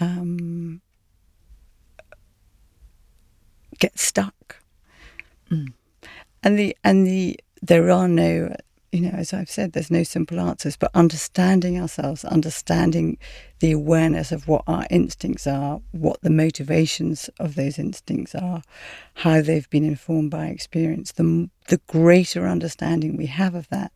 um, 0.00 0.80
get 3.78 3.98
stuck. 3.98 4.56
Mm. 5.50 5.72
And 6.42 6.58
the 6.58 6.76
and 6.82 7.06
the 7.06 7.38
there 7.62 7.90
are 7.90 8.08
no 8.08 8.54
you 8.94 9.00
know, 9.00 9.10
as 9.10 9.32
I've 9.32 9.50
said, 9.50 9.72
there's 9.72 9.90
no 9.90 10.04
simple 10.04 10.38
answers, 10.38 10.76
but 10.76 10.92
understanding 10.94 11.80
ourselves, 11.80 12.24
understanding 12.24 13.18
the 13.58 13.72
awareness 13.72 14.30
of 14.30 14.46
what 14.46 14.62
our 14.68 14.86
instincts 14.88 15.48
are, 15.48 15.80
what 15.90 16.20
the 16.22 16.30
motivations 16.30 17.28
of 17.40 17.56
those 17.56 17.76
instincts 17.76 18.36
are, 18.36 18.62
how 19.14 19.42
they've 19.42 19.68
been 19.68 19.84
informed 19.84 20.30
by 20.30 20.46
experience, 20.46 21.10
the, 21.10 21.50
the 21.66 21.80
greater 21.88 22.46
understanding 22.46 23.16
we 23.16 23.26
have 23.26 23.56
of 23.56 23.68
that, 23.70 23.90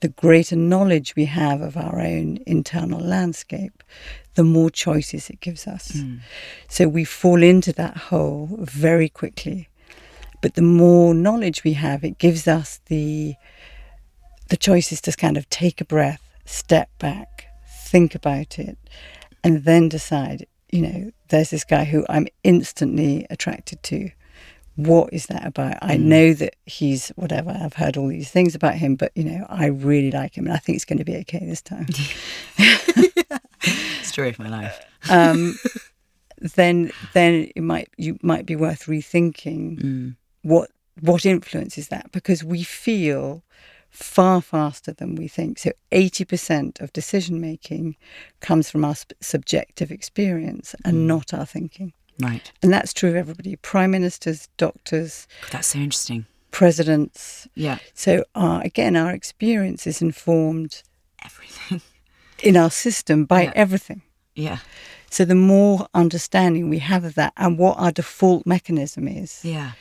the 0.00 0.08
greater 0.08 0.56
knowledge 0.56 1.14
we 1.16 1.26
have 1.26 1.60
of 1.60 1.76
our 1.76 2.00
own 2.00 2.38
internal 2.46 3.00
landscape, 3.00 3.82
the 4.36 4.44
more 4.44 4.70
choices 4.70 5.28
it 5.28 5.40
gives 5.40 5.66
us. 5.66 5.92
Mm. 5.92 6.20
So 6.66 6.88
we 6.88 7.04
fall 7.04 7.42
into 7.42 7.74
that 7.74 7.96
hole 7.96 8.48
very 8.58 9.10
quickly. 9.10 9.68
But 10.40 10.54
the 10.54 10.62
more 10.62 11.12
knowledge 11.12 11.62
we 11.62 11.74
have, 11.74 12.02
it 12.04 12.16
gives 12.16 12.48
us 12.48 12.80
the 12.86 13.34
the 14.50 14.56
choice 14.56 14.92
is 14.92 15.00
to 15.02 15.12
kind 15.12 15.36
of 15.36 15.48
take 15.48 15.80
a 15.80 15.84
breath, 15.84 16.22
step 16.44 16.90
back, 16.98 17.46
think 17.86 18.14
about 18.14 18.58
it, 18.58 18.76
and 19.42 19.64
then 19.64 19.88
decide, 19.88 20.46
you 20.70 20.82
know, 20.82 21.10
there's 21.28 21.50
this 21.50 21.64
guy 21.64 21.84
who 21.84 22.04
I'm 22.08 22.26
instantly 22.44 23.26
attracted 23.30 23.82
to. 23.84 24.10
What 24.74 25.12
is 25.12 25.26
that 25.26 25.46
about? 25.46 25.78
I 25.82 25.96
mm. 25.96 26.00
know 26.00 26.32
that 26.34 26.56
he's 26.66 27.08
whatever. 27.10 27.50
I've 27.50 27.74
heard 27.74 27.96
all 27.96 28.08
these 28.08 28.30
things 28.30 28.54
about 28.54 28.74
him, 28.74 28.96
but 28.96 29.12
you 29.14 29.24
know, 29.24 29.46
I 29.48 29.66
really 29.66 30.10
like 30.10 30.36
him, 30.36 30.46
and 30.46 30.54
I 30.54 30.58
think 30.58 30.76
it's 30.76 30.84
going 30.84 30.98
to 30.98 31.04
be 31.04 31.16
okay 31.18 31.40
this 31.40 31.62
time. 31.62 31.86
Story 34.02 34.30
of 34.30 34.38
my 34.38 34.48
life. 34.48 34.80
um, 35.10 35.58
then, 36.38 36.90
then 37.12 37.50
it 37.54 37.62
might 37.62 37.88
you 37.98 38.18
might 38.22 38.46
be 38.46 38.56
worth 38.56 38.86
rethinking 38.86 39.80
mm. 39.80 40.16
what 40.42 40.70
what 41.00 41.24
influences 41.24 41.88
that 41.88 42.10
because 42.12 42.44
we 42.44 42.62
feel 42.62 43.42
far 43.90 44.40
faster 44.40 44.92
than 44.92 45.16
we 45.16 45.28
think. 45.28 45.58
So 45.58 45.72
80% 45.92 46.80
of 46.80 46.92
decision 46.92 47.40
making 47.40 47.96
comes 48.40 48.70
from 48.70 48.84
our 48.84 48.94
subjective 49.20 49.90
experience 49.90 50.74
and 50.84 50.96
mm. 50.96 51.06
not 51.06 51.34
our 51.34 51.44
thinking. 51.44 51.92
Right. 52.18 52.52
And 52.62 52.72
that's 52.72 52.92
true 52.92 53.10
of 53.10 53.16
everybody 53.16 53.56
prime 53.56 53.90
ministers, 53.90 54.48
doctors. 54.56 55.26
That's 55.50 55.68
so 55.68 55.78
interesting. 55.78 56.26
Presidents. 56.50 57.48
Yeah. 57.54 57.78
So, 57.94 58.24
our, 58.34 58.62
again, 58.62 58.96
our 58.96 59.12
experience 59.12 59.86
is 59.86 60.02
informed 60.02 60.82
everything 61.24 61.80
in 62.42 62.56
our 62.56 62.70
system 62.70 63.24
by 63.24 63.44
yeah. 63.44 63.52
everything. 63.54 64.02
Yeah. 64.34 64.58
So, 65.10 65.24
the 65.24 65.34
more 65.34 65.86
understanding 65.94 66.68
we 66.68 66.80
have 66.80 67.04
of 67.04 67.14
that 67.14 67.32
and 67.36 67.56
what 67.56 67.78
our 67.78 67.92
default 67.92 68.46
mechanism 68.46 69.08
is, 69.08 69.44
yeah. 69.44 69.72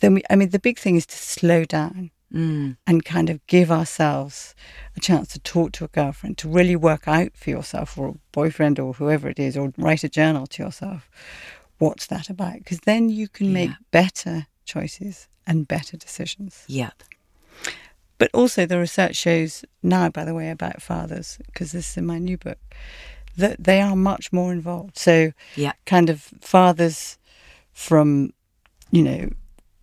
Then 0.00 0.14
we, 0.14 0.22
I 0.28 0.34
mean, 0.34 0.50
the 0.50 0.58
big 0.58 0.80
thing 0.80 0.96
is 0.96 1.06
to 1.06 1.16
slow 1.16 1.64
down 1.64 2.10
mm. 2.32 2.76
and 2.86 3.04
kind 3.04 3.30
of 3.30 3.44
give 3.46 3.70
ourselves 3.70 4.54
a 4.96 5.00
chance 5.00 5.28
to 5.28 5.40
talk 5.40 5.72
to 5.72 5.84
a 5.84 5.88
girlfriend, 5.88 6.38
to 6.38 6.48
really 6.48 6.76
work 6.76 7.06
out 7.06 7.36
for 7.36 7.50
yourself 7.50 7.96
or 7.98 8.08
a 8.08 8.14
boyfriend 8.32 8.78
or 8.78 8.94
whoever 8.94 9.28
it 9.28 9.38
is, 9.38 9.56
or 9.56 9.72
write 9.76 10.04
a 10.04 10.08
journal 10.08 10.46
to 10.48 10.62
yourself. 10.62 11.08
What's 11.78 12.06
that 12.06 12.30
about? 12.30 12.58
Because 12.58 12.80
then 12.80 13.08
you 13.08 13.28
can 13.28 13.46
yeah. 13.46 13.52
make 13.52 13.70
better 13.90 14.46
choices 14.64 15.28
and 15.46 15.66
better 15.66 15.96
decisions. 15.96 16.64
Yep. 16.68 17.02
But 18.18 18.30
also, 18.32 18.66
the 18.66 18.78
research 18.78 19.16
shows 19.16 19.64
now, 19.82 20.08
by 20.08 20.24
the 20.24 20.34
way, 20.34 20.50
about 20.50 20.80
fathers, 20.80 21.38
because 21.46 21.72
this 21.72 21.90
is 21.90 21.96
in 21.96 22.06
my 22.06 22.18
new 22.18 22.38
book, 22.38 22.58
that 23.36 23.64
they 23.64 23.80
are 23.80 23.96
much 23.96 24.32
more 24.32 24.52
involved. 24.52 24.96
So, 24.96 25.32
yeah. 25.56 25.72
kind 25.86 26.08
of 26.08 26.20
fathers 26.40 27.18
from, 27.72 28.32
you 28.92 29.02
know, 29.02 29.30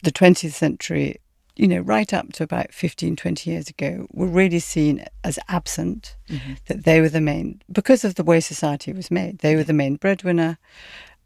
the 0.03 0.11
20th 0.11 0.53
century 0.53 1.17
you 1.59 1.67
know, 1.67 1.81
right 1.81 2.13
up 2.13 2.31
to 2.31 2.43
about 2.43 2.73
15, 2.73 3.17
20 3.17 3.51
years 3.51 3.67
ago, 3.67 4.07
were 4.13 4.27
really 4.27 4.59
seen 4.59 5.05
as 5.25 5.37
absent, 5.49 6.15
mm-hmm. 6.29 6.53
that 6.67 6.85
they 6.85 7.01
were 7.01 7.09
the 7.09 7.19
main, 7.19 7.61
because 7.69 8.05
of 8.05 8.15
the 8.15 8.23
way 8.23 8.39
society 8.39 8.93
was 8.93 9.11
made, 9.11 9.39
they 9.39 9.57
were 9.57 9.63
the 9.65 9.73
main 9.73 9.97
breadwinner, 9.97 10.57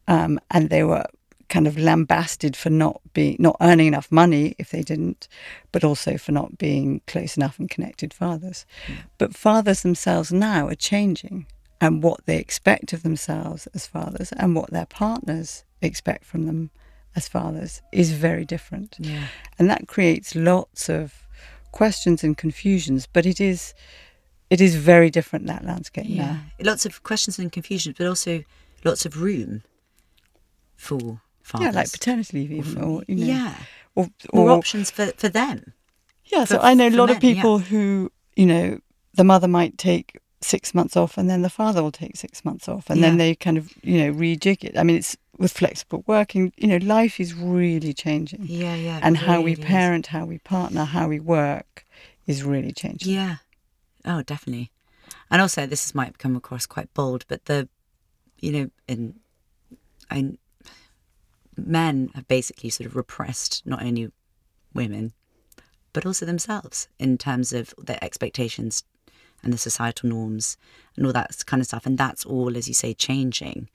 um, 0.07 0.39
and 0.49 0.71
they 0.71 0.83
were 0.83 1.05
kind 1.49 1.67
of 1.67 1.77
lambasted 1.77 2.55
for 2.57 2.71
not 2.71 2.99
being, 3.13 3.35
not 3.37 3.55
earning 3.61 3.85
enough 3.85 4.11
money 4.11 4.55
if 4.57 4.71
they 4.71 4.81
didn't, 4.81 5.27
but 5.71 5.83
also 5.83 6.17
for 6.17 6.31
not 6.31 6.57
being 6.57 6.99
close 7.05 7.37
enough 7.37 7.59
and 7.59 7.69
connected 7.69 8.11
fathers. 8.11 8.65
Yeah. 8.89 8.95
But 9.19 9.35
fathers 9.35 9.83
themselves 9.83 10.33
now 10.33 10.67
are 10.67 10.73
changing, 10.73 11.45
and 11.79 12.01
what 12.01 12.25
they 12.25 12.37
expect 12.37 12.91
of 12.91 13.03
themselves 13.03 13.67
as 13.75 13.85
fathers 13.85 14.31
and 14.31 14.55
what 14.55 14.71
their 14.71 14.87
partners 14.87 15.63
expect 15.79 16.25
from 16.25 16.47
them 16.47 16.71
as 17.15 17.27
fathers 17.27 17.81
is 17.91 18.11
very 18.11 18.45
different. 18.45 18.95
Yeah. 18.99 19.27
And 19.59 19.69
that 19.69 19.87
creates 19.87 20.35
lots 20.35 20.89
of 20.89 21.27
questions 21.71 22.23
and 22.23 22.37
confusions, 22.37 23.07
but 23.11 23.25
it 23.25 23.39
is 23.39 23.73
it 24.49 24.61
is 24.61 24.75
very 24.75 25.09
different 25.09 25.47
that 25.47 25.65
landscape 25.65 26.05
yeah. 26.07 26.25
now. 26.25 26.39
Lots 26.59 26.85
of 26.85 27.03
questions 27.03 27.39
and 27.39 27.51
confusions, 27.51 27.95
but 27.97 28.07
also 28.07 28.43
lots 28.83 29.05
of 29.05 29.21
room 29.21 29.63
for 30.75 31.21
fathers. 31.41 31.65
Yeah, 31.65 31.71
like 31.71 31.91
paternity 31.91 32.37
leave 32.37 32.51
even 32.51 32.81
or 32.81 33.03
you 33.07 33.15
know, 33.15 33.25
Yeah. 33.25 33.55
Or, 33.95 34.09
or, 34.31 34.45
more 34.45 34.57
options 34.57 34.89
for, 34.89 35.07
for 35.17 35.29
them. 35.29 35.73
Yeah, 36.25 36.45
for, 36.45 36.55
so 36.55 36.59
I 36.61 36.73
know 36.73 36.87
a 36.87 36.89
lot 36.89 37.07
men, 37.07 37.15
of 37.15 37.21
people 37.21 37.59
yeah. 37.59 37.65
who, 37.67 38.11
you 38.35 38.45
know, 38.45 38.79
the 39.13 39.23
mother 39.23 39.47
might 39.47 39.77
take 39.77 40.19
six 40.41 40.73
months 40.73 40.97
off 40.97 41.17
and 41.17 41.29
then 41.29 41.41
the 41.41 41.49
father 41.49 41.81
will 41.81 41.91
take 41.91 42.15
six 42.15 42.43
months 42.43 42.67
off 42.67 42.89
and 42.89 42.99
yeah. 42.99 43.07
then 43.07 43.17
they 43.17 43.33
kind 43.33 43.57
of 43.57 43.73
you 43.81 43.97
know 43.97 44.13
rejig 44.13 44.63
it 44.63 44.77
i 44.77 44.83
mean 44.83 44.97
it's 44.97 45.15
with 45.37 45.51
flexible 45.51 46.03
working 46.05 46.53
you 46.57 46.67
know 46.67 46.77
life 46.77 47.19
is 47.19 47.33
really 47.33 47.93
changing. 47.93 48.41
Yeah 48.43 48.75
yeah 48.75 48.99
and 49.01 49.17
how 49.17 49.41
we 49.41 49.55
parent 49.55 50.07
how 50.07 50.25
we 50.25 50.37
partner 50.39 50.85
how 50.85 51.07
we 51.07 51.19
work 51.19 51.85
is 52.27 52.43
really 52.43 52.71
changing. 52.71 53.13
Yeah. 53.13 53.37
Oh 54.05 54.21
definitely. 54.21 54.71
And 55.29 55.41
also 55.41 55.65
this 55.65 55.95
might 55.95 56.17
come 56.17 56.35
across 56.35 56.65
quite 56.65 56.93
bold 56.93 57.25
but 57.27 57.45
the 57.45 57.67
you 58.39 58.51
know 58.51 58.69
in 58.87 59.15
I, 60.11 60.37
men 61.55 62.09
have 62.13 62.27
basically 62.27 62.69
sort 62.69 62.87
of 62.87 62.95
repressed 62.95 63.65
not 63.65 63.83
only 63.83 64.11
women 64.73 65.13
but 65.93 66.05
also 66.05 66.25
themselves 66.25 66.87
in 66.99 67.17
terms 67.17 67.53
of 67.53 67.73
their 67.77 67.99
expectations 68.03 68.83
and 69.43 69.53
the 69.53 69.57
societal 69.57 70.09
norms 70.09 70.57
and 70.95 71.05
all 71.05 71.13
that 71.13 71.45
kind 71.45 71.61
of 71.61 71.67
stuff. 71.67 71.85
And 71.85 71.97
that's 71.97 72.25
all, 72.25 72.57
as 72.57 72.67
you 72.67 72.73
say, 72.73 72.93
changing. 72.93 73.69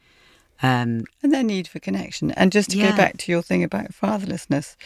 Um, 0.63 1.05
and 1.23 1.33
their 1.33 1.45
need 1.45 1.69
for 1.69 1.79
connection. 1.79 2.33
And 2.33 2.51
just 2.51 2.71
to 2.71 2.79
yeah. 2.79 2.91
go 2.91 2.97
back 2.97 3.17
to 3.19 3.33
your 3.33 3.43
thing 3.43 3.63
about 3.63 3.93
fatherlessness, 3.93 4.77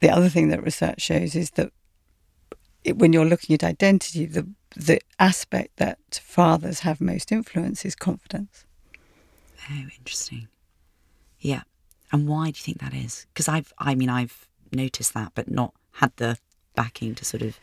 the 0.00 0.10
other 0.10 0.28
thing 0.28 0.48
that 0.48 0.62
research 0.62 1.00
shows 1.00 1.36
is 1.36 1.50
that 1.52 1.72
it, 2.84 2.98
when 2.98 3.12
you're 3.12 3.24
looking 3.24 3.54
at 3.54 3.62
identity, 3.62 4.26
the 4.26 4.48
the 4.74 5.00
aspect 5.18 5.76
that 5.76 5.98
fathers 6.22 6.80
have 6.80 7.00
most 7.00 7.30
influence 7.30 7.84
is 7.84 7.94
confidence. 7.94 8.64
Oh, 9.70 9.86
interesting. 9.98 10.48
Yeah. 11.38 11.62
And 12.10 12.28
why 12.28 12.46
do 12.46 12.58
you 12.58 12.62
think 12.62 12.80
that 12.80 12.94
is? 12.94 13.26
Because 13.32 13.48
I've, 13.48 13.72
I 13.78 13.94
mean, 13.94 14.08
I've 14.08 14.48
noticed 14.72 15.14
that, 15.14 15.32
but 15.34 15.50
not 15.50 15.74
had 15.92 16.12
the 16.16 16.38
backing 16.74 17.14
to 17.16 17.24
sort 17.24 17.42
of 17.42 17.58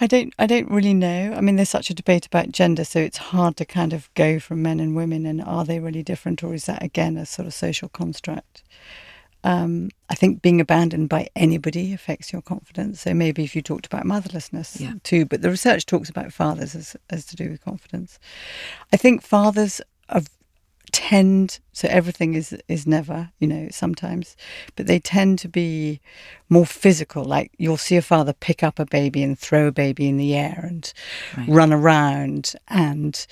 I 0.00 0.06
don't 0.06 0.32
I 0.38 0.46
don't 0.46 0.70
really 0.70 0.94
know. 0.94 1.34
I 1.36 1.40
mean 1.40 1.56
there's 1.56 1.68
such 1.68 1.90
a 1.90 1.94
debate 1.94 2.26
about 2.26 2.52
gender 2.52 2.84
so 2.84 3.00
it's 3.00 3.18
hard 3.18 3.56
to 3.56 3.64
kind 3.64 3.92
of 3.92 4.12
go 4.14 4.38
from 4.38 4.62
men 4.62 4.80
and 4.80 4.94
women 4.94 5.26
and 5.26 5.42
are 5.42 5.64
they 5.64 5.80
really 5.80 6.02
different 6.02 6.42
or 6.42 6.54
is 6.54 6.66
that 6.66 6.82
again 6.82 7.16
a 7.16 7.26
sort 7.26 7.46
of 7.46 7.54
social 7.54 7.88
construct? 7.88 8.62
Um, 9.44 9.90
I 10.10 10.14
think 10.14 10.42
being 10.42 10.60
abandoned 10.60 11.08
by 11.08 11.28
anybody 11.36 11.92
affects 11.92 12.32
your 12.32 12.42
confidence. 12.42 13.00
So 13.00 13.14
maybe 13.14 13.44
if 13.44 13.54
you 13.54 13.62
talked 13.62 13.86
about 13.86 14.04
motherlessness 14.04 14.80
yeah. 14.80 14.94
too, 15.04 15.26
but 15.26 15.42
the 15.42 15.50
research 15.50 15.86
talks 15.86 16.10
about 16.10 16.32
fathers 16.32 16.74
as, 16.74 16.96
as 17.10 17.24
to 17.26 17.36
do 17.36 17.48
with 17.48 17.64
confidence. 17.64 18.18
I 18.92 18.96
think 18.96 19.22
fathers 19.22 19.80
are 20.08 20.22
tend 20.98 21.60
so 21.72 21.86
everything 21.88 22.34
is 22.34 22.56
is 22.66 22.84
never 22.86 23.30
you 23.38 23.46
know 23.46 23.68
sometimes 23.70 24.36
but 24.74 24.86
they 24.88 24.98
tend 24.98 25.38
to 25.38 25.48
be 25.48 26.00
more 26.48 26.66
physical 26.66 27.22
like 27.24 27.52
you'll 27.56 27.76
see 27.76 27.96
a 27.96 28.02
father 28.02 28.32
pick 28.32 28.62
up 28.64 28.80
a 28.80 28.84
baby 28.86 29.22
and 29.22 29.38
throw 29.38 29.68
a 29.68 29.72
baby 29.72 30.08
in 30.08 30.16
the 30.16 30.34
air 30.34 30.58
and 30.68 30.92
right. 31.36 31.48
run 31.48 31.72
around 31.72 32.52
and 32.66 33.26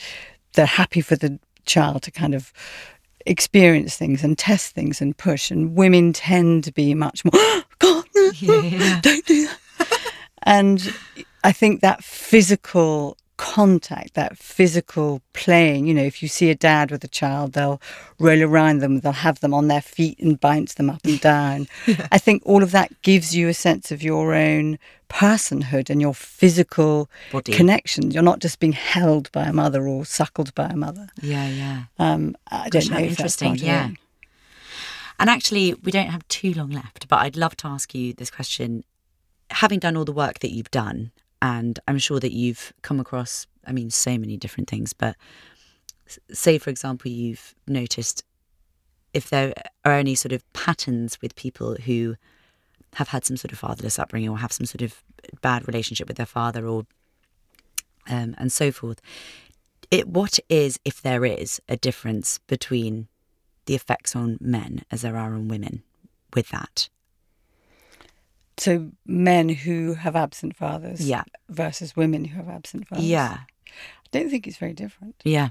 they're 0.52 0.64
happy 0.82 1.00
for 1.00 1.16
the 1.16 1.38
child 1.64 2.02
to 2.02 2.10
kind 2.12 2.34
of 2.34 2.52
experience 3.26 3.96
things 3.96 4.22
and 4.22 4.38
test 4.38 4.72
things 4.74 5.00
and 5.00 5.16
push. 5.16 5.50
And 5.50 5.74
women 5.74 6.12
tend 6.12 6.62
to 6.64 6.72
be 6.72 6.94
much 6.94 7.24
more, 7.24 7.64
God, 7.80 8.04
Yeah, 8.38 8.60
yeah. 8.62 9.00
don't 9.00 9.26
do 9.26 9.46
that. 9.48 10.12
and 10.44 10.94
I 11.42 11.52
think 11.52 11.80
that 11.80 12.04
physical 12.04 13.16
contact, 13.37 14.14
that 14.14 14.37
physical 14.39 15.20
playing, 15.32 15.87
you 15.87 15.95
know, 15.95 16.03
if 16.03 16.22
you 16.22 16.28
see 16.28 16.51
a 16.51 16.55
dad 16.55 16.91
with 16.91 17.05
a 17.05 17.09
child, 17.09 17.53
they'll 17.53 17.80
roll 18.18 18.43
around 18.43 18.78
them, 18.78 19.01
they'll 19.01 19.12
have 19.12 19.41
them 19.41 19.53
on 19.55 19.68
their 19.68 19.80
feet 19.82 20.18
and 20.18 20.41
bounce 20.41 20.74
them 20.74 20.91
up 20.91 21.05
and 21.05 21.20
down. 21.20 21.68
I 22.12 22.18
think 22.18 22.43
all 22.45 22.62
of 22.62 22.70
that 22.72 23.03
gives 23.03 23.34
you 23.34 23.49
a 23.49 23.55
sense 23.55 23.93
of 23.93 24.03
your 24.03 24.34
own 24.34 24.78
personhood 25.09 25.91
and 25.91 26.01
your 26.01 26.14
physical 26.14 27.09
Body. 27.30 27.53
connection. 27.53 28.11
You're 28.11 28.22
not 28.22 28.41
just 28.41 28.59
being 28.59 28.72
held 28.72 29.30
by 29.32 29.45
a 29.45 29.53
mother 29.53 29.87
or 29.87 30.05
suckled 30.05 30.55
by 30.55 30.66
a 30.66 30.76
mother. 30.76 31.09
Yeah, 31.20 31.49
yeah. 31.49 31.82
Um, 31.99 32.37
I 32.51 32.68
Gosh, 32.68 32.87
don't 32.87 32.91
know 32.91 32.97
how 32.99 33.05
if 33.05 33.16
that's 33.18 33.43
interesting, 33.43 33.66
yeah. 33.66 33.91
And 35.18 35.30
actually, 35.30 35.74
we 35.74 35.93
don't 35.93 36.09
have 36.09 36.26
too 36.28 36.53
long 36.53 36.70
left, 36.70 37.09
but 37.09 37.16
I'd 37.20 37.37
love 37.37 37.57
to 37.59 37.68
ask 37.68 37.95
you 37.95 38.12
this 38.12 38.30
question. 38.30 38.84
Having 39.51 39.78
done 39.78 39.97
all 39.97 40.05
the 40.05 40.12
work 40.12 40.41
that 40.41 40.51
you've 40.53 40.70
done, 40.70 41.12
and 41.43 41.78
I'm 41.87 41.99
sure 41.99 42.20
that 42.20 42.32
you've 42.32 42.72
come 42.82 43.01
across, 43.01 43.47
I 43.66 43.72
mean, 43.72 43.91
so 43.91 44.18
many 44.18 44.37
different 44.37 44.68
things, 44.68 44.93
but 44.93 45.16
say, 46.32 46.59
for 46.59 46.70
example, 46.70 47.11
you've 47.11 47.55
noticed 47.66 48.24
if 49.12 49.30
there 49.30 49.55
are 49.84 49.93
any 49.93 50.14
sort 50.14 50.32
of 50.32 50.51
patterns 50.53 51.18
with 51.20 51.34
people 51.37 51.76
who 51.84 52.16
have 52.95 53.09
had 53.09 53.24
some 53.24 53.37
sort 53.37 53.53
of 53.53 53.59
fatherless 53.59 53.99
upbringing 53.99 54.28
or 54.28 54.39
have 54.39 54.53
some 54.53 54.66
sort 54.66 54.82
of 54.82 55.03
bad 55.43 55.66
relationship 55.66 56.09
with 56.09 56.16
their 56.16 56.26
father 56.26 56.66
or 56.66 56.87
um, 58.09 58.34
and 58.39 58.53
so 58.53 58.70
forth. 58.70 59.01
It, 59.91 60.09
what 60.09 60.39
is, 60.49 60.78
if 60.84 61.03
there 61.03 61.24
is, 61.24 61.61
a 61.68 61.76
difference 61.76 62.39
between 62.47 63.09
the 63.66 63.74
effects 63.74 64.16
on 64.16 64.39
men 64.41 64.82
as 64.91 65.03
there 65.03 65.16
are 65.16 65.34
on 65.34 65.49
women 65.49 65.82
with 66.34 66.49
that? 66.49 66.89
So 68.59 68.90
men 69.04 69.48
who 69.50 69.94
have 69.94 70.16
absent 70.16 70.57
fathers 70.57 71.00
Yeah. 71.00 71.24
versus 71.48 71.94
women 71.96 72.24
who 72.26 72.36
have 72.36 72.48
absent 72.48 72.88
fathers. 72.88 73.04
Yeah, 73.04 73.38
I 73.40 74.09
don't 74.11 74.30
think 74.30 74.46
it's 74.46 74.57
very 74.57 74.72
different. 74.74 75.16
yeah, 75.24 75.50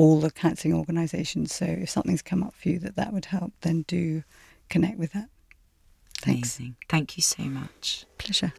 all 0.00 0.18
the 0.18 0.30
counselling 0.30 0.72
organisations. 0.72 1.54
So 1.54 1.66
if 1.66 1.90
something's 1.90 2.22
come 2.22 2.42
up 2.42 2.54
for 2.54 2.70
you 2.70 2.78
that 2.78 2.96
that 2.96 3.12
would 3.12 3.26
help, 3.26 3.52
then 3.60 3.82
do 3.82 4.22
connect 4.70 4.98
with 4.98 5.12
that. 5.12 5.28
Thanks. 6.22 6.58
Amazing. 6.58 6.76
Thank 6.88 7.18
you 7.18 7.22
so 7.22 7.42
much. 7.42 8.06
Pleasure. 8.16 8.54